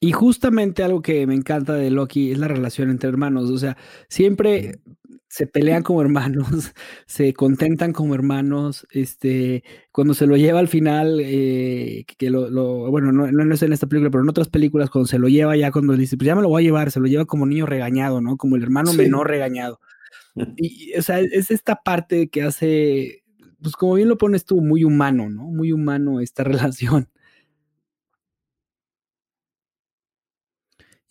Y 0.00 0.12
justamente 0.12 0.82
algo 0.82 1.02
que 1.02 1.26
me 1.26 1.34
encanta 1.34 1.74
de 1.74 1.90
Loki 1.90 2.32
es 2.32 2.38
la 2.38 2.48
relación 2.48 2.90
entre 2.90 3.08
hermanos. 3.08 3.50
O 3.50 3.58
sea, 3.58 3.76
siempre 4.08 4.80
se 5.34 5.48
pelean 5.48 5.82
como 5.82 6.00
hermanos, 6.00 6.46
se 7.06 7.34
contentan 7.34 7.92
como 7.92 8.14
hermanos. 8.14 8.86
Este, 8.92 9.64
cuando 9.90 10.14
se 10.14 10.26
lo 10.28 10.36
lleva 10.36 10.60
al 10.60 10.68
final, 10.68 11.18
eh, 11.20 12.04
que 12.06 12.30
lo, 12.30 12.88
bueno, 12.90 13.10
no, 13.10 13.30
no, 13.30 13.54
es 13.54 13.62
en 13.62 13.72
esta 13.72 13.88
película, 13.88 14.10
pero 14.10 14.22
en 14.22 14.30
otras 14.30 14.48
películas, 14.48 14.90
cuando 14.90 15.08
se 15.08 15.18
lo 15.18 15.28
lleva 15.28 15.56
ya, 15.56 15.72
cuando 15.72 15.96
dice, 15.96 16.16
pues 16.16 16.26
ya 16.26 16.36
me 16.36 16.42
lo 16.42 16.50
voy 16.50 16.62
a 16.62 16.66
llevar, 16.66 16.92
se 16.92 17.00
lo 17.00 17.06
lleva 17.06 17.24
como 17.24 17.46
niño 17.46 17.66
regañado, 17.66 18.20
¿no? 18.20 18.36
Como 18.36 18.54
el 18.54 18.62
hermano 18.62 18.92
menor 18.92 19.28
regañado. 19.28 19.80
Y, 20.56 20.96
o 20.96 21.02
sea, 21.02 21.18
es 21.18 21.50
esta 21.50 21.76
parte 21.84 22.28
que 22.28 22.42
hace, 22.42 23.24
pues 23.60 23.74
como 23.74 23.94
bien 23.94 24.08
lo 24.08 24.18
pones 24.18 24.44
tú, 24.44 24.60
muy 24.60 24.84
humano, 24.84 25.30
¿no? 25.30 25.44
Muy 25.44 25.72
humano 25.72 26.20
esta 26.20 26.44
relación. 26.44 27.08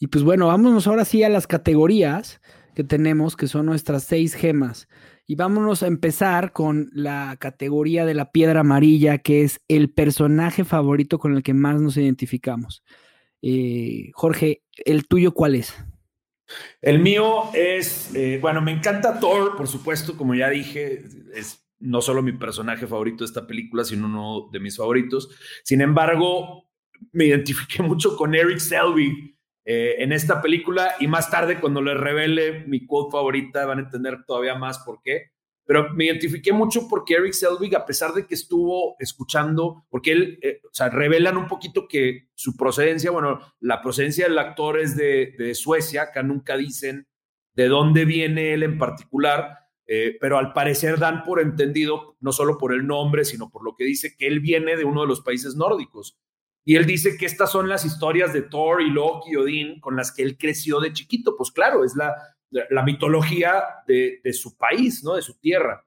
Y 0.03 0.07
pues 0.07 0.25
bueno, 0.25 0.47
vámonos 0.47 0.85
ahora 0.85 1.05
sí 1.05 1.23
a 1.23 1.29
las 1.29 1.47
categorías 1.47 2.41
que 2.75 2.83
tenemos, 2.83 3.37
que 3.37 3.47
son 3.47 3.67
nuestras 3.67 4.03
seis 4.03 4.33
gemas. 4.33 4.89
Y 5.25 5.35
vámonos 5.35 5.81
a 5.81 5.87
empezar 5.87 6.51
con 6.51 6.89
la 6.91 7.37
categoría 7.39 8.05
de 8.05 8.13
la 8.13 8.33
piedra 8.33 8.59
amarilla, 8.59 9.19
que 9.19 9.43
es 9.43 9.61
el 9.69 9.89
personaje 9.89 10.65
favorito 10.65 11.19
con 11.19 11.37
el 11.37 11.41
que 11.41 11.53
más 11.53 11.79
nos 11.79 11.95
identificamos. 11.95 12.83
Eh, 13.41 14.11
Jorge, 14.13 14.63
¿el 14.83 15.07
tuyo 15.07 15.33
cuál 15.33 15.55
es? 15.55 15.73
El 16.81 16.99
mío 16.99 17.43
es, 17.53 18.13
eh, 18.13 18.39
bueno, 18.41 18.61
me 18.61 18.73
encanta 18.73 19.21
Thor, 19.21 19.55
por 19.55 19.69
supuesto, 19.69 20.17
como 20.17 20.35
ya 20.35 20.49
dije, 20.49 21.05
es 21.33 21.65
no 21.79 22.01
solo 22.01 22.21
mi 22.21 22.33
personaje 22.33 22.87
favorito 22.87 23.23
de 23.23 23.29
esta 23.29 23.47
película, 23.47 23.85
sino 23.85 24.07
uno 24.07 24.49
de 24.51 24.59
mis 24.59 24.75
favoritos. 24.75 25.29
Sin 25.63 25.79
embargo, 25.79 26.67
me 27.13 27.27
identifiqué 27.27 27.81
mucho 27.83 28.17
con 28.17 28.35
Eric 28.35 28.59
Selvig, 28.59 29.32
eh, 29.65 29.95
en 29.99 30.11
esta 30.11 30.41
película 30.41 30.95
y 30.99 31.07
más 31.07 31.29
tarde 31.29 31.59
cuando 31.59 31.81
les 31.81 31.97
revele 31.97 32.65
mi 32.67 32.85
quote 32.85 33.11
favorita 33.11 33.65
van 33.65 33.79
a 33.79 33.83
entender 33.83 34.23
todavía 34.25 34.55
más 34.55 34.79
por 34.79 35.01
qué. 35.01 35.31
Pero 35.65 35.93
me 35.93 36.05
identifiqué 36.05 36.51
mucho 36.51 36.89
porque 36.89 37.13
Eric 37.13 37.31
Selvig, 37.31 37.73
a 37.75 37.85
pesar 37.85 38.13
de 38.13 38.27
que 38.27 38.35
estuvo 38.35 38.97
escuchando, 38.99 39.85
porque 39.89 40.11
él, 40.11 40.39
eh, 40.41 40.59
o 40.65 40.73
sea, 40.73 40.89
revelan 40.89 41.37
un 41.37 41.47
poquito 41.47 41.87
que 41.87 42.27
su 42.35 42.57
procedencia, 42.57 43.11
bueno, 43.11 43.39
la 43.61 43.81
procedencia 43.81 44.27
del 44.27 44.37
actor 44.39 44.77
es 44.77 44.97
de, 44.97 45.33
de 45.37 45.55
Suecia, 45.55 46.03
acá 46.03 46.21
nunca 46.21 46.57
dicen 46.57 47.07
de 47.53 47.67
dónde 47.67 48.03
viene 48.03 48.53
él 48.53 48.63
en 48.63 48.77
particular, 48.77 49.59
eh, 49.85 50.17
pero 50.19 50.37
al 50.37 50.53
parecer 50.53 50.97
dan 50.97 51.23
por 51.23 51.39
entendido, 51.39 52.15
no 52.19 52.31
solo 52.31 52.57
por 52.57 52.73
el 52.73 52.87
nombre, 52.87 53.25
sino 53.25 53.49
por 53.49 53.63
lo 53.63 53.75
que 53.75 53.83
dice, 53.83 54.15
que 54.17 54.27
él 54.27 54.39
viene 54.39 54.75
de 54.75 54.85
uno 54.85 55.01
de 55.01 55.07
los 55.07 55.21
países 55.21 55.55
nórdicos. 55.55 56.17
Y 56.65 56.75
él 56.75 56.85
dice 56.85 57.17
que 57.17 57.25
estas 57.25 57.51
son 57.51 57.67
las 57.67 57.83
historias 57.85 58.31
de 58.31 58.43
Thor 58.43 58.81
y 58.81 58.89
Loki 58.89 59.31
y 59.31 59.35
Odín 59.35 59.79
con 59.79 59.95
las 59.95 60.13
que 60.13 60.23
él 60.23 60.37
creció 60.37 60.79
de 60.79 60.93
chiquito. 60.93 61.35
Pues 61.35 61.51
claro, 61.51 61.83
es 61.83 61.95
la, 61.95 62.15
la 62.69 62.83
mitología 62.83 63.63
de, 63.87 64.21
su 64.33 64.57
país, 64.57 65.03
¿no? 65.03 65.15
De 65.15 65.21
su 65.21 65.37
tierra. 65.39 65.85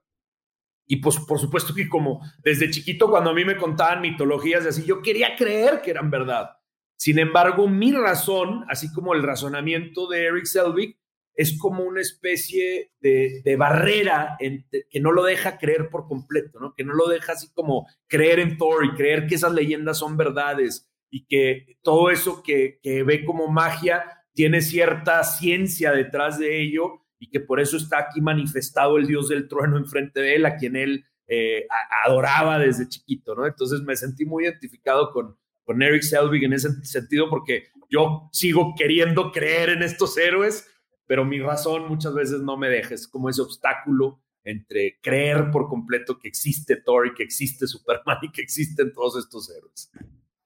Y 0.85 0.97
pues 0.97 1.17
por 1.19 1.39
supuesto 1.39 1.73
que 1.73 1.89
como 1.89 2.21
desde 2.43 2.69
chiquito 2.69 3.09
cuando 3.09 3.31
a 3.31 3.33
mí 3.33 3.43
me 3.43 3.57
contaban 3.57 4.01
mitologías 4.01 4.63
y 4.63 4.67
así, 4.69 4.85
yo 4.85 5.01
quería 5.01 5.35
creer 5.35 5.81
que 5.81 5.91
eran 5.91 6.09
verdad. 6.09 6.51
Sin 6.95 7.19
embargo, 7.19 7.67
mi 7.67 7.91
razón, 7.91 8.65
así 8.69 8.91
como 8.93 9.13
el 9.13 9.23
razonamiento 9.23 10.07
de 10.07 10.25
Eric 10.25 10.45
Selvig, 10.45 10.97
es 11.37 11.55
como 11.59 11.83
una 11.83 12.01
especie 12.01 12.91
de, 12.99 13.55
barrera 13.57 14.37
que 14.39 14.99
no 14.99 15.11
lo 15.11 15.23
deja 15.23 15.59
creer 15.59 15.89
por 15.89 16.07
completo, 16.07 16.59
¿no? 16.59 16.73
que 16.73 16.83
no 16.83 16.95
lo 16.95 17.07
deja 17.07 17.33
así 17.33 17.47
como 17.53 17.87
creer 18.07 18.39
en 18.39 18.57
Thor 18.57 18.83
y 18.85 18.95
creer 18.95 19.27
que 19.27 19.35
esas 19.35 19.53
leyendas 19.53 19.99
son 19.99 20.17
verdades 20.17 20.89
y 21.11 21.25
que 21.27 21.77
todo 21.83 22.09
eso 22.09 22.41
que, 22.41 22.79
ve 22.83 23.23
como 23.23 23.47
magia 23.47 24.03
tiene 24.33 24.61
cierta 24.61 25.23
ciencia 25.23 25.91
detrás 25.91 26.39
de 26.39 26.59
ello 26.59 27.03
y 27.19 27.29
que 27.29 27.39
por 27.39 27.59
eso 27.59 27.77
está 27.77 27.99
aquí 27.99 28.19
manifestado 28.19 28.97
el 28.97 29.05
dios 29.05 29.29
del 29.29 29.47
trueno 29.47 29.77
enfrente 29.77 30.19
de 30.19 30.35
él, 30.35 30.45
a 30.45 30.57
quien 30.57 30.75
él 30.75 31.05
eh, 31.27 31.67
adoraba 32.03 32.57
desde 32.57 32.89
chiquito, 32.89 33.35
¿no? 33.35 33.45
Entonces 33.45 33.81
me 33.81 33.95
sentí 33.95 34.25
muy 34.25 34.45
identificado 34.45 35.11
con, 35.11 35.37
con 35.63 35.81
Eric 35.83 36.01
Selvig 36.01 36.43
en 36.45 36.53
ese 36.53 36.69
sentido 36.83 37.29
porque 37.29 37.67
yo 37.89 38.29
sigo 38.31 38.73
queriendo 38.75 39.31
creer 39.31 39.69
en 39.69 39.83
estos 39.83 40.17
héroes, 40.17 40.67
pero 41.07 41.25
mi 41.25 41.39
razón 41.39 41.87
muchas 41.87 42.13
veces 42.13 42.41
no 42.41 42.57
me 42.57 42.69
deja, 42.69 42.93
es 42.93 43.07
como 43.07 43.29
ese 43.29 43.41
obstáculo 43.41 44.21
entre 44.43 44.99
creer 45.01 45.51
por 45.51 45.67
completo 45.67 46.19
que 46.19 46.27
existe 46.27 46.77
Thor 46.77 47.07
y 47.07 47.13
que 47.13 47.23
existe 47.23 47.67
Superman 47.67 48.17
y 48.21 48.31
que 48.31 48.41
existen 48.41 48.93
todos 48.93 49.17
estos 49.17 49.49
héroes. 49.49 49.91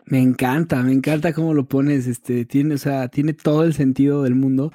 Me 0.06 0.20
encanta, 0.20 0.82
me 0.82 0.92
encanta 0.92 1.34
cómo 1.34 1.54
lo 1.54 1.68
pones, 1.68 2.08
este, 2.08 2.46
tiene, 2.46 2.76
o 2.76 2.78
sea, 2.78 3.08
tiene 3.10 3.34
todo 3.34 3.64
el 3.64 3.74
sentido 3.74 4.24
del 4.24 4.36
mundo. 4.36 4.74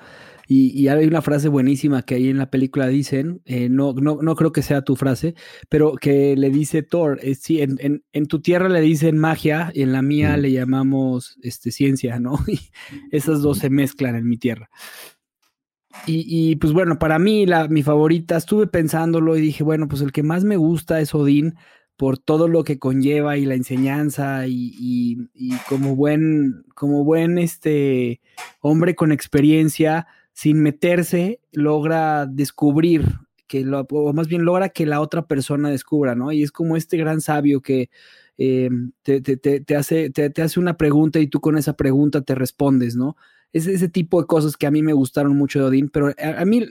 Y, 0.49 0.87
hay 0.87 1.07
una 1.07 1.23
frase 1.23 1.49
buenísima 1.49 2.03
que 2.03 2.15
ahí 2.15 2.29
en 2.29 2.39
la 2.39 2.51
película 2.51 2.87
dicen, 2.87 3.43
eh, 3.47 3.69
no, 3.69 3.95
no, 3.95 4.23
no 4.23 4.37
creo 4.37 4.53
que 4.53 4.63
sea 4.63 4.83
tu 4.83 4.95
frase, 4.95 5.35
pero 5.69 5.97
que 5.97 6.37
le 6.37 6.51
dice 6.51 6.85
Thor, 6.85 7.19
eh, 7.21 7.35
sí, 7.35 7.61
en, 7.61 8.05
en, 8.13 8.27
tu 8.27 8.41
tierra 8.41 8.69
le 8.69 8.81
dicen 8.81 9.19
magia 9.19 9.73
y 9.75 9.83
en 9.83 9.91
la 9.93 10.03
mía 10.03 10.37
le 10.37 10.53
llamamos 10.53 11.37
este, 11.43 11.73
ciencia, 11.73 12.21
¿no? 12.21 12.39
Y 12.47 12.61
esas 13.11 13.43
dos 13.43 13.59
se 13.59 13.71
mezclan 13.71 14.15
en 14.15 14.29
mi 14.29 14.39
tierra. 14.39 14.71
Y, 16.07 16.57
pues 16.57 16.73
bueno, 16.73 16.99
para 16.99 17.19
mí, 17.19 17.47
la, 17.47 17.69
mi 17.69 17.83
favorita, 17.83 18.37
estuve 18.37 18.67
pensándolo 18.67 19.37
y 19.37 19.41
dije, 19.41 19.65
bueno, 19.65 19.89
pues 19.89 20.03
el 20.03 20.13
que 20.13 20.23
más 20.23 20.45
me 20.45 20.57
gusta 20.57 21.01
es 21.01 21.15
Odín 21.15 21.57
por 21.97 22.19
todo 22.19 22.47
lo 22.47 22.63
que 22.63 22.79
conlleva 22.79 23.37
y 23.39 23.47
la 23.47 23.55
enseñanza 23.55 24.47
y, 24.47 25.29
como 25.69 25.97
buen, 25.97 26.65
como 26.75 27.05
buen 27.05 27.39
este 27.39 28.21
hombre 28.61 28.95
con 28.95 29.13
experiencia, 29.13 30.07
sin 30.33 30.63
meterse, 30.63 31.41
logra 31.53 32.27
descubrir 32.27 33.05
que 33.47 33.65
lo, 33.65 33.87
o 33.91 34.13
más 34.13 34.29
bien 34.29 34.45
logra 34.45 34.69
que 34.69 34.87
la 34.87 35.01
otra 35.01 35.27
persona 35.27 35.71
descubra, 35.71 36.15
¿no? 36.15 36.33
Y 36.33 36.43
es 36.43 36.53
como 36.53 36.77
este 36.77 36.97
gran 36.97 37.21
sabio 37.21 37.61
que 37.63 37.91
eh, 38.39 38.69
te, 39.03 39.21
te, 39.21 39.77
hace, 39.77 40.11
te, 40.11 40.43
hace 40.43 40.61
una 40.61 40.77
pregunta 40.77 41.19
y 41.21 41.27
tú 41.27 41.41
con 41.41 41.57
esa 41.57 41.75
pregunta 41.75 42.21
te 42.21 42.35
respondes, 42.35 42.97
¿no? 42.97 43.17
Es 43.53 43.67
ese 43.67 43.89
tipo 43.89 44.21
de 44.21 44.27
cosas 44.27 44.57
que 44.57 44.67
a 44.67 44.71
mí 44.71 44.83
me 44.83 44.93
gustaron 44.93 45.37
mucho 45.37 45.61
de 45.61 45.65
Odín, 45.67 45.89
pero 45.89 46.13
a, 46.19 46.45
mí 46.45 46.67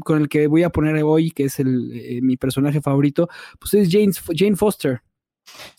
con 0.00 0.22
el 0.22 0.28
que 0.28 0.46
voy 0.46 0.62
a 0.62 0.70
poner 0.70 1.02
hoy, 1.02 1.30
que 1.30 1.44
es 1.44 1.60
el, 1.60 1.92
eh, 1.92 2.20
mi 2.22 2.36
personaje 2.36 2.80
favorito, 2.80 3.28
pues 3.58 3.74
es 3.74 3.88
Jane, 3.90 4.12
Jane 4.36 4.56
Foster. 4.56 5.02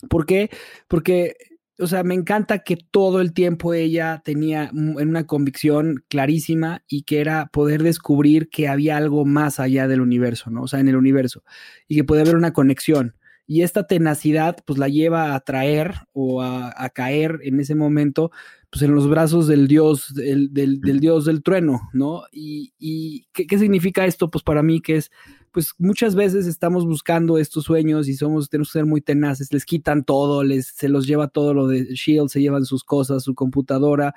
¿Por 0.08 0.26
qué? 0.26 0.50
Porque, 0.88 1.36
o 1.78 1.86
sea, 1.86 2.02
me 2.02 2.14
encanta 2.14 2.60
que 2.60 2.76
todo 2.76 3.20
el 3.20 3.32
tiempo 3.32 3.74
ella 3.74 4.22
tenía 4.24 4.70
una 4.72 5.26
convicción 5.26 6.04
clarísima 6.08 6.82
y 6.88 7.02
que 7.02 7.20
era 7.20 7.46
poder 7.52 7.82
descubrir 7.82 8.48
que 8.48 8.68
había 8.68 8.96
algo 8.96 9.24
más 9.24 9.60
allá 9.60 9.86
del 9.86 10.00
universo, 10.00 10.50
¿no? 10.50 10.62
O 10.62 10.68
sea, 10.68 10.80
en 10.80 10.88
el 10.88 10.96
universo, 10.96 11.44
y 11.86 11.96
que 11.96 12.04
puede 12.04 12.22
haber 12.22 12.36
una 12.36 12.52
conexión 12.52 13.14
y 13.50 13.62
esta 13.62 13.84
tenacidad 13.88 14.58
pues 14.64 14.78
la 14.78 14.86
lleva 14.86 15.34
a 15.34 15.40
traer 15.40 15.94
o 16.12 16.40
a, 16.40 16.88
caer 16.94 17.40
en 17.42 17.58
ese 17.58 17.74
momento 17.74 18.30
pues 18.70 18.82
en 18.82 18.94
los 18.94 19.08
brazos 19.08 19.48
del 19.48 19.66
dios, 19.66 20.14
del, 20.14 20.52
del, 20.52 20.80
dios 21.00 21.24
del 21.24 21.42
trueno, 21.42 21.90
¿no? 21.92 22.22
Y, 22.30 23.26
¿qué, 23.32 23.58
significa 23.58 24.06
esto? 24.06 24.30
Pues 24.30 24.44
para 24.44 24.62
mí 24.62 24.80
que 24.80 24.96
es, 24.96 25.10
pues 25.50 25.72
muchas 25.78 26.14
veces 26.14 26.46
estamos 26.46 26.86
buscando 26.86 27.36
estos 27.36 27.64
sueños 27.64 28.06
y 28.08 28.14
somos, 28.14 28.48
tenemos 28.48 28.68
que 28.68 28.78
ser 28.78 28.86
muy 28.86 29.00
tenaces, 29.00 29.52
les 29.52 29.64
quitan 29.64 30.04
todo, 30.04 30.44
les, 30.44 30.68
se 30.68 30.88
los 30.88 31.08
lleva 31.08 31.26
todo 31.26 31.52
lo 31.52 31.66
de 31.66 31.84
Shield, 31.94 32.28
se 32.28 32.40
llevan 32.40 32.64
sus 32.64 32.84
cosas, 32.84 33.24
su 33.24 33.34
computadora, 33.34 34.14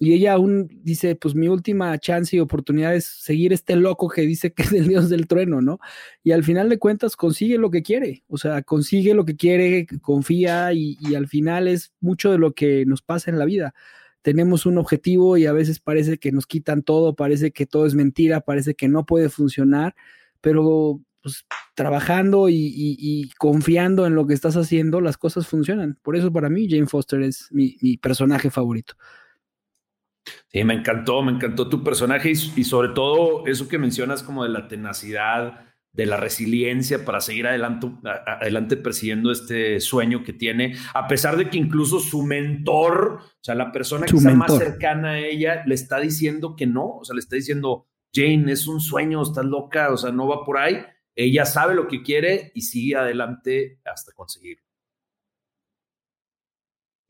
y 0.00 0.12
ella 0.12 0.34
aún 0.34 0.68
dice, 0.82 1.16
pues 1.16 1.34
mi 1.34 1.48
última 1.48 1.98
chance 1.98 2.36
y 2.36 2.40
oportunidad 2.40 2.94
es 2.94 3.04
seguir 3.04 3.52
este 3.52 3.74
loco 3.74 4.08
que 4.08 4.22
dice 4.22 4.52
que 4.52 4.62
es 4.62 4.72
el 4.72 4.86
dios 4.86 5.08
del 5.08 5.26
trueno, 5.26 5.60
¿no? 5.60 5.80
Y 6.22 6.32
al 6.32 6.44
final 6.44 6.68
de 6.68 6.78
cuentas 6.78 7.16
consigue 7.16 7.58
lo 7.58 7.70
que 7.70 7.82
quiere, 7.82 8.22
o 8.28 8.38
sea, 8.38 8.62
consigue 8.62 9.14
lo 9.14 9.24
que 9.24 9.36
quiere, 9.36 9.86
confía 10.00 10.72
y, 10.72 10.96
al 11.16 11.26
final 11.26 11.66
es 11.66 11.92
mucho 12.00 12.30
de 12.30 12.38
lo 12.38 12.52
que 12.54 12.84
nos 12.86 13.02
pasa 13.02 13.30
en 13.30 13.38
la 13.38 13.44
vida. 13.44 13.74
Tenemos 14.22 14.66
un 14.66 14.78
objetivo 14.78 15.36
y 15.36 15.46
a 15.46 15.52
veces 15.52 15.80
parece 15.80 16.18
que 16.18 16.32
nos 16.32 16.46
quitan 16.46 16.82
todo, 16.82 17.16
parece 17.16 17.50
que 17.50 17.66
todo 17.66 17.86
es 17.86 17.94
mentira, 17.94 18.40
parece 18.40 18.74
que 18.74 18.88
no 18.88 19.04
puede 19.04 19.28
funcionar, 19.30 19.96
pero 20.40 21.00
pues 21.22 21.44
trabajando 21.74 22.48
y, 22.48 23.30
confiando 23.38 24.06
en 24.06 24.14
lo 24.14 24.26
que 24.26 24.34
estás 24.34 24.56
haciendo, 24.56 25.00
las 25.00 25.18
cosas 25.18 25.48
funcionan. 25.48 25.98
Por 26.02 26.16
eso 26.16 26.32
para 26.32 26.48
mí 26.50 26.68
Jane 26.70 26.86
Foster 26.86 27.22
es 27.22 27.48
mi 27.50 27.96
personaje 27.98 28.50
favorito. 28.50 28.94
Sí, 30.48 30.64
me 30.64 30.74
encantó, 30.74 31.22
me 31.22 31.32
encantó 31.32 31.68
tu 31.68 31.84
personaje 31.84 32.30
y, 32.30 32.64
sobre 32.64 32.90
todo 32.90 33.46
eso 33.46 33.68
que 33.68 33.78
mencionas 33.78 34.22
como 34.22 34.44
de 34.44 34.50
la 34.50 34.68
tenacidad, 34.68 35.66
de 35.92 36.06
la 36.06 36.16
resiliencia 36.16 37.04
para 37.04 37.20
seguir 37.20 37.46
adelante, 37.46 37.90
adelante 38.04 38.76
persiguiendo 38.76 39.32
este 39.32 39.80
sueño 39.80 40.22
que 40.22 40.32
tiene, 40.32 40.76
a 40.94 41.08
pesar 41.08 41.36
de 41.36 41.50
que 41.50 41.58
incluso 41.58 41.98
su 41.98 42.22
mentor, 42.22 43.20
o 43.22 43.42
sea, 43.42 43.54
la 43.54 43.72
persona 43.72 44.06
que 44.06 44.16
está 44.16 44.30
más 44.34 44.56
cercana 44.56 45.12
a 45.12 45.18
ella, 45.18 45.64
le 45.66 45.74
está 45.74 45.98
diciendo 45.98 46.54
que 46.56 46.66
no, 46.66 46.98
o 46.98 47.04
sea, 47.04 47.14
le 47.14 47.20
está 47.20 47.36
diciendo, 47.36 47.86
Jane, 48.14 48.52
es 48.52 48.66
un 48.66 48.80
sueño, 48.80 49.22
estás 49.22 49.44
loca, 49.44 49.90
o 49.90 49.96
sea, 49.96 50.12
no 50.12 50.28
va 50.28 50.44
por 50.44 50.58
ahí. 50.58 50.78
Ella 51.14 51.44
sabe 51.44 51.74
lo 51.74 51.88
que 51.88 52.02
quiere 52.02 52.52
y 52.54 52.62
sigue 52.62 52.96
adelante 52.96 53.80
hasta 53.84 54.12
conseguirlo. 54.12 54.67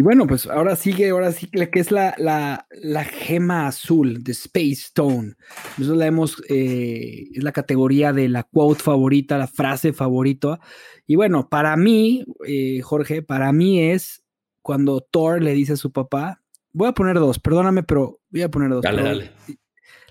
Y 0.01 0.05
bueno, 0.05 0.29
pues 0.29 0.47
ahora 0.47 0.77
sigue, 0.77 1.11
ahora 1.11 1.33
sí 1.33 1.49
que 1.49 1.81
es 1.81 1.91
la, 1.91 2.15
la, 2.19 2.69
la 2.71 3.03
gema 3.03 3.67
azul 3.67 4.23
de 4.23 4.31
Space 4.31 4.75
Stone. 4.75 5.35
Nosotros 5.77 5.99
la 5.99 6.07
hemos, 6.07 6.41
eh, 6.49 7.25
es 7.35 7.43
la 7.43 7.51
categoría 7.51 8.13
de 8.13 8.29
la 8.29 8.45
quote 8.45 8.81
favorita, 8.81 9.37
la 9.37 9.49
frase 9.49 9.93
favorita. 9.93 10.61
Y 11.05 11.17
bueno, 11.17 11.49
para 11.49 11.77
mí, 11.77 12.25
eh, 12.47 12.81
Jorge, 12.81 13.23
para 13.23 13.53
mí 13.53 13.81
es 13.91 14.23
cuando 14.63 15.01
Thor 15.01 15.43
le 15.43 15.53
dice 15.53 15.73
a 15.73 15.77
su 15.77 15.91
papá, 15.91 16.43
voy 16.73 16.87
a 16.87 16.93
poner 16.93 17.17
dos, 17.17 17.41
perdóname, 17.41 17.83
pero 17.83 18.21
voy 18.31 18.43
a 18.43 18.51
poner 18.51 18.71
dos. 18.71 18.83
Dale, 18.83 19.03
dale. 19.03 19.33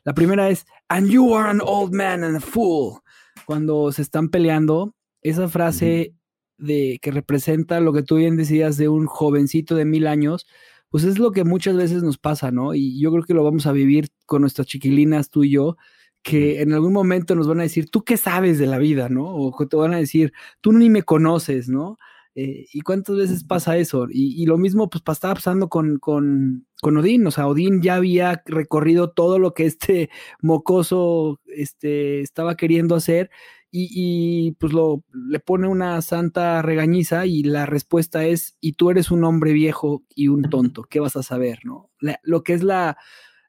La 0.04 0.14
primera 0.14 0.50
es, 0.50 0.66
and 0.90 1.08
you 1.10 1.34
are 1.34 1.50
an 1.50 1.62
old 1.64 1.94
man 1.94 2.26
and 2.26 2.36
a 2.36 2.42
fool. 2.42 3.00
Cuando 3.46 3.90
se 3.94 4.02
están 4.02 4.28
peleando, 4.28 4.96
esa 5.22 5.48
frase 5.48 6.14
de 6.58 7.00
que 7.02 7.12
representa 7.12 7.80
lo 7.80 7.94
que 7.94 8.04
tú 8.04 8.16
bien 8.18 8.38
decías 8.38 8.78
de 8.78 8.90
un 8.90 9.06
jovencito 9.08 9.76
de 9.76 9.86
mil 9.86 10.08
años, 10.08 10.48
pues 10.90 11.04
es 11.04 11.20
lo 11.20 11.32
que 11.32 11.44
muchas 11.44 11.76
veces 11.76 12.04
nos 12.04 12.18
pasa, 12.18 12.52
¿no? 12.52 12.74
Y 12.74 13.00
yo 13.00 13.12
creo 13.12 13.24
que 13.24 13.34
lo 13.34 13.44
vamos 13.44 13.68
a 13.68 13.72
vivir 13.72 14.10
con 14.26 14.42
nuestras 14.42 14.68
chiquilinas, 14.68 15.30
tú 15.30 15.44
y 15.44 15.52
yo, 15.52 15.78
que 16.24 16.62
en 16.62 16.74
algún 16.74 16.94
momento 16.94 17.36
nos 17.36 17.48
van 17.48 17.60
a 17.60 17.64
decir, 17.64 17.90
¿tú 17.90 18.04
qué 18.04 18.18
sabes 18.18 18.60
de 18.60 18.68
la 18.68 18.78
vida, 18.80 19.10
no? 19.10 19.26
O 19.36 19.68
te 19.68 19.78
van 19.78 19.94
a 19.94 19.98
decir, 19.98 20.34
tú 20.62 20.74
ni 20.74 20.90
me 20.90 21.04
conoces, 21.04 21.70
¿no? 21.70 21.98
Eh, 22.40 22.68
¿Y 22.72 22.82
cuántas 22.82 23.16
veces 23.16 23.44
pasa 23.44 23.78
eso? 23.78 24.08
Y, 24.12 24.46
lo 24.46 24.60
mismo, 24.60 24.90
pues, 24.92 25.04
estaba 25.08 25.34
pasando 25.34 25.70
con, 25.70 25.98
con, 25.98 26.68
con, 26.82 26.98
Odín. 26.98 27.26
O 27.26 27.32
sea, 27.32 27.48
Odín 27.48 27.82
ya 27.82 27.96
había 27.96 28.44
recorrido 28.46 29.10
todo 29.10 29.40
lo 29.40 29.56
que 29.56 29.66
este 29.66 30.12
mocoso 30.42 31.40
este, 31.48 32.22
estaba 32.22 32.56
queriendo 32.56 32.96
hacer 32.96 33.32
y, 33.78 34.52
pues 34.54 34.74
lo, 34.74 35.04
le 35.14 35.40
pone 35.40 35.68
una 35.68 36.02
santa 36.02 36.62
regañiza 36.62 37.26
y 37.26 37.44
la 37.44 37.66
respuesta 37.66 38.26
es, 38.26 38.58
y 38.62 38.74
tú 38.74 38.90
eres 38.90 39.12
un 39.12 39.24
hombre 39.24 39.54
viejo 39.54 40.04
y 40.16 40.30
un 40.30 40.44
tonto, 40.44 40.84
¿qué 40.84 41.00
vas 41.00 41.16
a 41.16 41.24
saber? 41.24 41.60
¿no? 41.64 41.92
lo 42.24 42.44
que 42.44 42.54
es 42.54 42.64
la, 42.64 42.98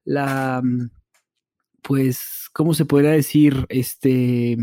la, 0.05 0.61
mm, 0.63 0.91
pues, 1.83 2.49
¿cómo 2.53 2.75
se 2.75 2.85
podría 2.85 3.11
decir? 3.11 3.67
Este, 3.69 4.59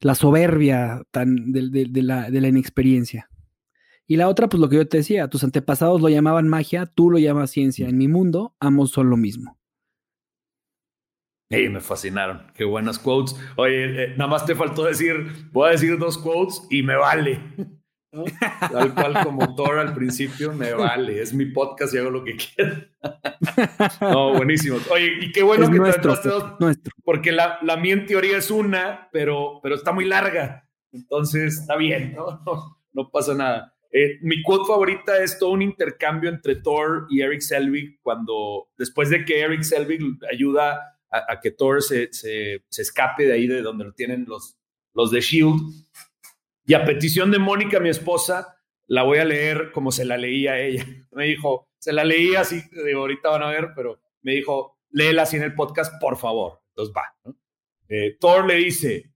la 0.00 0.14
soberbia 0.14 1.02
tan 1.10 1.52
de, 1.52 1.86
de, 1.88 2.02
la, 2.02 2.30
de 2.30 2.40
la 2.40 2.48
inexperiencia. 2.48 3.30
Y 4.06 4.16
la 4.16 4.28
otra, 4.28 4.48
pues 4.48 4.60
lo 4.60 4.68
que 4.68 4.76
yo 4.76 4.88
te 4.88 4.98
decía, 4.98 5.28
tus 5.28 5.42
antepasados 5.42 6.00
lo 6.00 6.08
llamaban 6.08 6.48
magia, 6.48 6.86
tú 6.86 7.10
lo 7.10 7.18
llamas 7.18 7.50
ciencia. 7.50 7.88
En 7.88 7.98
mi 7.98 8.06
mundo, 8.06 8.54
ambos 8.60 8.90
son 8.90 9.10
lo 9.10 9.16
mismo. 9.16 9.55
Y 11.48 11.68
me 11.68 11.80
fascinaron. 11.80 12.50
Qué 12.54 12.64
buenas 12.64 12.98
quotes. 12.98 13.36
Oye, 13.56 14.04
eh, 14.04 14.14
nada 14.16 14.30
más 14.30 14.46
te 14.46 14.54
faltó 14.54 14.84
decir, 14.84 15.48
voy 15.52 15.68
a 15.68 15.72
decir 15.72 15.96
dos 15.98 16.18
quotes 16.18 16.62
y 16.70 16.82
me 16.82 16.96
vale. 16.96 17.40
Tal 18.72 18.94
cual 18.94 19.22
como 19.22 19.54
Thor 19.54 19.78
al 19.78 19.94
principio, 19.94 20.52
me 20.52 20.72
vale. 20.72 21.20
Es 21.20 21.34
mi 21.34 21.46
podcast 21.46 21.94
y 21.94 21.98
hago 21.98 22.10
lo 22.10 22.24
que 22.24 22.36
quiera. 22.36 22.88
no, 24.00 24.34
buenísimo. 24.34 24.78
Oye, 24.90 25.12
y 25.20 25.32
qué 25.32 25.42
bueno 25.42 25.70
que 25.70 25.78
nuestro, 25.78 26.18
te 26.20 26.28
dos. 26.28 26.52
Porque 27.04 27.30
la, 27.30 27.58
la 27.62 27.76
mía 27.76 27.94
en 27.94 28.06
teoría 28.06 28.38
es 28.38 28.50
una, 28.50 29.08
pero, 29.12 29.60
pero 29.62 29.74
está 29.74 29.92
muy 29.92 30.06
larga. 30.06 30.68
Entonces, 30.92 31.60
está 31.60 31.76
bien, 31.76 32.14
¿no? 32.14 32.42
No, 32.92 33.10
pasa 33.10 33.34
nada. 33.34 33.74
Eh, 33.92 34.18
mi 34.22 34.42
quote 34.42 34.64
favorita 34.66 35.22
es 35.22 35.38
todo 35.38 35.50
un 35.50 35.62
intercambio 35.62 36.30
entre 36.30 36.56
Thor 36.56 37.06
y 37.10 37.20
Eric 37.20 37.40
Selvig 37.40 38.00
cuando, 38.02 38.68
después 38.76 39.10
de 39.10 39.24
que 39.24 39.40
Eric 39.40 39.62
Selvig 39.62 40.00
ayuda 40.30 40.95
a, 41.10 41.40
que 41.40 41.50
Thor 41.50 41.82
se, 41.82 42.12
se, 42.12 42.62
escape 42.70 43.26
de 43.26 43.32
ahí 43.32 43.46
de 43.46 43.62
donde 43.62 43.84
lo 43.84 43.92
tienen 43.92 44.24
los, 44.26 44.58
los 44.92 45.10
de 45.10 45.20
Shield. 45.20 45.60
Y 46.66 46.74
a 46.74 46.84
petición 46.84 47.30
de 47.30 47.38
Mónica, 47.38 47.80
mi 47.80 47.88
esposa, 47.88 48.58
la 48.86 49.02
voy 49.02 49.18
a 49.18 49.24
leer 49.24 49.72
como 49.72 49.92
se 49.92 50.04
la 50.04 50.16
leía 50.16 50.52
a 50.52 50.60
ella. 50.60 50.84
Me 51.12 51.24
dijo, 51.24 51.68
se 51.78 51.92
la 51.92 52.04
leía 52.04 52.40
así, 52.40 52.62
digo, 52.84 53.00
ahorita 53.00 53.30
van 53.30 53.42
a 53.42 53.50
ver, 53.50 53.72
pero 53.74 54.00
me 54.22 54.32
dijo, 54.32 54.80
léela 54.90 55.22
así 55.22 55.36
en 55.36 55.44
el 55.44 55.54
podcast, 55.54 56.00
por 56.00 56.16
favor. 56.16 56.60
Entonces 56.70 56.92
va. 56.94 57.32
Eh, 57.88 58.16
Thor 58.18 58.44
le 58.44 58.56
dice, 58.56 59.12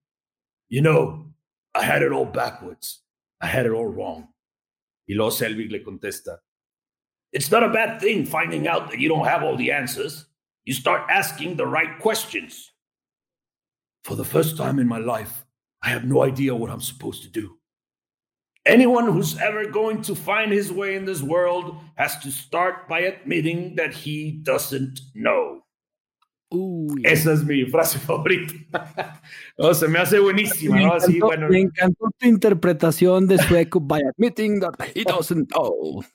you 0.69 0.81
know, 0.81 1.35
I 1.75 1.85
had 1.85 2.03
it 2.03 2.13
all 2.13 2.27
backwards. 2.27 3.05
I 3.41 3.47
had 3.47 3.67
it 3.67 3.73
all 3.73 3.93
wrong. 3.93 4.33
Y 5.07 5.15
luego 5.15 5.33
Selvig 5.33 5.73
le 5.73 5.83
contesta, 5.83 6.45
It's 7.33 7.51
not 7.51 7.63
a 7.63 7.69
bad 7.69 8.01
thing 8.01 8.25
finding 8.25 8.67
out 8.67 8.91
that 8.91 8.99
you 8.99 9.09
don't 9.09 9.27
have 9.27 9.43
all 9.43 9.57
the 9.57 9.73
answers. 9.73 10.30
You 10.65 10.75
start 10.75 11.11
asking 11.11 11.57
the 11.57 11.67
right 11.67 11.99
questions. 12.01 12.71
For 14.05 14.15
the 14.15 14.25
first 14.25 14.57
time 14.57 14.79
in 14.79 14.89
my 14.89 14.99
life, 14.99 15.45
I 15.83 15.91
have 15.91 16.05
no 16.05 16.23
idea 16.23 16.55
what 16.55 16.71
I'm 16.71 16.81
supposed 16.81 17.23
to 17.23 17.29
do. 17.29 17.57
Anyone 18.67 19.11
who's 19.11 19.39
ever 19.39 19.71
going 19.71 20.03
to 20.03 20.15
find 20.15 20.53
his 20.53 20.71
way 20.71 20.95
in 20.95 21.07
this 21.07 21.23
world 21.23 21.77
has 21.97 22.19
to 22.21 22.31
start 22.31 22.89
by 22.89 23.01
admitting 23.01 23.75
that 23.77 23.95
he 23.95 24.33
doesn't 24.43 25.01
know. 25.15 25.63
Uy. 26.53 27.03
Esa 27.05 27.33
es 27.33 27.45
mi 27.45 27.65
frase 27.65 27.99
favorita. 27.99 28.55
oh, 29.59 29.73
se 29.73 29.87
me 29.89 30.01
hace 30.01 30.19
buenísima, 30.19 30.75
me 30.75 30.85
¿no? 30.85 30.95
Encantó, 30.95 31.07
Así, 31.07 31.21
bueno. 31.21 31.49
Me 31.49 31.61
encantó 31.61 32.11
tu 32.19 32.27
interpretación 32.27 33.27
de 33.29 33.39
sueco 33.39 33.81
by 33.87 34.01
admitting 34.03 34.61
that 34.61 34.75
he 34.95 35.05
doesn't 35.05 35.49
know. 35.53 36.05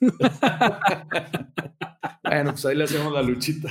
bueno, 2.22 2.50
pues 2.50 2.66
ahí 2.66 2.76
le 2.76 2.84
hacemos 2.84 3.12
la 3.12 3.22
luchita. 3.22 3.70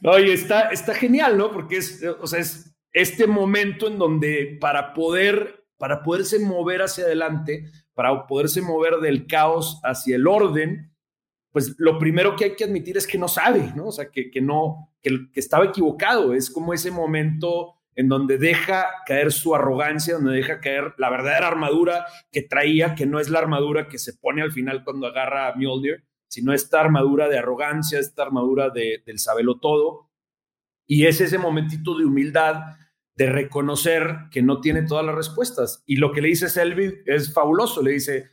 No, 0.00 0.18
y 0.18 0.30
está, 0.30 0.68
está 0.68 0.94
genial, 0.94 1.38
¿no? 1.38 1.50
Porque 1.50 1.78
es, 1.78 2.04
o 2.20 2.26
sea, 2.26 2.40
es 2.40 2.74
este 2.92 3.26
momento 3.26 3.88
en 3.88 3.98
donde 3.98 4.58
para 4.60 4.92
poder, 4.92 5.64
para 5.78 6.02
poderse 6.02 6.38
mover 6.38 6.82
hacia 6.82 7.04
adelante, 7.04 7.70
para 7.94 8.26
poderse 8.26 8.60
mover 8.62 8.96
del 8.96 9.26
caos 9.26 9.80
hacia 9.82 10.16
el 10.16 10.26
orden, 10.26 10.92
pues 11.52 11.74
lo 11.78 11.98
primero 11.98 12.34
que 12.36 12.44
hay 12.44 12.56
que 12.56 12.64
admitir 12.64 12.96
es 12.96 13.06
que 13.06 13.18
no 13.18 13.28
sabe, 13.28 13.72
¿no? 13.76 13.88
O 13.88 13.92
sea, 13.92 14.10
que, 14.10 14.30
que 14.30 14.40
no, 14.40 14.90
que, 15.02 15.30
que 15.32 15.40
estaba 15.40 15.66
equivocado. 15.66 16.34
Es 16.34 16.50
como 16.50 16.72
ese 16.72 16.90
momento 16.90 17.74
en 17.94 18.08
donde 18.08 18.38
deja 18.38 18.86
caer 19.06 19.32
su 19.32 19.54
arrogancia, 19.54 20.14
donde 20.14 20.32
deja 20.32 20.60
caer 20.60 20.94
la 20.96 21.10
verdadera 21.10 21.48
armadura 21.48 22.06
que 22.30 22.42
traía, 22.42 22.94
que 22.94 23.06
no 23.06 23.20
es 23.20 23.28
la 23.28 23.40
armadura 23.40 23.88
que 23.88 23.98
se 23.98 24.14
pone 24.14 24.42
al 24.42 24.52
final 24.52 24.82
cuando 24.84 25.06
agarra 25.06 25.48
a 25.48 25.54
Mjolnir, 25.56 26.04
sino 26.32 26.54
esta 26.54 26.80
armadura 26.80 27.28
de 27.28 27.38
arrogancia, 27.38 27.98
esta 27.98 28.22
armadura 28.22 28.70
de, 28.70 29.02
del 29.04 29.18
sabelo 29.18 29.60
todo. 29.60 30.08
Y 30.86 31.04
es 31.04 31.20
ese 31.20 31.36
momentito 31.36 31.94
de 31.98 32.06
humildad 32.06 32.56
de 33.16 33.26
reconocer 33.26 34.16
que 34.30 34.40
no 34.40 34.62
tiene 34.62 34.84
todas 34.84 35.04
las 35.04 35.14
respuestas. 35.14 35.82
Y 35.84 35.96
lo 35.96 36.10
que 36.10 36.22
le 36.22 36.28
dice 36.28 36.48
Selby 36.48 37.02
es 37.04 37.34
fabuloso. 37.34 37.82
Le 37.82 37.90
dice, 37.90 38.30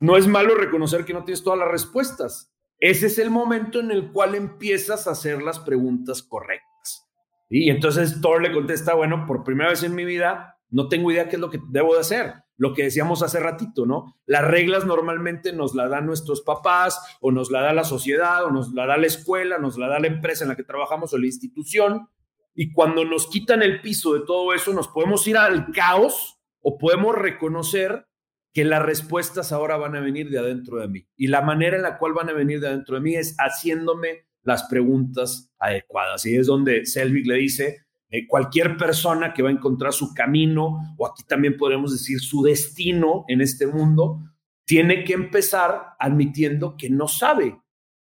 no 0.00 0.16
es 0.16 0.26
malo 0.26 0.56
reconocer 0.56 1.04
que 1.04 1.12
no 1.12 1.22
tienes 1.22 1.44
todas 1.44 1.60
las 1.60 1.68
respuestas. 1.68 2.52
Ese 2.80 3.06
es 3.06 3.20
el 3.20 3.30
momento 3.30 3.78
en 3.78 3.92
el 3.92 4.10
cual 4.10 4.34
empiezas 4.34 5.06
a 5.06 5.12
hacer 5.12 5.42
las 5.42 5.60
preguntas 5.60 6.24
correctas. 6.24 7.08
Y 7.48 7.70
entonces 7.70 8.20
Thor 8.20 8.42
le 8.42 8.52
contesta, 8.52 8.94
bueno, 8.94 9.26
por 9.28 9.44
primera 9.44 9.70
vez 9.70 9.84
en 9.84 9.94
mi 9.94 10.04
vida, 10.04 10.59
no 10.70 10.88
tengo 10.88 11.10
idea 11.10 11.28
qué 11.28 11.36
es 11.36 11.40
lo 11.40 11.50
que 11.50 11.60
debo 11.68 11.94
de 11.94 12.00
hacer. 12.00 12.34
Lo 12.56 12.74
que 12.74 12.84
decíamos 12.84 13.22
hace 13.22 13.40
ratito, 13.40 13.86
¿no? 13.86 14.16
Las 14.26 14.44
reglas 14.44 14.84
normalmente 14.84 15.52
nos 15.52 15.74
la 15.74 15.88
dan 15.88 16.06
nuestros 16.06 16.42
papás 16.42 17.00
o 17.20 17.32
nos 17.32 17.50
la 17.50 17.62
da 17.62 17.72
la 17.72 17.84
sociedad 17.84 18.44
o 18.44 18.50
nos 18.50 18.72
la 18.72 18.86
da 18.86 18.98
la 18.98 19.06
escuela, 19.06 19.58
nos 19.58 19.78
la 19.78 19.88
da 19.88 19.98
la 19.98 20.08
empresa 20.08 20.44
en 20.44 20.50
la 20.50 20.56
que 20.56 20.64
trabajamos 20.64 21.12
o 21.12 21.18
la 21.18 21.26
institución 21.26 22.08
y 22.54 22.72
cuando 22.72 23.04
nos 23.04 23.28
quitan 23.28 23.62
el 23.62 23.80
piso 23.80 24.14
de 24.14 24.20
todo 24.26 24.52
eso, 24.52 24.72
nos 24.72 24.88
podemos 24.88 25.26
ir 25.26 25.36
al 25.36 25.72
caos 25.72 26.38
o 26.60 26.78
podemos 26.78 27.14
reconocer 27.14 28.06
que 28.52 28.64
las 28.64 28.82
respuestas 28.82 29.52
ahora 29.52 29.76
van 29.76 29.94
a 29.96 30.00
venir 30.00 30.28
de 30.28 30.38
adentro 30.38 30.78
de 30.78 30.88
mí. 30.88 31.08
Y 31.16 31.28
la 31.28 31.40
manera 31.40 31.76
en 31.76 31.82
la 31.82 31.98
cual 31.98 32.12
van 32.12 32.28
a 32.28 32.32
venir 32.32 32.60
de 32.60 32.68
adentro 32.68 32.96
de 32.96 33.00
mí 33.00 33.14
es 33.14 33.36
haciéndome 33.38 34.26
las 34.42 34.64
preguntas 34.64 35.52
adecuadas. 35.58 36.26
Y 36.26 36.36
es 36.36 36.46
donde 36.48 36.84
Selvig 36.86 37.26
le 37.26 37.36
dice, 37.36 37.86
cualquier 38.28 38.76
persona 38.76 39.32
que 39.32 39.42
va 39.42 39.50
a 39.50 39.52
encontrar 39.52 39.92
su 39.92 40.14
camino, 40.14 40.94
o 40.98 41.06
aquí 41.06 41.22
también 41.24 41.56
podemos 41.56 41.92
decir 41.92 42.20
su 42.20 42.42
destino 42.42 43.24
en 43.28 43.40
este 43.40 43.66
mundo, 43.66 44.20
tiene 44.64 45.04
que 45.04 45.14
empezar 45.14 45.94
admitiendo 45.98 46.76
que 46.76 46.90
no 46.90 47.08
sabe. 47.08 47.60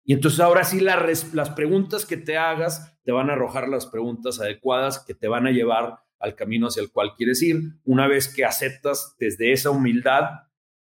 Y 0.05 0.13
entonces 0.13 0.41
ahora 0.41 0.65
sí 0.65 0.81
las 0.81 1.51
preguntas 1.51 2.07
que 2.07 2.17
te 2.17 2.37
hagas 2.37 2.97
te 3.03 3.13
van 3.13 3.31
a 3.31 3.35
arrojar 3.35 3.69
las 3.69 3.87
preguntas 3.87 4.41
adecuadas 4.41 5.05
que 5.05 5.15
te 5.15 5.29
van 5.29 5.47
a 5.47 5.51
llevar 5.51 6.01
al 6.19 6.35
camino 6.35 6.69
hacia 6.69 6.83
el 6.83 6.91
cual 6.91 7.15
quieres 7.17 7.43
ir, 7.43 7.75
una 7.85 8.07
vez 8.07 8.33
que 8.33 8.45
aceptas 8.45 9.17
desde 9.19 9.53
esa 9.53 9.71
humildad 9.71 10.25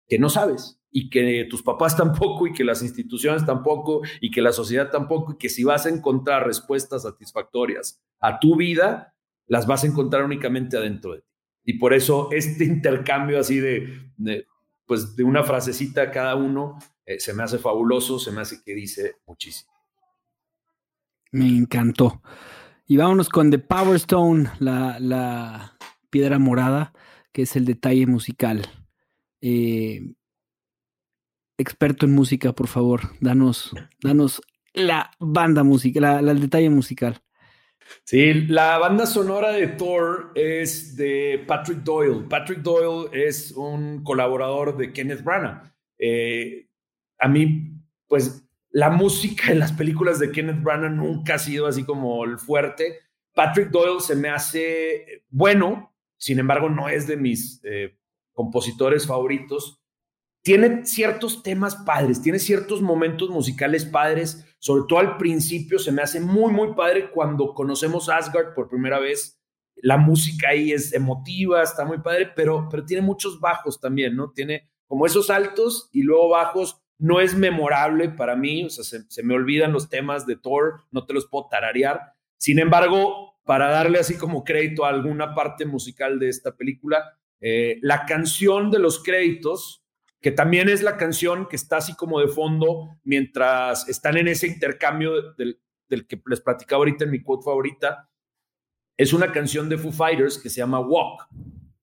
que 0.07 0.19
no 0.19 0.29
sabes 0.29 0.82
y 0.93 1.09
que 1.09 1.45
tus 1.49 1.61
papás 1.61 1.97
tampoco 1.97 2.47
y 2.47 2.53
que 2.53 2.63
las 2.63 2.81
instituciones 2.81 3.45
tampoco 3.45 4.01
y 4.21 4.31
que 4.31 4.41
la 4.41 4.53
sociedad 4.53 4.89
tampoco 4.89 5.33
y 5.33 5.37
que 5.37 5.49
si 5.49 5.65
vas 5.65 5.85
a 5.85 5.89
encontrar 5.89 6.47
respuestas 6.47 7.01
satisfactorias 7.01 8.01
a 8.21 8.39
tu 8.39 8.55
vida, 8.55 9.13
las 9.47 9.67
vas 9.67 9.83
a 9.83 9.87
encontrar 9.87 10.23
únicamente 10.23 10.77
adentro 10.77 11.13
de 11.13 11.21
ti. 11.21 11.27
Y 11.65 11.73
por 11.79 11.93
eso 11.93 12.29
este 12.31 12.63
intercambio 12.63 13.39
así 13.39 13.59
de, 13.59 14.07
pues 14.85 15.17
de 15.17 15.23
una 15.23 15.43
frasecita 15.43 16.11
cada 16.11 16.35
uno 16.35 16.77
eh, 17.05 17.19
se 17.19 17.33
me 17.33 17.43
hace 17.43 17.57
fabuloso, 17.57 18.19
se 18.19 18.31
me 18.31 18.41
hace 18.41 18.63
que 18.63 18.73
dice 18.73 19.15
muchísimo. 19.25 19.73
Me 21.31 21.47
encantó. 21.47 22.21
Y 22.85 22.97
vámonos 22.97 23.27
con 23.27 23.49
The 23.49 23.59
Power 23.59 23.95
Stone, 23.95 24.51
la, 24.59 24.99
la 24.99 25.77
piedra 26.09 26.37
morada, 26.37 26.93
que 27.31 27.41
es 27.41 27.55
el 27.55 27.65
detalle 27.65 28.05
musical. 28.05 28.67
Eh, 29.41 30.13
experto 31.57 32.05
en 32.05 32.13
música, 32.13 32.53
por 32.53 32.67
favor, 32.67 33.01
danos, 33.19 33.71
danos 34.01 34.41
la 34.73 35.11
banda 35.19 35.63
musical, 35.63 36.27
el 36.27 36.41
detalle 36.41 36.69
musical. 36.69 37.21
Sí, 38.03 38.33
la 38.47 38.77
banda 38.77 39.05
sonora 39.05 39.51
de 39.51 39.67
Thor 39.67 40.31
es 40.35 40.95
de 40.95 41.43
Patrick 41.47 41.79
Doyle. 41.79 42.25
Patrick 42.27 42.59
Doyle 42.59 43.09
es 43.13 43.51
un 43.51 44.03
colaborador 44.03 44.77
de 44.77 44.91
Kenneth 44.91 45.23
Branagh. 45.23 45.73
Eh, 45.97 46.67
a 47.19 47.27
mí, 47.27 47.71
pues 48.07 48.43
la 48.71 48.89
música 48.89 49.51
en 49.51 49.59
las 49.59 49.71
películas 49.71 50.19
de 50.19 50.31
Kenneth 50.31 50.63
Branagh 50.63 50.93
nunca 50.93 51.35
ha 51.35 51.39
sido 51.39 51.67
así 51.67 51.83
como 51.83 52.23
el 52.25 52.39
fuerte. 52.39 52.99
Patrick 53.33 53.69
Doyle 53.69 54.01
se 54.01 54.15
me 54.15 54.29
hace 54.29 55.23
bueno, 55.29 55.93
sin 56.17 56.39
embargo 56.39 56.69
no 56.69 56.89
es 56.89 57.07
de 57.07 57.17
mis 57.17 57.61
eh, 57.63 57.97
compositores 58.31 59.05
favoritos. 59.05 59.82
Tiene 60.43 60.85
ciertos 60.85 61.41
temas 61.41 61.77
padres, 61.77 62.21
tiene 62.21 62.37
ciertos 62.37 62.81
momentos 62.81 63.29
musicales 63.29 63.85
padres, 63.85 64.45
sobre 64.59 64.83
todo 64.89 64.99
al 64.99 65.15
principio 65.15 65.79
se 65.79 65.93
me 65.93 66.01
hace 66.01 66.19
muy, 66.19 66.51
muy 66.51 66.73
padre 66.73 67.11
cuando 67.11 67.53
conocemos 67.53 68.09
Asgard 68.09 68.53
por 68.53 68.67
primera 68.67 68.99
vez. 68.99 69.39
La 69.77 69.97
música 69.97 70.49
ahí 70.49 70.73
es 70.73 70.93
emotiva, 70.93 71.63
está 71.63 71.85
muy 71.85 71.99
padre, 71.99 72.29
pero, 72.35 72.67
pero 72.69 72.85
tiene 72.85 73.01
muchos 73.01 73.39
bajos 73.39 73.79
también, 73.79 74.17
¿no? 74.17 74.31
Tiene 74.31 74.69
como 74.85 75.05
esos 75.05 75.29
altos 75.29 75.89
y 75.93 76.03
luego 76.03 76.29
bajos 76.29 76.83
no 76.99 77.21
es 77.21 77.35
memorable 77.35 78.09
para 78.09 78.35
mí, 78.35 78.65
o 78.65 78.69
sea, 78.69 78.83
se, 78.83 79.23
me 79.23 79.33
olvidan 79.33 79.73
los 79.73 79.89
temas 79.89 80.25
de 80.25 80.35
Thor, 80.35 80.83
no 80.91 81.05
te 81.05 81.13
los 81.13 81.27
puedo 81.27 81.47
tararear. 81.49 82.13
Sin 82.37 82.59
embargo, 82.59 83.39
para 83.43 83.69
darle 83.69 83.99
así 83.99 84.17
como 84.17 84.43
crédito 84.43 84.85
a 84.85 84.89
alguna 84.89 85.33
parte 85.33 85.65
musical 85.65 86.19
de 86.19 86.29
esta 86.29 86.55
película, 86.55 87.17
eh, 87.41 87.77
la 87.81 88.05
canción 88.05 88.71
de 88.71 88.79
los 88.79 89.03
créditos, 89.03 89.82
que 90.23 90.31
también 90.31 90.69
es 90.69 90.81
la 90.81 90.95
canción 90.95 91.47
que 91.49 91.57
está 91.57 91.77
así 91.77 91.95
como 91.95 92.21
de 92.21 92.29
fondo 92.29 92.97
mientras 93.03 93.89
están 93.89 94.15
en 94.15 94.29
ese 94.29 94.47
intercambio 94.47 95.33
del, 95.33 95.61
del 95.89 96.07
que 96.07 96.19
les 96.25 96.39
platicaba 96.39 96.79
ahorita 96.79 97.03
en 97.03 97.11
mi 97.11 97.21
quote 97.21 97.43
favorita, 97.43 98.09
es 98.97 99.11
una 99.11 99.33
canción 99.33 99.67
de 99.67 99.77
Foo 99.77 99.91
Fighters 99.91 100.37
que 100.37 100.49
se 100.49 100.61
llama 100.61 100.79
Walk. 100.79 101.27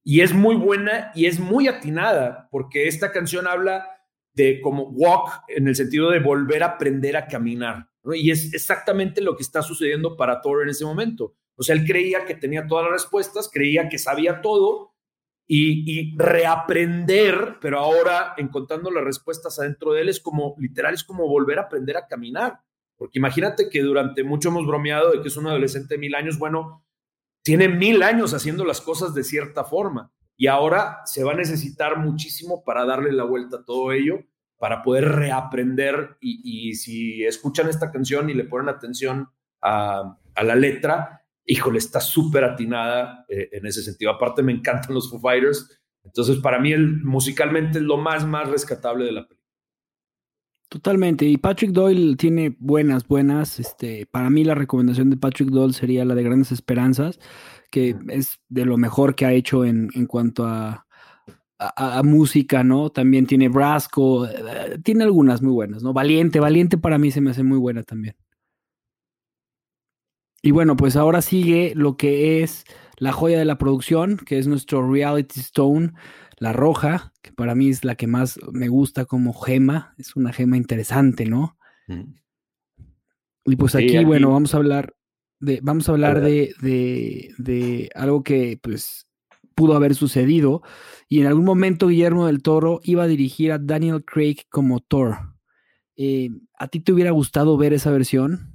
Y 0.03 0.21
es 0.21 0.33
muy 0.33 0.55
buena 0.55 1.11
y 1.13 1.27
es 1.27 1.39
muy 1.39 1.67
atinada, 1.67 2.49
porque 2.49 2.87
esta 2.87 3.11
canción 3.11 3.45
habla 3.45 3.85
de 4.33 4.59
como 4.59 4.89
walk 4.89 5.43
en 5.47 5.67
el 5.67 5.75
sentido 5.75 6.09
de 6.09 6.19
volver 6.19 6.63
a 6.63 6.67
aprender 6.67 7.15
a 7.15 7.27
caminar. 7.27 7.89
Y 8.15 8.31
es 8.31 8.55
exactamente 8.55 9.21
lo 9.21 9.35
que 9.35 9.43
está 9.43 9.61
sucediendo 9.61 10.17
para 10.17 10.41
Thor 10.41 10.63
en 10.63 10.69
ese 10.69 10.83
momento. 10.83 11.35
O 11.55 11.61
sea, 11.61 11.75
él 11.75 11.85
creía 11.85 12.25
que 12.25 12.33
tenía 12.33 12.65
todas 12.65 12.85
las 12.85 12.93
respuestas, 12.93 13.51
creía 13.53 13.87
que 13.87 13.99
sabía 13.99 14.41
todo 14.41 14.90
y, 15.53 16.15
reaprender, 16.17 17.57
pero 17.59 17.79
ahora 17.79 18.35
encontrando 18.37 18.89
las 18.89 19.03
respuestas 19.03 19.59
adentro 19.59 19.91
de 19.91 20.01
él 20.01 20.09
es 20.09 20.21
como, 20.21 20.55
literal, 20.57 20.93
es 20.93 21.03
como 21.03 21.27
volver 21.27 21.59
a 21.59 21.63
aprender 21.63 21.97
a 21.97 22.07
caminar. 22.07 22.61
Porque 22.95 23.19
imagínate 23.19 23.69
que 23.69 23.81
durante 23.81 24.23
mucho 24.23 24.47
hemos 24.47 24.65
bromeado 24.65 25.11
de 25.11 25.21
que 25.21 25.27
es 25.27 25.35
un 25.35 25.47
adolescente 25.47 25.95
de 25.95 25.99
mil 25.99 26.15
años, 26.15 26.39
bueno, 26.39 26.85
tiene 27.43 27.67
mil 27.67 28.01
años 28.01 28.33
haciendo 28.33 28.63
las 28.63 28.79
cosas 28.79 29.13
de 29.13 29.25
cierta 29.25 29.65
forma 29.65 30.13
y 30.37 30.47
ahora 30.47 31.01
se 31.03 31.23
va 31.23 31.33
a 31.33 31.35
necesitar 31.35 31.97
muchísimo 31.97 32.63
para 32.63 32.85
darle 32.85 33.11
la 33.11 33.25
vuelta 33.25 33.57
a 33.57 33.65
todo 33.65 33.91
ello, 33.91 34.19
para 34.57 34.83
poder 34.83 35.09
reaprender 35.09 36.15
y, 36.21 36.75
si 36.75 37.25
escuchan 37.25 37.67
esta 37.67 37.91
canción 37.91 38.29
y 38.29 38.35
le 38.35 38.45
ponen 38.45 38.69
atención 38.69 39.29
a, 39.61 40.17
la 40.41 40.55
letra, 40.55 41.20
híjole, 41.51 41.79
está 41.79 41.99
súper 41.99 42.45
atinada 42.45 43.25
eh, 43.27 43.49
en 43.51 43.65
ese 43.65 43.83
sentido. 43.83 44.11
Aparte 44.11 44.41
me 44.41 44.53
encantan 44.53 44.93
los 44.93 45.09
Foo 45.09 45.19
Fighters, 45.19 45.81
entonces 46.01 46.37
para 46.37 46.59
mí 46.59 46.71
el, 46.71 47.03
musicalmente 47.03 47.79
es 47.79 47.83
lo 47.83 47.97
más, 47.97 48.25
más 48.25 48.49
rescatable 48.49 49.03
de 49.03 49.11
la 49.11 49.27
película. 49.27 49.49
Totalmente. 50.69 51.25
Y 51.25 51.35
Patrick 51.35 51.71
Doyle 51.71 52.15
tiene 52.15 52.55
buenas, 52.57 53.05
buenas. 53.05 53.59
Este, 53.59 54.05
para 54.05 54.29
mí 54.29 54.45
la 54.45 54.55
recomendación 54.55 55.09
de 55.09 55.17
Patrick 55.17 55.49
Doyle 55.49 55.73
sería 55.73 56.05
la 56.05 56.15
de 56.15 56.23
Grandes 56.23 56.53
Esperanzas, 56.53 57.19
que 57.69 57.97
es 58.07 58.39
de 58.47 58.63
lo 58.63 58.77
mejor 58.77 59.15
que 59.15 59.25
ha 59.25 59.33
hecho 59.33 59.65
en, 59.65 59.89
en 59.93 60.05
cuanto 60.05 60.45
a, 60.45 60.87
a, 61.59 62.01
música, 62.03 62.63
¿no? 62.63 62.89
También 62.89 63.27
tiene 63.27 63.49
Brasco, 63.49 64.25
eh, 64.25 64.79
tiene 64.81 65.03
algunas 65.03 65.41
muy 65.41 65.51
buenas, 65.51 65.83
¿no? 65.83 65.91
Valiente, 65.91 66.39
Valiente 66.39 66.77
para 66.77 66.97
mí 66.97 67.11
se 67.11 67.19
me 67.19 67.31
hace 67.31 67.43
muy 67.43 67.57
buena 67.57 67.83
también. 67.83 68.15
Y 70.41 70.51
bueno, 70.51 70.75
pues 70.75 70.95
ahora 70.95 71.21
sigue 71.21 71.73
lo 71.75 71.97
que 71.97 72.41
es 72.41 72.65
la 72.97 73.11
joya 73.11 73.37
de 73.37 73.45
la 73.45 73.57
producción, 73.57 74.17
que 74.17 74.37
es 74.37 74.47
nuestro 74.47 74.87
Reality 74.89 75.39
Stone, 75.39 75.93
la 76.37 76.53
roja, 76.53 77.13
que 77.21 77.31
para 77.31 77.55
mí 77.55 77.69
es 77.69 77.85
la 77.85 77.95
que 77.95 78.07
más 78.07 78.39
me 78.51 78.67
gusta 78.67 79.05
como 79.05 79.33
gema, 79.33 79.93
es 79.97 80.15
una 80.15 80.33
gema 80.33 80.57
interesante, 80.57 81.25
¿no? 81.25 81.57
Y 83.45 83.55
pues 83.55 83.75
aquí, 83.75 84.03
bueno, 84.03 84.31
vamos 84.31 84.53
a 84.53 84.57
hablar 84.57 84.95
de, 85.39 85.59
vamos 85.61 85.89
a 85.89 85.91
hablar 85.91 86.21
de, 86.21 86.53
de, 87.37 87.89
algo 87.95 88.23
que 88.23 88.59
pues 88.61 89.07
pudo 89.55 89.75
haber 89.75 89.95
sucedido. 89.95 90.61
Y 91.09 91.21
en 91.21 91.27
algún 91.27 91.45
momento 91.45 91.87
Guillermo 91.87 92.27
del 92.27 92.41
Toro 92.41 92.79
iba 92.83 93.03
a 93.03 93.07
dirigir 93.07 93.51
a 93.51 93.59
Daniel 93.59 94.03
Craig 94.05 94.45
como 94.49 94.79
Thor. 94.79 95.35
Eh, 95.97 96.29
¿A 96.57 96.67
ti 96.67 96.79
te 96.79 96.93
hubiera 96.93 97.11
gustado 97.11 97.57
ver 97.57 97.73
esa 97.73 97.91
versión? 97.91 98.50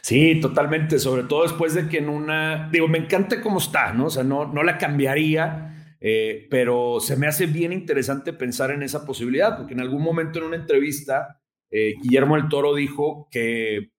Sí, 0.00 0.40
totalmente, 0.40 0.98
sobre 0.98 1.24
todo 1.24 1.42
después 1.42 1.74
de 1.74 1.88
que 1.88 1.98
en 1.98 2.08
una, 2.08 2.68
digo, 2.70 2.88
me 2.88 2.98
encanta 2.98 3.40
cómo 3.40 3.58
está, 3.58 3.92
¿no? 3.92 4.06
O 4.06 4.10
sea, 4.10 4.24
no, 4.24 4.46
no 4.46 4.62
la 4.62 4.78
cambiaría 4.78 5.72
eh, 6.04 6.48
pero 6.50 6.98
se 6.98 7.14
me 7.14 7.28
hace 7.28 7.46
bien 7.46 7.72
interesante 7.72 8.32
pensar 8.32 8.72
en 8.72 8.82
esa 8.82 9.06
posibilidad, 9.06 9.56
porque 9.56 9.74
en 9.74 9.80
algún 9.80 10.02
momento 10.02 10.40
en 10.40 10.46
una 10.46 10.56
entrevista, 10.56 11.40
eh, 11.70 11.94
Guillermo 12.02 12.34
el 12.34 12.48
Toro 12.48 12.74
dijo 12.74 13.28
que 13.30 13.92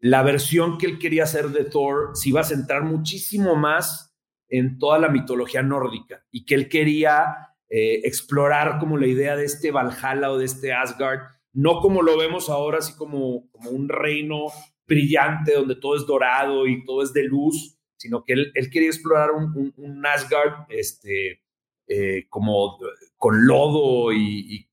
la 0.00 0.22
versión 0.22 0.76
que 0.76 0.84
él 0.84 0.98
quería 0.98 1.22
hacer 1.22 1.48
de 1.48 1.64
Thor 1.64 2.10
se 2.12 2.28
iba 2.28 2.42
a 2.42 2.44
centrar 2.44 2.82
muchísimo 2.82 3.56
más 3.56 4.14
en 4.50 4.78
toda 4.78 4.98
la 4.98 5.08
mitología 5.08 5.62
nórdica 5.62 6.26
y 6.30 6.44
que 6.44 6.56
él 6.56 6.68
quería 6.68 7.54
eh, 7.70 8.02
explorar 8.04 8.78
como 8.78 8.98
la 8.98 9.06
idea 9.06 9.34
de 9.34 9.46
este 9.46 9.70
Valhalla 9.70 10.30
o 10.30 10.36
de 10.36 10.44
este 10.44 10.74
Asgard, 10.74 11.20
no 11.54 11.80
como 11.80 12.02
lo 12.02 12.18
vemos 12.18 12.50
ahora, 12.50 12.78
así 12.78 12.94
como, 12.96 13.50
como 13.50 13.70
un 13.70 13.88
reino 13.88 14.48
brillante 14.90 15.54
donde 15.54 15.76
todo 15.76 15.96
es 15.96 16.04
dorado 16.04 16.66
y 16.66 16.84
todo 16.84 17.02
es 17.02 17.12
de 17.12 17.22
luz, 17.22 17.78
sino 17.96 18.24
que 18.24 18.32
él, 18.32 18.52
quería 18.72 18.88
explorar 18.88 19.30
un, 19.30 19.72
un, 19.76 20.04
Asgard 20.04 20.66
este, 20.68 21.42
eh, 21.86 22.26
como 22.28 22.76
con 23.16 23.46
lodo 23.46 24.12
y, 24.12 24.66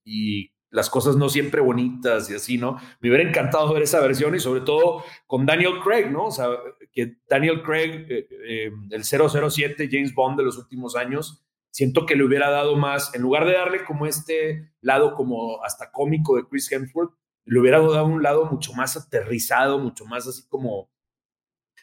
las 0.69 0.89
cosas 0.89 1.15
no 1.15 1.29
siempre 1.29 1.61
bonitas 1.61 2.29
y 2.29 2.35
así, 2.35 2.57
¿no? 2.57 2.77
Me 2.99 3.09
hubiera 3.09 3.27
encantado 3.27 3.73
ver 3.73 3.83
esa 3.83 4.01
versión 4.01 4.35
y 4.35 4.39
sobre 4.39 4.61
todo 4.61 5.01
con 5.25 5.45
Daniel 5.45 5.79
Craig, 5.81 6.11
¿no? 6.11 6.25
O 6.25 6.31
sea, 6.31 6.49
que 6.91 7.15
Daniel 7.27 7.63
Craig, 7.63 8.05
eh, 8.09 8.27
eh, 8.47 8.71
el 8.91 9.03
007 9.03 9.87
James 9.89 10.13
Bond 10.13 10.37
de 10.37 10.43
los 10.43 10.57
últimos 10.57 10.97
años, 10.97 11.41
siento 11.71 12.05
que 12.05 12.15
le 12.15 12.25
hubiera 12.25 12.49
dado 12.49 12.75
más, 12.75 13.15
en 13.15 13.21
lugar 13.21 13.45
de 13.45 13.53
darle 13.53 13.85
como 13.85 14.05
este 14.05 14.73
lado 14.81 15.15
como 15.15 15.63
hasta 15.63 15.89
cómico 15.89 16.35
de 16.35 16.43
Chris 16.43 16.69
Hemsworth, 16.71 17.13
le 17.47 17.59
hubiera 17.59 17.79
dado 17.79 18.05
un 18.05 18.21
lado 18.21 18.45
mucho 18.45 18.73
más 18.73 18.95
aterrizado, 18.95 19.79
mucho 19.79 20.05
más 20.05 20.27
así 20.27 20.43
como 20.47 20.89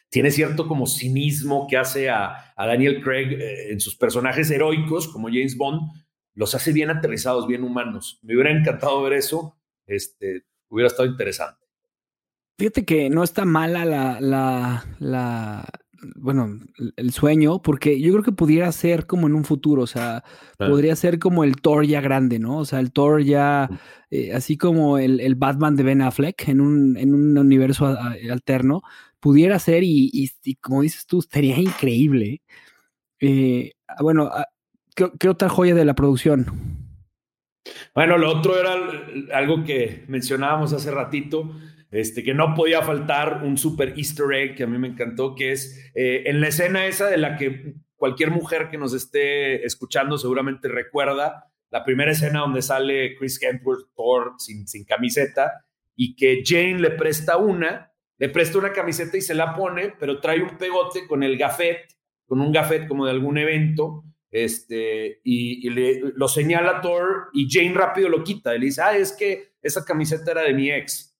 tiene 0.09 0.31
cierto 0.31 0.67
como 0.67 0.87
cinismo 0.87 1.67
que 1.67 1.75
hace 1.75 2.09
a, 2.09 2.53
Daniel 2.55 3.03
Craig 3.03 3.33
eh, 3.33 3.71
en 3.71 3.81
sus 3.81 3.95
personajes 3.95 4.49
heroicos, 4.49 5.07
como 5.09 5.27
James 5.27 5.57
Bond, 5.57 5.91
los 6.35 6.55
hace 6.55 6.71
bien 6.71 6.89
aterrizados, 6.89 7.47
bien 7.47 7.63
humanos. 7.63 8.19
Me 8.21 8.35
hubiera 8.35 8.51
encantado 8.51 9.01
ver 9.01 9.13
eso, 9.13 9.57
este, 9.85 10.45
hubiera 10.69 10.87
estado 10.87 11.09
interesante. 11.09 11.65
Fíjate 12.57 12.85
que 12.85 13.09
no 13.09 13.23
está 13.23 13.43
mala 13.43 13.83
la, 13.83 14.21
la, 14.21 14.85
la, 14.99 15.65
bueno, 16.15 16.59
el 16.95 17.11
sueño, 17.11 17.61
porque 17.61 17.99
yo 17.99 18.11
creo 18.11 18.23
que 18.23 18.31
pudiera 18.31 18.71
ser 18.71 19.05
como 19.05 19.27
en 19.27 19.35
un 19.35 19.43
futuro, 19.43 19.83
o 19.83 19.87
sea, 19.87 20.23
podría 20.57 20.95
ser 20.95 21.19
como 21.19 21.43
el 21.43 21.55
Thor 21.57 21.85
ya 21.85 22.01
grande, 22.01 22.39
¿no? 22.39 22.57
O 22.57 22.65
sea, 22.65 22.79
el 22.79 22.91
Thor 22.91 23.23
ya, 23.23 23.69
eh, 24.11 24.33
así 24.33 24.57
como 24.57 24.97
el, 24.97 25.19
el, 25.19 25.35
Batman 25.35 25.75
de 25.75 25.83
Ben 25.83 26.01
Affleck 26.01 26.47
en 26.47 26.61
un, 26.61 26.97
en 26.97 27.13
un 27.13 27.37
universo 27.37 27.97
alterno, 28.29 28.81
pudiera 29.25 29.57
ser 29.57 29.81
y, 29.83 30.29
como 30.61 30.83
dices 30.83 31.07
tú, 31.07 31.17
estaría 31.17 31.57
increíble. 31.57 32.43
Eh, 33.19 33.71
ah, 33.87 34.03
bueno, 34.03 34.29
ah, 34.31 34.45
¿qué, 34.95 35.27
otra 35.27 35.49
joya 35.49 35.73
de 35.73 35.83
la 35.83 35.95
producción? 35.95 36.45
Bueno, 37.95 38.19
lo 38.19 38.29
otro 38.29 38.55
era 38.55 38.75
algo 39.33 39.63
que 39.63 40.05
mencionábamos 40.07 40.73
hace 40.73 40.91
ratito, 40.91 41.55
este, 41.95 42.23
que 42.23 42.33
no 42.33 42.53
podía 42.53 42.81
faltar 42.81 43.41
un 43.43 43.57
super 43.57 43.93
easter 43.97 44.33
egg 44.33 44.55
que 44.55 44.63
a 44.63 44.67
mí 44.67 44.77
me 44.77 44.87
encantó, 44.87 45.35
que 45.35 45.51
es 45.51 45.91
eh, 45.95 46.23
en 46.25 46.41
la 46.41 46.47
escena 46.47 46.85
esa 46.85 47.07
de 47.07 47.17
la 47.17 47.37
que 47.37 47.75
cualquier 47.95 48.31
mujer 48.31 48.69
que 48.69 48.77
nos 48.77 48.93
esté 48.93 49.65
escuchando 49.65 50.17
seguramente 50.17 50.67
recuerda, 50.67 51.51
la 51.71 51.83
primera 51.83 52.11
escena 52.11 52.41
donde 52.41 52.61
sale 52.61 53.15
Chris 53.17 53.41
Hemsworth, 53.41 53.93
Thor, 53.95 54.33
sin, 54.37 54.67
sin 54.67 54.85
camiseta, 54.85 55.65
y 55.95 56.15
que 56.15 56.43
Jane 56.45 56.79
le 56.79 56.91
presta 56.91 57.37
una 57.37 57.91
le 58.17 58.29
presta 58.29 58.57
una 58.57 58.71
camiseta 58.71 59.17
y 59.17 59.21
se 59.21 59.33
la 59.33 59.53
pone, 59.53 59.93
pero 59.99 60.19
trae 60.19 60.41
un 60.41 60.57
pegote 60.57 61.07
con 61.07 61.23
el 61.23 61.37
gafet, 61.37 61.85
con 62.25 62.39
un 62.39 62.51
gafet 62.51 62.87
como 62.87 63.05
de 63.05 63.11
algún 63.11 63.37
evento, 63.37 64.03
este, 64.31 65.19
y, 65.23 65.69
le, 65.69 65.99
lo 66.15 66.27
señala 66.27 66.77
a 66.77 66.81
Thor 66.81 67.29
y 67.33 67.47
Jane 67.49 67.73
rápido 67.73 68.09
lo 68.09 68.23
quita. 68.23 68.55
Y 68.55 68.59
le 68.59 68.65
dice, 68.67 68.81
ah, 68.81 68.97
es 68.97 69.13
que 69.13 69.55
esa 69.61 69.83
camiseta 69.83 70.31
era 70.31 70.41
de 70.43 70.53
mi 70.53 70.71
ex. 70.71 71.14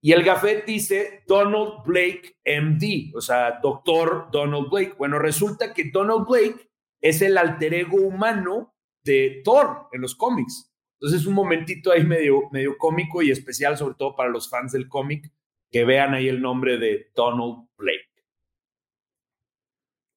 Y 0.00 0.12
el 0.12 0.22
gafet 0.22 0.64
dice 0.64 1.24
Donald 1.26 1.82
Blake 1.84 2.36
MD, 2.44 3.14
o 3.16 3.20
sea, 3.20 3.58
doctor 3.60 4.28
Donald 4.30 4.68
Blake. 4.70 4.94
Bueno, 4.96 5.18
resulta 5.18 5.74
que 5.74 5.90
Donald 5.92 6.26
Blake 6.26 6.70
es 7.00 7.20
el 7.22 7.36
alter 7.36 7.74
ego 7.74 7.96
humano 7.96 8.74
de 9.02 9.42
Thor 9.44 9.88
en 9.92 10.00
los 10.02 10.14
cómics. 10.14 10.72
Entonces, 11.00 11.26
un 11.26 11.34
momentito 11.34 11.92
ahí 11.92 12.04
medio, 12.04 12.48
medio 12.50 12.76
cómico 12.76 13.22
y 13.22 13.30
especial, 13.30 13.76
sobre 13.76 13.94
todo 13.94 14.16
para 14.16 14.30
los 14.30 14.48
fans 14.48 14.72
del 14.72 14.88
cómic, 14.88 15.32
que 15.70 15.84
vean 15.84 16.14
ahí 16.14 16.28
el 16.28 16.40
nombre 16.40 16.78
de 16.78 17.10
Donald 17.14 17.68
Blake. 17.76 18.08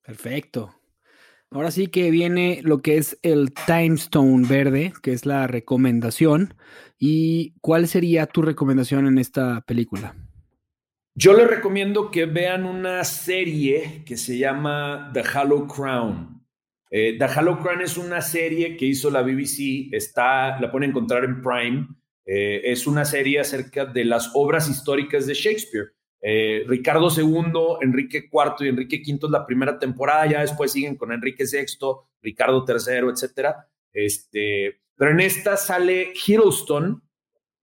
Perfecto. 0.03 0.75
Ahora 1.51 1.69
sí 1.69 1.87
que 1.87 2.09
viene 2.11 2.61
lo 2.63 2.81
que 2.81 2.97
es 2.97 3.19
el 3.23 3.53
Time 3.53 3.95
Stone 3.95 4.47
verde, 4.47 4.93
que 5.03 5.11
es 5.11 5.25
la 5.25 5.47
recomendación. 5.47 6.55
¿Y 7.03 7.55
cuál 7.61 7.87
sería 7.87 8.27
tu 8.27 8.43
recomendación 8.43 9.07
en 9.07 9.17
esta 9.17 9.61
película? 9.61 10.13
Yo 11.15 11.33
les 11.33 11.47
recomiendo 11.47 12.11
que 12.11 12.27
vean 12.27 12.63
una 12.63 13.03
serie 13.03 14.03
que 14.05 14.17
se 14.17 14.37
llama 14.37 15.09
The 15.11 15.23
Hollow 15.35 15.67
Crown. 15.67 16.45
Eh, 16.91 17.17
The 17.17 17.25
Hollow 17.25 17.57
Crown 17.57 17.81
es 17.81 17.97
una 17.97 18.21
serie 18.21 18.77
que 18.77 18.85
hizo 18.85 19.09
la 19.09 19.23
BBC, 19.23 19.89
está, 19.91 20.61
la 20.61 20.71
pueden 20.71 20.91
encontrar 20.91 21.23
en 21.23 21.41
Prime. 21.41 21.87
Eh, 22.23 22.61
es 22.65 22.85
una 22.85 23.03
serie 23.03 23.39
acerca 23.39 23.85
de 23.85 24.05
las 24.05 24.29
obras 24.35 24.69
históricas 24.69 25.25
de 25.25 25.33
Shakespeare. 25.33 25.93
Eh, 26.21 26.65
Ricardo 26.67 27.09
II, 27.09 27.81
Enrique 27.81 28.29
IV 28.31 28.63
y 28.63 28.67
Enrique 28.67 29.01
V 29.03 29.25
es 29.25 29.31
la 29.31 29.47
primera 29.47 29.79
temporada, 29.79 30.27
ya 30.27 30.41
después 30.41 30.71
siguen 30.71 30.97
con 30.97 31.11
Enrique 31.11 31.45
VI, 31.51 31.65
Ricardo 32.21 32.63
III, 32.67 33.09
etc. 33.09 33.55
Este, 33.91 34.81
pero 35.01 35.13
en 35.13 35.19
esta 35.19 35.57
sale 35.57 36.13
Hiddleston 36.13 37.01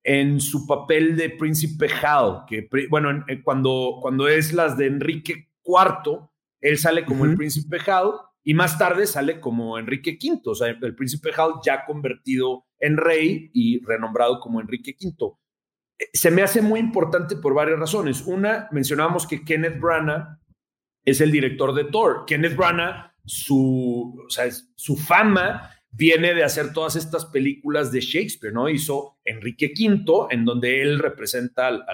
en 0.03 0.41
su 0.41 0.67
papel 0.67 1.17
de 1.17 1.31
príncipe 1.31 1.89
Hal, 2.03 2.43
que 2.49 2.69
bueno, 2.91 3.25
cuando, 3.45 3.99
cuando 4.03 4.27
es 4.27 4.53
las 4.53 4.77
de 4.77 4.87
Enrique 4.87 5.49
IV, 5.65 6.19
él 6.61 6.79
sale 6.79 7.05
como 7.05 7.27
el 7.27 7.37
príncipe 7.37 7.79
Hal 7.87 8.11
y 8.43 8.55
más 8.55 8.77
tarde 8.77 9.07
sale 9.07 9.39
como 9.39 9.79
Enrique 9.79 10.19
V, 10.21 10.41
o 10.47 10.55
sea, 10.57 10.67
el 10.67 10.97
príncipe 10.97 11.31
Hal 11.37 11.61
ya 11.65 11.85
convertido 11.85 12.67
en 12.81 12.97
rey 12.97 13.53
y 13.55 13.85
renombrado 13.85 14.41
como 14.41 14.61
Enrique 14.61 14.97
V. 15.01 15.37
Eh, 15.97 16.07
se 16.13 16.33
me 16.33 16.43
hace 16.43 16.61
muy 16.61 16.81
importante 16.81 17.37
por 17.37 17.55
varias 17.55 17.79
razones. 17.79 18.23
Una, 18.27 18.69
mencionábamos 18.73 19.29
que 19.29 19.45
Kenneth 19.45 19.79
Branagh 19.79 20.41
es 21.05 21.21
el 21.21 21.31
director 21.31 21.73
de 21.73 21.85
Thor. 21.85 22.25
Kenneth 22.27 22.57
Branagh, 22.57 23.13
su, 23.25 24.25
o 24.27 24.29
sea, 24.29 24.51
su 24.75 24.97
fama 24.97 25.71
viene 25.91 26.35
de 26.35 26.45
hacer 26.45 26.73
todas 26.73 26.97
estas 26.97 27.27
películas 27.27 27.93
de 27.93 28.01
Shakespeare, 28.01 28.53
¿no? 28.53 28.69
Hizo 28.69 29.19
Enrique 29.25 29.73
V, 29.77 30.27
en 30.31 30.45
donde 30.45 30.83
él 30.83 30.99
representa 30.99 31.69
al, 31.69 31.87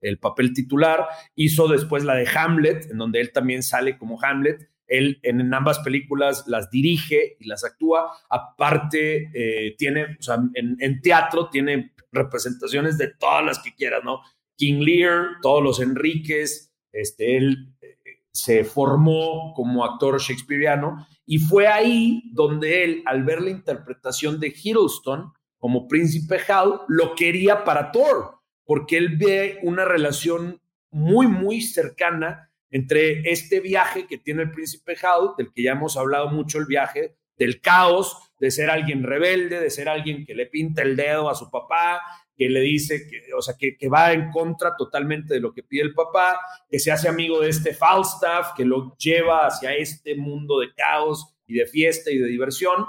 el 0.00 0.18
papel 0.18 0.52
titular. 0.52 1.06
Hizo 1.34 1.68
después 1.68 2.04
la 2.04 2.14
de 2.14 2.28
Hamlet, 2.28 2.90
en 2.90 2.98
donde 2.98 3.20
él 3.20 3.32
también 3.32 3.62
sale 3.62 3.98
como 3.98 4.22
Hamlet. 4.22 4.68
él 4.86 5.18
en, 5.22 5.52
ambas 5.54 5.78
películas 5.80 6.44
las 6.46 6.70
dirige 6.70 7.36
y 7.40 7.48
las 7.48 7.64
actúa. 7.64 8.12
Aparte, 8.28 9.30
eh, 9.34 9.74
tiene, 9.76 10.16
o 10.18 10.22
sea, 10.22 10.38
en, 10.54 11.00
teatro 11.00 11.48
tiene 11.48 11.92
representaciones 12.12 12.98
de 12.98 13.08
todas 13.18 13.44
las 13.44 13.58
que 13.58 13.74
quieras, 13.74 14.02
¿no? 14.04 14.20
King 14.56 14.80
Lear, 14.80 15.40
todos 15.42 15.62
los 15.62 15.80
Enríquez, 15.80 16.72
este, 16.92 17.36
él 17.36 17.74
eh, 17.80 17.96
se 18.30 18.62
formó 18.62 19.52
como 19.54 19.84
actor 19.84 20.20
shakespeariano 20.20 21.04
y 21.26 21.38
fue 21.38 21.66
ahí 21.66 22.22
donde 22.32 22.84
él, 22.84 23.02
al 23.06 23.24
ver 23.24 23.40
la 23.40 23.50
interpretación 23.50 24.40
de 24.40 24.48
Hiddleston 24.48 25.32
como 25.58 25.88
príncipe 25.88 26.38
Hal, 26.48 26.82
lo 26.88 27.14
quería 27.14 27.64
para 27.64 27.90
Thor, 27.90 28.40
porque 28.64 28.98
él 28.98 29.16
ve 29.16 29.58
una 29.62 29.84
relación 29.84 30.60
muy, 30.90 31.26
muy 31.26 31.62
cercana 31.62 32.50
entre 32.70 33.30
este 33.30 33.60
viaje 33.60 34.06
que 34.06 34.18
tiene 34.18 34.42
el 34.42 34.50
príncipe 34.50 34.96
Hal, 35.02 35.30
del 35.38 35.52
que 35.52 35.62
ya 35.62 35.72
hemos 35.72 35.96
hablado 35.96 36.28
mucho, 36.28 36.58
el 36.58 36.66
viaje 36.66 37.16
del 37.36 37.60
caos, 37.60 38.32
de 38.38 38.50
ser 38.50 38.68
alguien 38.68 39.02
rebelde, 39.02 39.60
de 39.60 39.70
ser 39.70 39.88
alguien 39.88 40.24
que 40.24 40.34
le 40.34 40.46
pinta 40.46 40.82
el 40.82 40.96
dedo 40.96 41.30
a 41.30 41.34
su 41.34 41.50
papá, 41.50 42.00
que 42.36 42.48
le 42.48 42.60
dice 42.60 43.06
que, 43.08 43.32
o 43.32 43.42
sea, 43.42 43.54
que, 43.56 43.76
que, 43.76 43.88
va 43.88 44.12
en 44.12 44.30
contra 44.30 44.74
totalmente 44.76 45.34
de 45.34 45.40
lo 45.40 45.52
que 45.52 45.62
pide 45.62 45.82
el 45.82 45.94
papá, 45.94 46.38
que 46.68 46.78
se 46.78 46.90
hace 46.90 47.08
amigo 47.08 47.40
de 47.40 47.50
este 47.50 47.74
Falstaff, 47.74 48.54
que 48.56 48.64
lo 48.64 48.96
lleva 48.96 49.46
hacia 49.46 49.74
este 49.74 50.16
mundo 50.16 50.60
de 50.60 50.74
caos 50.74 51.34
y 51.46 51.54
de 51.54 51.66
fiesta 51.66 52.10
y 52.10 52.18
de 52.18 52.28
diversión. 52.28 52.86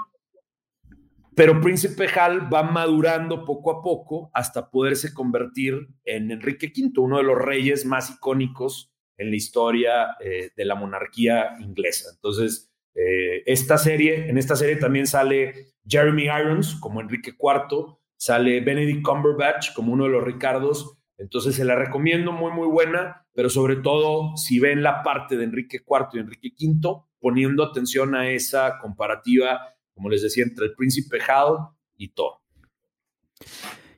Pero 1.36 1.60
Príncipe 1.60 2.08
Hal 2.18 2.52
va 2.52 2.62
madurando 2.62 3.44
poco 3.44 3.70
a 3.70 3.82
poco 3.82 4.30
hasta 4.32 4.70
poderse 4.70 5.12
convertir 5.12 5.86
en 6.04 6.30
Enrique 6.30 6.72
V, 6.74 6.92
uno 6.96 7.18
de 7.18 7.24
los 7.24 7.36
reyes 7.36 7.84
más 7.84 8.10
icónicos 8.10 8.90
en 9.18 9.30
la 9.30 9.36
historia 9.36 10.16
eh, 10.20 10.50
de 10.56 10.64
la 10.64 10.74
monarquía 10.74 11.56
inglesa. 11.60 12.08
Entonces, 12.14 12.72
eh, 12.94 13.42
esta 13.44 13.76
serie, 13.76 14.30
en 14.30 14.38
esta 14.38 14.56
serie 14.56 14.76
también 14.76 15.06
sale 15.06 15.74
Jeremy 15.86 16.24
Irons 16.24 16.76
como 16.76 17.02
Enrique 17.02 17.34
IV, 17.38 17.98
sale 18.16 18.60
Benedict 18.60 19.02
Cumberbatch 19.02 19.72
como 19.74 19.92
uno 19.92 20.04
de 20.04 20.10
los 20.10 20.24
Ricardos. 20.24 20.98
Entonces 21.18 21.54
se 21.54 21.64
la 21.64 21.76
recomiendo, 21.76 22.32
muy, 22.32 22.52
muy 22.52 22.66
buena, 22.66 23.26
pero 23.34 23.48
sobre 23.48 23.76
todo 23.76 24.36
si 24.36 24.58
ven 24.58 24.82
la 24.82 25.02
parte 25.02 25.36
de 25.36 25.44
Enrique 25.44 25.78
IV 25.78 26.08
y 26.12 26.18
Enrique 26.18 26.52
V, 26.58 27.02
poniendo 27.18 27.64
atención 27.64 28.14
a 28.14 28.28
esa 28.30 28.78
comparativa, 28.78 29.60
como 29.94 30.10
les 30.10 30.22
decía, 30.22 30.44
entre 30.44 30.66
el 30.66 30.74
príncipe 30.74 31.18
Hal 31.26 31.68
y 31.96 32.08
Thor. 32.08 32.34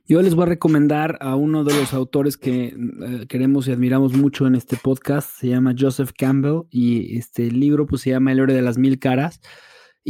Yo 0.09 0.19
les 0.23 0.33
voy 0.33 0.43
a 0.43 0.47
recomendar 0.47 1.19
a 1.21 1.35
uno 1.35 1.63
de 1.63 1.71
los 1.75 1.93
autores 1.93 2.35
que 2.35 2.73
eh, 2.73 3.25
queremos 3.27 3.67
y 3.67 3.71
admiramos 3.71 4.13
mucho 4.13 4.47
en 4.47 4.55
este 4.55 4.75
podcast. 4.75 5.29
Se 5.37 5.49
llama 5.49 5.75
Joseph 5.77 6.13
Campbell 6.17 6.61
y 6.71 7.15
este 7.15 7.51
libro 7.51 7.85
pues, 7.85 8.01
se 8.01 8.09
llama 8.09 8.31
El 8.31 8.39
héroe 8.39 8.55
de 8.55 8.63
las 8.63 8.79
mil 8.79 8.97
caras. 8.97 9.39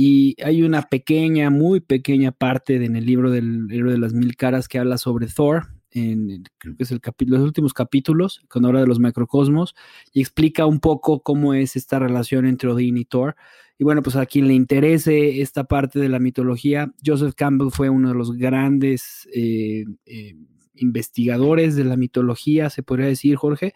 Y 0.01 0.37
hay 0.41 0.63
una 0.63 0.83
pequeña, 0.83 1.49
muy 1.49 1.81
pequeña 1.81 2.31
parte 2.31 2.81
en 2.85 2.95
el 2.95 3.05
libro 3.05 3.31
del 3.31 3.67
héroe 3.69 3.91
de 3.91 3.97
las 3.97 4.13
mil 4.13 4.37
caras 4.37 4.69
que 4.69 4.79
habla 4.79 4.97
sobre 4.97 5.27
Thor, 5.27 5.67
en, 5.91 6.45
es 6.77 6.91
el 6.91 7.01
los 7.27 7.41
últimos 7.41 7.73
capítulos, 7.73 8.41
con 8.47 8.65
habla 8.65 8.79
de 8.79 8.87
los 8.87 9.01
macrocosmos, 9.01 9.75
y 10.13 10.21
explica 10.21 10.65
un 10.65 10.79
poco 10.79 11.21
cómo 11.21 11.53
es 11.53 11.75
esta 11.75 11.99
relación 11.99 12.45
entre 12.45 12.69
Odín 12.69 12.95
y 12.95 13.03
Thor. 13.03 13.35
Y 13.77 13.83
bueno, 13.83 14.01
pues 14.01 14.15
a 14.15 14.25
quien 14.25 14.47
le 14.47 14.53
interese 14.53 15.41
esta 15.41 15.65
parte 15.65 15.99
de 15.99 16.07
la 16.07 16.19
mitología, 16.19 16.93
Joseph 17.05 17.33
Campbell 17.35 17.69
fue 17.69 17.89
uno 17.89 18.07
de 18.07 18.15
los 18.15 18.31
grandes 18.31 19.27
eh, 19.33 19.83
eh, 20.05 20.35
investigadores 20.75 21.75
de 21.75 21.83
la 21.83 21.97
mitología, 21.97 22.69
se 22.69 22.83
podría 22.83 23.07
decir, 23.07 23.35
Jorge, 23.35 23.73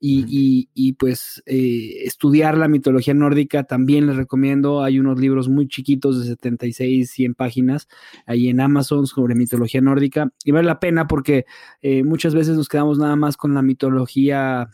y, 0.00 0.92
pues 0.94 1.42
eh, 1.46 2.04
estudiar 2.04 2.56
la 2.56 2.68
mitología 2.68 3.14
nórdica 3.14 3.64
también 3.64 4.06
les 4.06 4.16
recomiendo. 4.16 4.82
Hay 4.82 4.98
unos 4.98 5.20
libros 5.20 5.48
muy 5.48 5.68
chiquitos 5.68 6.20
de 6.20 6.26
76, 6.26 7.10
100 7.10 7.34
páginas 7.34 7.88
ahí 8.26 8.48
en 8.48 8.60
Amazon 8.60 9.06
sobre 9.06 9.34
mitología 9.34 9.80
nórdica 9.80 10.32
y 10.44 10.52
vale 10.52 10.66
la 10.66 10.80
pena 10.80 11.06
porque 11.06 11.44
eh, 11.82 12.02
muchas 12.02 12.34
veces 12.34 12.56
nos 12.56 12.68
quedamos 12.68 12.98
nada 12.98 13.16
más 13.16 13.36
con 13.36 13.54
la 13.54 13.62
mitología 13.62 14.70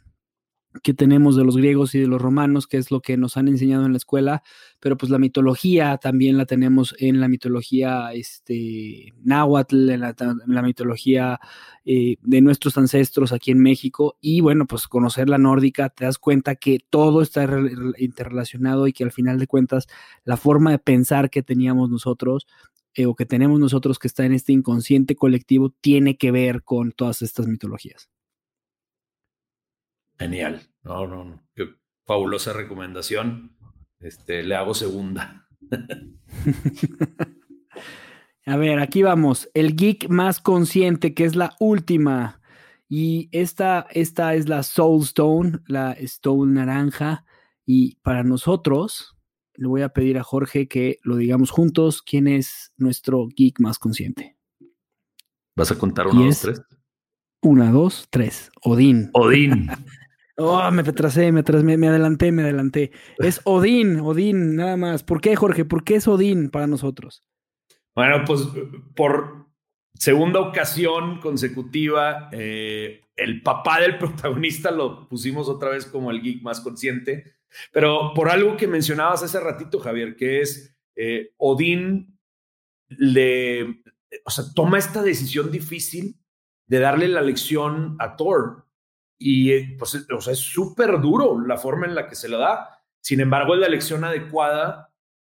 que 0.82 0.94
tenemos 0.94 1.36
de 1.36 1.44
los 1.44 1.56
griegos 1.56 1.94
y 1.94 2.00
de 2.00 2.06
los 2.06 2.20
romanos, 2.20 2.66
que 2.66 2.76
es 2.76 2.90
lo 2.90 3.00
que 3.00 3.16
nos 3.16 3.36
han 3.36 3.48
enseñado 3.48 3.86
en 3.86 3.92
la 3.92 3.98
escuela, 3.98 4.42
pero 4.80 4.96
pues 4.96 5.10
la 5.10 5.18
mitología 5.18 5.96
también 5.98 6.36
la 6.36 6.46
tenemos 6.46 6.94
en 6.98 7.20
la 7.20 7.28
mitología 7.28 8.12
este, 8.12 9.12
náhuatl, 9.22 9.90
en 9.90 10.00
la, 10.00 10.62
mitología 10.62 11.40
eh, 11.84 12.16
de 12.22 12.40
nuestros 12.40 12.76
ancestros 12.78 13.32
aquí 13.32 13.50
en 13.50 13.60
México, 13.60 14.16
y 14.20 14.40
bueno, 14.40 14.66
pues 14.66 14.88
conocer 14.88 15.28
la 15.28 15.38
nórdica, 15.38 15.88
te 15.88 16.04
das 16.04 16.18
cuenta 16.18 16.56
que 16.56 16.80
todo 16.90 17.22
está 17.22 17.48
interrelacionado 17.98 18.86
y 18.86 18.92
que 18.92 19.04
al 19.04 19.12
final 19.12 19.38
de 19.38 19.46
cuentas 19.46 19.86
la 20.24 20.36
forma 20.36 20.70
de 20.70 20.78
pensar 20.78 21.30
que 21.30 21.42
teníamos 21.42 21.90
nosotros 21.90 22.46
eh, 22.94 23.06
o 23.06 23.14
que 23.14 23.26
tenemos 23.26 23.60
nosotros 23.60 23.98
que 23.98 24.08
está 24.08 24.24
en 24.24 24.32
este 24.32 24.52
inconsciente 24.52 25.16
colectivo 25.16 25.70
tiene 25.80 26.16
que 26.16 26.30
ver 26.30 26.62
con 26.62 26.92
todas 26.92 27.20
estas 27.20 27.46
mitologías. 27.46 28.08
Genial. 30.18 30.62
No, 30.82 31.06
no, 31.06 31.24
no. 31.24 31.42
fabulosa 32.04 32.52
recomendación. 32.52 33.56
Este, 34.00 34.42
le 34.42 34.54
hago 34.54 34.74
segunda. 34.74 35.48
A 38.46 38.56
ver, 38.56 38.78
aquí 38.78 39.02
vamos. 39.02 39.50
El 39.54 39.74
geek 39.74 40.08
más 40.08 40.40
consciente, 40.40 41.14
que 41.14 41.24
es 41.24 41.34
la 41.34 41.56
última. 41.58 42.40
Y 42.88 43.28
esta, 43.32 43.88
esta 43.90 44.34
es 44.34 44.48
la 44.48 44.62
Soul 44.62 45.02
Stone, 45.02 45.58
la 45.66 45.90
Stone 45.92 46.52
naranja. 46.52 47.24
Y 47.64 47.96
para 47.96 48.22
nosotros, 48.22 49.16
le 49.54 49.66
voy 49.66 49.82
a 49.82 49.88
pedir 49.88 50.18
a 50.18 50.22
Jorge 50.22 50.68
que 50.68 50.98
lo 51.02 51.16
digamos 51.16 51.50
juntos. 51.50 52.02
¿Quién 52.02 52.28
es 52.28 52.72
nuestro 52.76 53.26
geek 53.26 53.58
más 53.58 53.80
consciente? 53.80 54.36
¿Vas 55.56 55.72
a 55.72 55.78
contar 55.78 56.06
uno, 56.06 56.26
dos, 56.26 56.40
tres? 56.40 56.62
Una, 57.42 57.72
dos, 57.72 58.06
tres. 58.10 58.50
Odín. 58.62 59.10
Odín. 59.12 59.68
Oh, 60.38 60.70
me 60.70 60.82
retrasé, 60.82 61.32
me, 61.32 61.42
me, 61.42 61.88
adelanté, 61.88 62.30
me 62.30 62.42
adelanté. 62.42 62.92
Es 63.18 63.40
Odín, 63.44 64.00
Odín, 64.00 64.56
nada 64.56 64.76
más. 64.76 65.02
¿Por 65.02 65.20
qué, 65.20 65.34
Jorge? 65.34 65.64
¿Por 65.64 65.82
qué 65.82 65.96
es 65.96 66.06
Odín 66.06 66.50
para 66.50 66.66
nosotros? 66.66 67.22
Bueno, 67.94 68.22
pues 68.26 68.46
por 68.94 69.46
segunda 69.94 70.40
ocasión 70.40 71.20
consecutiva, 71.20 72.28
eh, 72.32 73.00
el 73.16 73.42
papá 73.42 73.80
del 73.80 73.96
protagonista 73.98 74.70
lo 74.70 75.08
pusimos 75.08 75.48
otra 75.48 75.70
vez 75.70 75.86
como 75.86 76.10
el 76.10 76.20
geek 76.20 76.42
más 76.42 76.60
consciente, 76.60 77.36
pero 77.72 78.12
por 78.14 78.28
algo 78.28 78.58
que 78.58 78.66
mencionabas 78.66 79.22
hace 79.22 79.40
ratito, 79.40 79.78
Javier, 79.78 80.16
que 80.16 80.42
es 80.42 80.76
eh, 80.96 81.32
Odín 81.38 82.18
le, 82.88 83.82
o 84.24 84.30
sea, 84.30 84.44
toma 84.54 84.78
esta 84.78 85.02
decisión 85.02 85.50
difícil 85.50 86.20
de 86.66 86.78
darle 86.78 87.08
la 87.08 87.22
lección 87.22 87.96
a 87.98 88.16
Thor 88.16 88.65
y 89.18 89.52
eh, 89.52 89.76
pues, 89.78 90.06
o 90.14 90.20
sea, 90.20 90.32
es 90.32 90.38
súper 90.38 91.00
duro 91.00 91.40
la 91.40 91.56
forma 91.56 91.86
en 91.86 91.94
la 91.94 92.08
que 92.08 92.14
se 92.14 92.28
lo 92.28 92.38
da. 92.38 92.82
Sin 93.00 93.20
embargo, 93.20 93.54
es 93.54 93.60
la 93.60 93.66
elección 93.66 94.04
adecuada 94.04 94.92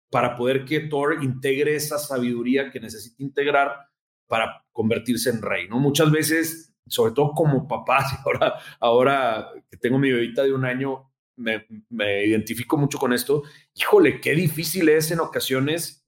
para 0.09 0.35
poder 0.35 0.63
que 0.63 0.81
Thor 0.81 1.23
integre 1.23 1.75
esa 1.75 1.97
sabiduría 1.97 2.71
que 2.71 2.79
necesita 2.79 3.21
integrar 3.23 3.89
para 4.27 4.63
convertirse 4.71 5.29
en 5.29 5.41
rey, 5.41 5.67
¿no? 5.67 5.79
Muchas 5.79 6.11
veces, 6.11 6.73
sobre 6.87 7.13
todo 7.13 7.31
como 7.31 7.67
papá, 7.67 8.05
ahora, 8.25 8.53
ahora 8.79 9.49
que 9.69 9.77
tengo 9.77 9.97
mi 9.97 10.11
bebita 10.11 10.43
de 10.43 10.53
un 10.53 10.65
año, 10.65 11.11
me, 11.35 11.65
me 11.89 12.25
identifico 12.25 12.77
mucho 12.77 12.99
con 12.99 13.11
esto. 13.11 13.43
Híjole, 13.73 14.21
qué 14.21 14.33
difícil 14.33 14.87
es 14.89 15.11
en 15.11 15.19
ocasiones 15.19 16.03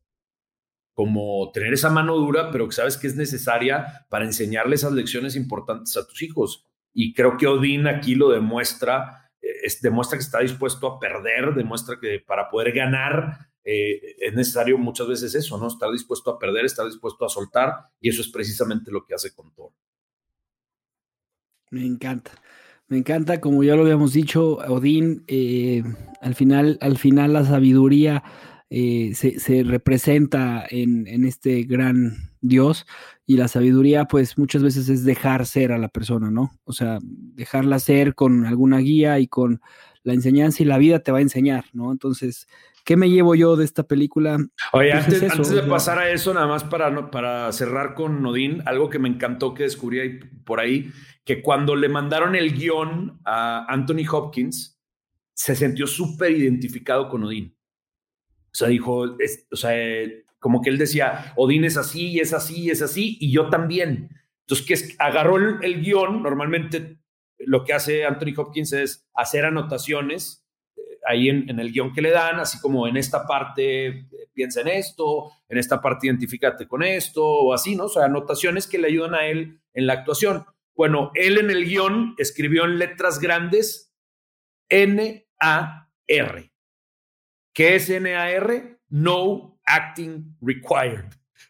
como 0.93 1.51
tener 1.51 1.73
esa 1.73 1.89
mano 1.89 2.15
dura, 2.15 2.51
pero 2.51 2.67
que 2.67 2.75
sabes 2.75 2.97
que 2.97 3.07
es 3.07 3.15
necesaria 3.15 4.05
para 4.09 4.23
enseñarle 4.23 4.75
esas 4.75 4.93
lecciones 4.93 5.35
importantes 5.35 5.97
a 5.97 6.07
tus 6.07 6.21
hijos. 6.21 6.65
Y 6.97 7.13
creo 7.13 7.35
que 7.35 7.45
Odín 7.45 7.87
aquí 7.87 8.15
lo 8.15 8.29
demuestra, 8.29 9.29
eh, 9.41 9.69
demuestra 9.81 10.17
que 10.17 10.23
está 10.23 10.39
dispuesto 10.39 10.87
a 10.87 10.97
perder, 10.97 11.53
demuestra 11.53 11.99
que 11.99 12.23
para 12.25 12.49
poder 12.49 12.71
ganar 12.71 13.49
eh, 13.65 14.15
es 14.17 14.33
necesario 14.33 14.77
muchas 14.77 15.05
veces 15.05 15.35
eso, 15.35 15.57
¿no? 15.57 15.67
Estar 15.67 15.91
dispuesto 15.91 16.31
a 16.31 16.39
perder, 16.39 16.63
estar 16.63 16.85
dispuesto 16.85 17.25
a 17.25 17.29
soltar, 17.29 17.73
y 17.99 18.07
eso 18.09 18.21
es 18.21 18.29
precisamente 18.29 18.91
lo 18.91 19.05
que 19.05 19.13
hace 19.13 19.35
con 19.35 19.53
Thor. 19.53 19.71
Me 21.69 21.85
encanta. 21.85 22.31
Me 22.87 22.97
encanta, 22.97 23.41
como 23.41 23.61
ya 23.63 23.75
lo 23.75 23.81
habíamos 23.81 24.13
dicho, 24.13 24.59
Odín, 24.69 25.25
eh, 25.27 25.83
al 26.21 26.35
final, 26.35 26.77
al 26.79 26.97
final 26.97 27.33
la 27.33 27.43
sabiduría 27.43 28.23
se, 28.69 29.39
se, 29.39 29.63
representa 29.63 30.65
en, 30.69 31.07
en, 31.07 31.25
este 31.25 31.63
gran 31.63 32.34
Dios 32.47 32.85
y 33.25 33.37
la 33.37 33.47
sabiduría 33.47 34.05
pues 34.05 34.37
muchas 34.37 34.63
veces 34.63 34.89
es 34.89 35.03
dejar 35.03 35.45
ser 35.45 35.71
a 35.71 35.77
la 35.77 35.89
persona, 35.89 36.29
¿no? 36.29 36.51
O 36.63 36.73
sea, 36.73 36.99
dejarla 37.01 37.79
ser 37.79 38.15
con 38.15 38.45
alguna 38.45 38.79
guía 38.79 39.19
y 39.19 39.27
con 39.27 39.61
la 40.03 40.13
enseñanza 40.13 40.61
y 40.61 40.65
la 40.65 40.77
vida 40.77 40.99
te 40.99 41.11
va 41.11 41.17
a 41.17 41.21
enseñar, 41.21 41.65
¿no? 41.73 41.91
Entonces, 41.91 42.47
¿qué 42.83 42.95
me 42.95 43.09
llevo 43.09 43.33
yo 43.33 43.55
de 43.55 43.65
esta 43.65 43.83
película? 43.83 44.37
Oye, 44.71 44.91
pues 44.91 45.23
antes, 45.23 45.49
de 45.49 45.63
pasar 45.63 45.97
a 45.97 46.11
eso, 46.11 46.33
nada 46.33 46.47
más 46.47 46.63
para, 46.63 47.09
para 47.09 47.51
cerrar 47.51 47.95
con 47.95 48.21
Nodín, 48.21 48.61
algo 48.65 48.89
que 48.89 48.99
me 48.99 49.09
encantó 49.09 49.55
que 49.55 49.63
descubrí 49.63 50.19
por 50.45 50.59
ahí, 50.59 50.91
que 51.23 51.41
cuando 51.41 51.75
le 51.75 51.89
mandaron 51.89 52.35
el 52.35 52.53
guion 52.53 53.19
a 53.25 53.65
Anthony 53.67 54.05
Hopkins, 54.09 54.79
se 55.33 55.55
sintió 55.55 55.87
súper 55.87 56.31
identificado 56.31 57.09
con 57.09 57.23
Odín. 57.23 57.55
O 58.55 58.57
sea, 58.57 58.67
dijo, 58.69 59.17
o 59.51 59.55
sea, 59.55 59.73
como 60.45 60.61
que 60.61 60.69
él 60.69 60.77
decía, 60.77 61.33
Odín 61.37 61.65
es 61.65 61.75
así, 61.75 62.19
es 62.19 62.31
así, 62.31 62.69
es 62.69 62.83
así, 62.83 63.17
y 63.19 63.31
yo 63.31 63.49
también. 63.49 64.11
Entonces, 64.41 64.67
que 64.67 64.95
agarró 64.99 65.37
el, 65.37 65.81
guion, 65.81 66.21
normalmente 66.21 66.99
lo 67.39 67.63
que 67.63 67.73
hace 67.73 68.05
Anthony 68.05 68.35
Hopkins 68.37 68.71
es 68.73 69.07
hacer 69.15 69.43
anotaciones 69.45 70.45
eh, 70.77 70.81
ahí 71.07 71.29
en, 71.29 71.59
el 71.59 71.71
guion 71.71 71.93
que 71.93 72.03
le 72.03 72.11
dan, 72.11 72.39
así 72.39 72.59
como 72.59 72.87
en 72.87 72.95
esta 72.95 73.25
parte 73.25 73.87
eh, 73.87 74.05
piensa 74.35 74.61
en 74.61 74.67
esto, 74.67 75.31
en 75.49 75.57
esta 75.57 75.81
parte 75.81 76.05
identifícate 76.05 76.67
con 76.67 76.83
esto, 76.83 77.25
o 77.25 77.51
así, 77.51 77.75
¿no? 77.75 77.85
O 77.85 77.89
sea, 77.89 78.05
anotaciones 78.05 78.67
que 78.67 78.77
le 78.77 78.89
ayudan 78.89 79.15
a 79.15 79.25
él 79.25 79.59
en 79.73 79.87
la 79.87 79.93
actuación. 79.93 80.45
Bueno, 80.75 81.09
él 81.15 81.39
en 81.39 81.49
el 81.49 81.65
guion 81.65 82.13
escribió 82.19 82.65
en 82.65 82.77
letras 82.77 83.19
grandes 83.19 83.91
N-A-R. 84.69 86.51
¿Qué 87.51 87.75
es 87.75 87.89
N-A-R? 87.89 88.77
No 88.89 89.54
acting 89.65 90.35
required. 90.41 91.05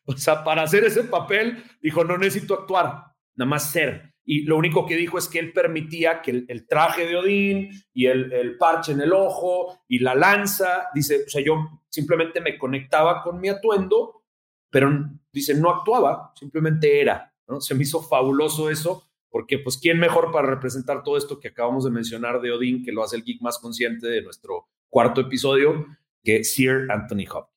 O 0.05 0.15
sea, 0.17 0.43
para 0.43 0.63
hacer 0.63 0.83
ese 0.83 1.03
papel, 1.03 1.63
dijo, 1.81 2.03
no 2.03 2.17
necesito 2.17 2.53
actuar, 2.53 3.05
nada 3.35 3.49
más 3.49 3.71
ser. 3.71 4.13
Y 4.23 4.41
lo 4.41 4.57
único 4.57 4.85
que 4.85 4.95
dijo 4.95 5.17
es 5.17 5.27
que 5.27 5.39
él 5.39 5.53
permitía 5.53 6.21
que 6.21 6.45
el, 6.47 6.67
traje 6.67 7.05
de 7.05 7.15
Odín 7.15 7.69
y 7.93 8.07
el, 8.07 8.57
parche 8.57 8.91
en 8.91 9.01
el 9.01 9.13
ojo 9.13 9.79
y 9.87 9.99
la 9.99 10.15
lanza, 10.15 10.87
dice, 10.93 11.23
o 11.25 11.29
sea, 11.29 11.43
yo 11.43 11.83
simplemente 11.89 12.41
me 12.41 12.57
conectaba 12.57 13.21
con 13.21 13.39
mi 13.39 13.49
atuendo, 13.49 14.23
pero 14.71 14.91
dice, 15.31 15.53
no 15.53 15.69
actuaba, 15.69 16.33
simplemente 16.35 16.99
era. 16.99 17.31
¿no? 17.47 17.61
Se 17.61 17.75
me 17.75 17.83
hizo 17.83 18.01
fabuloso 18.01 18.71
eso 18.71 19.07
porque 19.29 19.59
pues 19.59 19.77
quién 19.77 19.99
mejor 19.99 20.31
para 20.31 20.47
representar 20.47 21.03
todo 21.03 21.17
esto 21.17 21.39
que 21.41 21.49
acabamos 21.49 21.83
de 21.83 21.91
mencionar 21.91 22.39
de 22.39 22.53
Odín, 22.53 22.83
que 22.83 22.93
lo 22.93 23.03
hace 23.03 23.17
el 23.17 23.23
geek 23.23 23.41
más 23.41 23.59
consciente 23.59 24.07
de 24.07 24.21
nuestro 24.21 24.69
cuarto 24.89 25.19
episodio, 25.19 25.85
que 26.23 26.45
Sir 26.45 26.87
Anthony 26.89 27.27
Hopkins. 27.29 27.54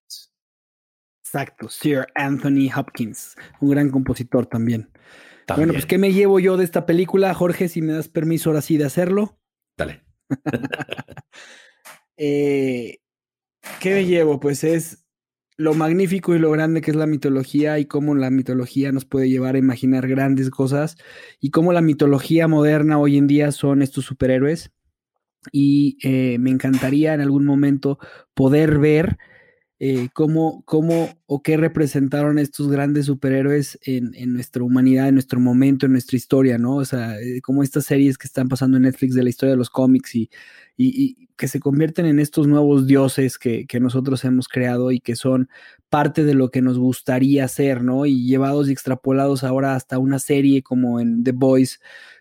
Exacto, 1.29 1.69
Sir 1.69 2.07
Anthony 2.15 2.71
Hopkins, 2.75 3.37
un 3.61 3.69
gran 3.69 3.91
compositor 3.91 4.47
también. 4.47 4.89
Bueno, 5.55 5.75
pues 5.75 5.85
¿qué 5.85 5.99
me 5.99 6.15
llevo 6.15 6.41
yo 6.41 6.57
de 6.57 6.65
esta 6.65 6.87
película, 6.87 7.35
Jorge? 7.35 7.69
Si 7.69 7.83
me 7.83 7.93
das 7.93 8.09
permiso 8.09 8.49
ahora 8.49 8.63
sí 8.63 8.79
de 8.79 8.87
hacerlo. 8.87 9.39
Dale. 9.77 10.05
Eh, 12.21 12.99
¿Qué 13.81 13.95
me 13.95 14.05
llevo? 14.05 14.41
Pues 14.41 14.65
es 14.65 15.07
lo 15.57 15.73
magnífico 15.75 16.35
y 16.35 16.41
lo 16.41 16.51
grande 16.51 16.81
que 16.81 16.91
es 16.91 16.97
la 16.97 17.07
mitología 17.07 17.79
y 17.79 17.85
cómo 17.85 18.17
la 18.17 18.29
mitología 18.29 18.91
nos 18.91 19.05
puede 19.05 19.31
llevar 19.31 19.55
a 19.55 19.59
imaginar 19.59 20.09
grandes 20.09 20.51
cosas 20.51 20.97
y 21.39 21.53
cómo 21.53 21.73
la 21.73 21.81
mitología 21.81 22.49
moderna 22.49 22.99
hoy 22.99 23.19
en 23.19 23.29
día 23.29 23.53
son 23.53 23.83
estos 23.83 24.05
superhéroes. 24.05 24.73
Y 25.53 25.97
eh, 26.03 26.39
me 26.41 26.51
encantaría 26.51 27.15
en 27.15 27.21
algún 27.21 27.45
momento 27.45 28.01
poder 28.35 28.81
ver 28.81 29.17
eh, 29.81 30.09
cómo, 30.13 30.63
cómo 30.65 31.09
o 31.27 31.41
qué 31.41 31.57
representaron 31.57 32.41
estos 32.41 32.69
grandes 32.69 33.07
superhéroes 33.07 33.79
en, 33.83 34.13
nuestra 34.33 34.65
humanidad, 34.65 35.07
en 35.07 35.15
nuestro 35.15 35.39
momento, 35.39 35.87
en 35.87 35.93
nuestra 35.93 36.17
historia, 36.17 36.59
¿no? 36.59 36.77
O 36.77 36.85
sea, 36.85 37.21
eh, 37.21 37.41
como 37.43 37.63
estas 37.63 37.85
series 37.85 38.19
que 38.19 38.27
están 38.27 38.49
pasando 38.49 38.77
en 38.77 38.83
Netflix 38.83 39.15
de 39.15 39.23
la 39.23 39.29
historia 39.31 39.53
de 39.53 39.57
los 39.57 39.71
cómics 39.71 40.17
y, 40.17 40.31
y, 40.77 41.29
que 41.37 41.47
se 41.47 41.61
convierten 41.61 42.07
en 42.07 42.19
estos 42.19 42.49
nuevos 42.49 42.89
dioses 42.89 43.39
que, 43.39 43.67
que, 43.67 43.79
nosotros 43.79 44.25
hemos 44.25 44.49
creado 44.49 44.91
y 44.91 44.99
que 44.99 45.15
son 45.15 45.49
parte 45.89 46.25
de 46.25 46.35
lo 46.35 46.51
que 46.51 46.61
nos 46.61 46.77
gustaría 46.77 47.47
ser, 47.47 47.85
¿no? 47.85 48.05
Y 48.05 48.27
llevados 48.27 48.69
y 48.69 48.73
extrapolados 48.73 49.45
ahora 49.45 49.77
hasta 49.77 49.99
una 49.99 50.19
serie 50.19 50.65
como 50.65 50.99
en 50.99 51.23
The 51.23 51.33
Boys, 51.33 51.81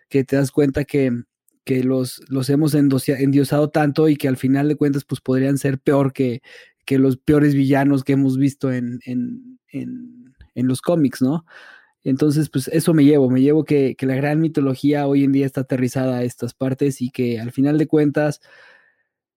que 0.09 0.23
te 0.23 0.35
das 0.35 0.51
cuenta 0.51 0.85
que, 0.85 1.23
que 1.65 1.83
los, 1.83 2.21
los 2.29 2.51
hemos 2.51 2.75
endiosado 2.75 3.71
tanto 3.71 4.09
y 4.09 4.15
que 4.15 4.27
al 4.27 4.37
final 4.37 4.67
de 4.67 4.75
cuentas 4.75 5.03
pues 5.05 5.21
podrían 5.21 5.57
ser 5.57 5.79
peor 5.79 6.13
que, 6.13 6.43
que 6.87 6.97
los 6.97 7.17
peores 7.17 7.53
villanos 7.53 8.05
que 8.05 8.13
hemos 8.13 8.37
visto 8.37 8.71
en, 8.71 8.99
en, 9.05 9.59
en, 9.73 10.33
los 10.55 10.81
cómics, 10.81 11.21
¿no? 11.21 11.45
Entonces, 12.03 12.49
pues 12.49 12.69
eso 12.69 12.93
me 12.93 13.03
llevo, 13.03 13.29
me 13.29 13.41
llevo 13.41 13.65
que, 13.65 13.95
que, 13.95 14.05
la 14.05 14.15
gran 14.15 14.39
mitología 14.39 15.05
hoy 15.05 15.25
en 15.25 15.33
día 15.33 15.45
está 15.45 15.61
aterrizada 15.61 16.19
a 16.19 16.23
estas 16.23 16.53
partes 16.53 17.01
y 17.01 17.09
que 17.09 17.41
al 17.41 17.51
final 17.51 17.77
de 17.77 17.87
cuentas 17.87 18.39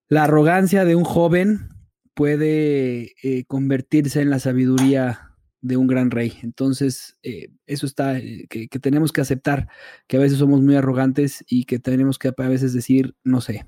la 0.09 0.24
arrogancia 0.24 0.84
de 0.84 0.94
un 0.94 1.03
joven 1.03 1.68
puede 2.14 3.14
eh, 3.22 3.44
convertirse 3.48 4.20
en 4.22 4.30
la 4.30 4.38
sabiduría 4.38 5.32
de 5.61 5.76
un 5.76 5.88
gran 5.88 6.12
rey. 6.12 6.34
Entonces, 6.42 7.16
eh, 7.24 7.48
eso 7.66 7.84
está, 7.84 8.16
eh, 8.18 8.46
que, 8.48 8.68
que, 8.68 8.78
tenemos 8.78 9.11
que 9.11 9.22
aceptar 9.22 9.68
que 10.07 10.18
a 10.18 10.20
veces 10.20 10.38
somos 10.38 10.62
muy 10.62 10.76
arrogantes 10.76 11.44
y 11.48 11.64
que 11.64 11.80
tenemos 11.80 12.18
que 12.18 12.28
a 12.28 12.48
veces 12.48 12.72
decir, 12.72 13.16
no 13.24 13.40
sé, 13.40 13.64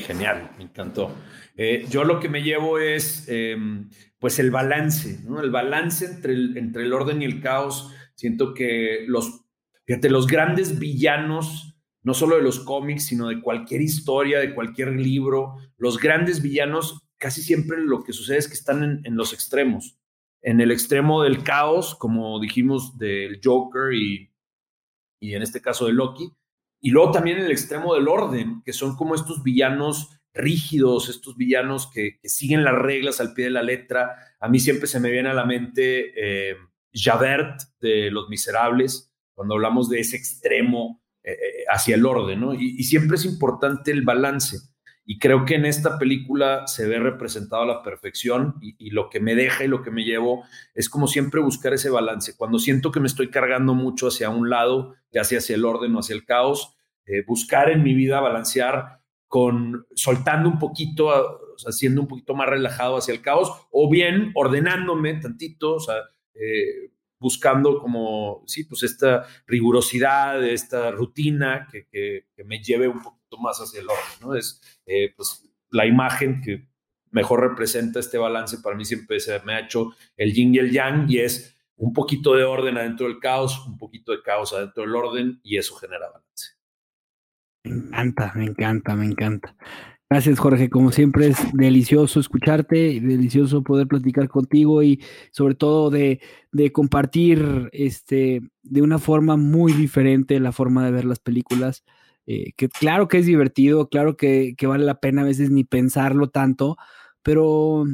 genial, 0.00 0.50
me 0.56 0.64
encantó. 0.64 1.14
Eh, 1.56 1.86
yo 1.90 2.04
lo 2.04 2.18
que 2.18 2.28
me 2.28 2.42
llevo 2.42 2.78
es 2.78 3.28
em, 3.28 3.90
pues 4.18 4.38
el 4.38 4.50
balance, 4.50 5.20
¿no? 5.24 5.40
El 5.40 5.50
balance 5.50 6.06
entre 6.06 6.32
el, 6.32 6.56
entre 6.56 6.84
el 6.84 6.92
orden 6.92 7.20
y 7.20 7.26
el 7.26 7.42
caos. 7.42 7.92
Siento 8.14 8.54
que 8.54 9.04
los, 9.06 9.44
fíjate, 9.84 10.08
los 10.08 10.26
grandes 10.26 10.78
villanos, 10.78 11.76
no 12.02 12.14
solo 12.14 12.36
de 12.36 12.42
los 12.42 12.60
cómics, 12.60 13.04
sino 13.04 13.28
de 13.28 13.40
cualquier 13.40 13.82
historia, 13.82 14.38
de 14.38 14.54
cualquier 14.54 14.92
libro, 14.92 15.56
los 15.76 15.98
grandes 15.98 16.40
villanos, 16.40 17.02
casi 17.18 17.42
siempre 17.42 17.78
lo 17.80 18.02
que 18.02 18.12
sucede 18.12 18.38
es 18.38 18.48
que 18.48 18.54
están 18.54 18.82
en, 18.82 19.00
en 19.04 19.16
los 19.16 19.32
extremos. 19.32 19.98
En 20.40 20.60
el 20.60 20.70
extremo 20.70 21.22
del 21.22 21.42
caos, 21.42 21.94
como 21.94 22.40
dijimos, 22.40 22.96
del 22.98 23.40
Joker 23.42 23.92
y, 23.92 24.30
y 25.20 25.34
en 25.34 25.42
este 25.42 25.60
caso 25.60 25.86
de 25.86 25.92
Loki, 25.92 26.32
y 26.84 26.90
luego 26.90 27.12
también 27.12 27.38
el 27.38 27.50
extremo 27.50 27.94
del 27.94 28.08
orden, 28.08 28.60
que 28.62 28.74
son 28.74 28.94
como 28.94 29.14
estos 29.14 29.42
villanos 29.42 30.20
rígidos, 30.34 31.08
estos 31.08 31.34
villanos 31.34 31.90
que, 31.90 32.18
siguen 32.24 32.62
las 32.62 32.74
reglas 32.74 33.22
al 33.22 33.32
pie 33.32 33.46
de 33.46 33.52
la 33.52 33.62
letra. 33.62 34.14
A 34.38 34.50
mí 34.50 34.60
siempre 34.60 34.86
se 34.86 35.00
me 35.00 35.10
viene 35.10 35.30
a 35.30 35.34
la 35.34 35.46
mente 35.46 36.12
eh, 36.14 36.56
Javert 36.92 37.58
de 37.80 38.10
Los 38.10 38.28
Miserables, 38.28 39.10
cuando 39.32 39.54
hablamos 39.54 39.88
de 39.88 40.00
ese 40.00 40.18
extremo 40.18 41.02
eh, 41.22 41.32
eh, 41.32 41.64
hacia 41.70 41.94
el 41.94 42.04
orden, 42.04 42.40
¿no? 42.40 42.52
Y, 42.52 42.82
siempre 42.82 43.16
es 43.16 43.24
importante 43.24 43.90
el 43.90 44.02
balance. 44.02 44.58
Y 45.06 45.18
creo 45.18 45.44
que 45.44 45.56
en 45.56 45.66
esta 45.66 45.98
película 45.98 46.66
se 46.66 46.86
ve 46.86 46.98
representado 46.98 47.62
a 47.62 47.66
la 47.66 47.82
perfección 47.82 48.56
y, 48.60 48.90
lo 48.90 49.10
que 49.10 49.20
me 49.20 49.34
deja 49.34 49.64
y 49.64 49.68
lo 49.68 49.82
que 49.82 49.90
me 49.90 50.04
llevo 50.04 50.44
es 50.74 50.88
como 50.88 51.08
siempre 51.08 51.40
buscar 51.40 51.74
ese 51.74 51.90
balance. 51.90 52.36
Cuando 52.36 52.58
siento 52.58 52.90
que 52.90 53.00
me 53.00 53.06
estoy 53.06 53.30
cargando 53.30 53.74
mucho 53.74 54.08
hacia 54.08 54.30
un 54.30 54.48
lado, 54.48 54.94
ya 55.12 55.24
sea 55.24 55.38
hacia 55.38 55.56
el 55.56 55.64
orden 55.64 55.94
o 55.94 55.98
hacia 55.98 56.14
el 56.14 56.24
caos, 56.24 56.76
eh, 57.06 57.22
buscar 57.26 57.70
en 57.70 57.82
mi 57.82 57.92
vida 57.94 58.20
balancear 58.20 59.02
con 59.28 59.86
soltando 59.94 60.48
un 60.48 60.58
poquito, 60.58 61.08
o 61.08 61.58
sea, 61.58 61.72
siendo 61.72 62.00
un 62.00 62.08
poquito 62.08 62.34
más 62.34 62.48
relajado 62.48 62.96
hacia 62.96 63.12
el 63.12 63.20
caos, 63.20 63.52
o 63.70 63.90
bien 63.90 64.30
ordenándome 64.34 65.14
tantito, 65.14 65.74
o 65.74 65.80
sea, 65.80 65.96
eh, 66.34 66.92
buscando 67.18 67.78
como, 67.78 68.42
sí, 68.46 68.64
pues 68.64 68.82
esta 68.82 69.26
rigurosidad, 69.46 70.44
esta 70.44 70.90
rutina 70.90 71.66
que, 71.70 71.86
que, 71.90 72.44
me 72.44 72.62
lleve 72.62 72.86
un 72.86 73.02
poquito 73.02 73.23
más 73.38 73.58
hacia 73.58 73.80
el 73.80 73.88
orden, 73.88 74.20
¿no? 74.20 74.34
Es, 74.34 74.60
eh, 74.86 75.12
pues, 75.16 75.48
la 75.70 75.86
imagen 75.86 76.40
que 76.40 76.68
mejor 77.10 77.40
representa 77.40 78.00
este 78.00 78.18
balance 78.18 78.58
para 78.58 78.76
mí 78.76 78.84
siempre 78.84 79.20
se 79.20 79.38
me 79.40 79.54
ha 79.54 79.60
hecho 79.60 79.92
el 80.16 80.32
yin 80.32 80.54
y 80.54 80.58
el 80.58 80.72
yang 80.72 81.08
y 81.08 81.20
es 81.20 81.54
un 81.76 81.92
poquito 81.92 82.34
de 82.34 82.44
orden 82.44 82.76
adentro 82.76 83.06
del 83.06 83.18
caos, 83.18 83.66
un 83.66 83.78
poquito 83.78 84.12
de 84.12 84.22
caos 84.22 84.52
adentro 84.52 84.82
del 84.82 84.94
orden 84.94 85.40
y 85.42 85.56
eso 85.56 85.74
genera 85.76 86.08
balance. 86.08 86.54
Me 87.64 87.72
encanta, 87.72 88.32
me 88.34 88.44
encanta, 88.44 88.94
me 88.94 89.06
encanta. 89.06 89.56
Gracias, 90.10 90.38
Jorge. 90.38 90.68
Como 90.70 90.92
siempre 90.92 91.28
es 91.28 91.38
delicioso 91.54 92.20
escucharte, 92.20 93.00
delicioso 93.00 93.62
poder 93.62 93.88
platicar 93.88 94.28
contigo 94.28 94.82
y 94.82 95.02
sobre 95.32 95.54
todo 95.54 95.90
de, 95.90 96.20
de 96.52 96.70
compartir 96.72 97.70
este, 97.72 98.42
de 98.62 98.82
una 98.82 98.98
forma 98.98 99.36
muy 99.36 99.72
diferente 99.72 100.38
la 100.40 100.52
forma 100.52 100.84
de 100.84 100.92
ver 100.92 101.04
las 101.04 101.18
películas. 101.20 101.84
Eh, 102.26 102.52
que 102.56 102.68
claro 102.68 103.08
que 103.08 103.18
es 103.18 103.26
divertido, 103.26 103.88
claro 103.88 104.16
que, 104.16 104.54
que, 104.56 104.66
vale 104.66 104.84
la 104.84 105.00
pena 105.00 105.22
a 105.22 105.26
veces 105.26 105.50
ni 105.50 105.64
pensarlo 105.64 106.30
tanto, 106.30 106.76
pero 107.22 107.84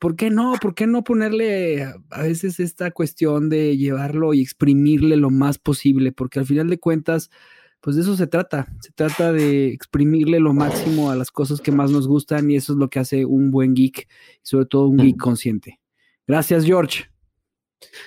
¿por 0.00 0.16
qué 0.16 0.30
no? 0.30 0.54
¿Por 0.60 0.74
qué 0.74 0.86
no 0.86 1.04
ponerle 1.04 1.84
a 2.10 2.22
veces 2.22 2.58
esta 2.60 2.90
cuestión 2.90 3.48
de 3.48 3.76
llevarlo 3.76 4.34
y 4.34 4.42
exprimirle 4.42 5.16
lo 5.16 5.30
más 5.30 5.58
posible? 5.58 6.12
Porque 6.12 6.40
al 6.40 6.46
final 6.46 6.68
de 6.68 6.80
cuentas 6.80 7.30
pues 7.80 7.96
de 7.96 8.02
eso 8.02 8.16
se 8.16 8.26
trata. 8.26 8.66
Se 8.80 8.90
trata 8.92 9.32
de 9.32 9.68
exprimirle 9.68 10.40
lo 10.40 10.52
máximo 10.52 11.10
a 11.10 11.16
las 11.16 11.30
cosas 11.30 11.60
que 11.60 11.72
más 11.72 11.90
nos 11.90 12.08
gustan 12.08 12.50
y 12.50 12.56
eso 12.56 12.72
es 12.72 12.78
lo 12.78 12.88
que 12.88 12.98
hace 12.98 13.24
un 13.24 13.50
buen 13.50 13.74
geek 13.74 14.08
sobre 14.42 14.66
todo 14.66 14.88
un 14.88 14.98
geek 14.98 15.16
consciente. 15.16 15.80
Gracias, 16.26 16.64
George. 16.64 17.04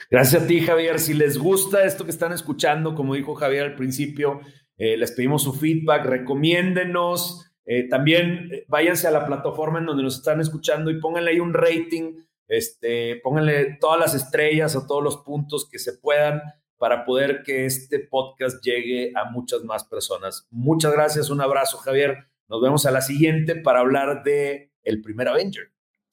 Gracias 0.09 0.43
a 0.43 0.47
ti, 0.47 0.59
Javier. 0.59 0.99
Si 0.99 1.13
les 1.13 1.37
gusta 1.37 1.85
esto 1.85 2.03
que 2.03 2.11
están 2.11 2.33
escuchando, 2.33 2.93
como 2.93 3.15
dijo 3.15 3.35
Javier 3.35 3.63
al 3.63 3.75
principio, 3.75 4.41
eh, 4.83 4.97
les 4.97 5.11
pedimos 5.11 5.43
su 5.43 5.53
feedback, 5.53 6.07
recomiéndenos. 6.07 7.45
Eh, 7.65 7.87
también 7.87 8.49
eh, 8.51 8.65
váyanse 8.67 9.07
a 9.07 9.11
la 9.11 9.27
plataforma 9.27 9.77
en 9.77 9.85
donde 9.85 10.01
nos 10.01 10.15
están 10.15 10.41
escuchando 10.41 10.89
y 10.89 10.99
pónganle 10.99 11.29
ahí 11.29 11.39
un 11.39 11.53
rating, 11.53 12.15
este, 12.47 13.17
pónganle 13.17 13.77
todas 13.79 13.99
las 13.99 14.15
estrellas 14.15 14.75
o 14.75 14.87
todos 14.87 15.03
los 15.03 15.17
puntos 15.17 15.69
que 15.69 15.77
se 15.77 15.99
puedan 15.99 16.41
para 16.79 17.05
poder 17.05 17.43
que 17.43 17.67
este 17.67 17.99
podcast 17.99 18.65
llegue 18.65 19.13
a 19.15 19.29
muchas 19.29 19.63
más 19.65 19.83
personas. 19.83 20.47
Muchas 20.49 20.93
gracias, 20.93 21.29
un 21.29 21.41
abrazo 21.41 21.77
Javier, 21.77 22.17
Nos 22.49 22.59
vemos 22.59 22.87
a 22.87 22.91
la 22.91 23.01
siguiente 23.01 23.55
para 23.55 23.81
hablar 23.81 24.23
de 24.23 24.71
el 24.81 24.99
primer 25.03 25.27
Avenger. 25.27 25.71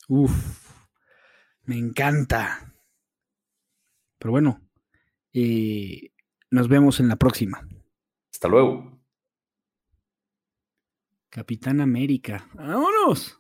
Uf, 0.08 0.30
me 1.64 1.78
encanta. 1.78 2.74
Pero 4.18 4.30
bueno, 4.30 4.60
nos 6.50 6.68
vemos 6.68 7.00
en 7.00 7.08
la 7.08 7.16
próxima. 7.16 7.66
Hasta 8.38 8.46
luego. 8.46 8.96
Capitán 11.28 11.80
América. 11.80 12.48
¡Vámonos! 12.54 13.37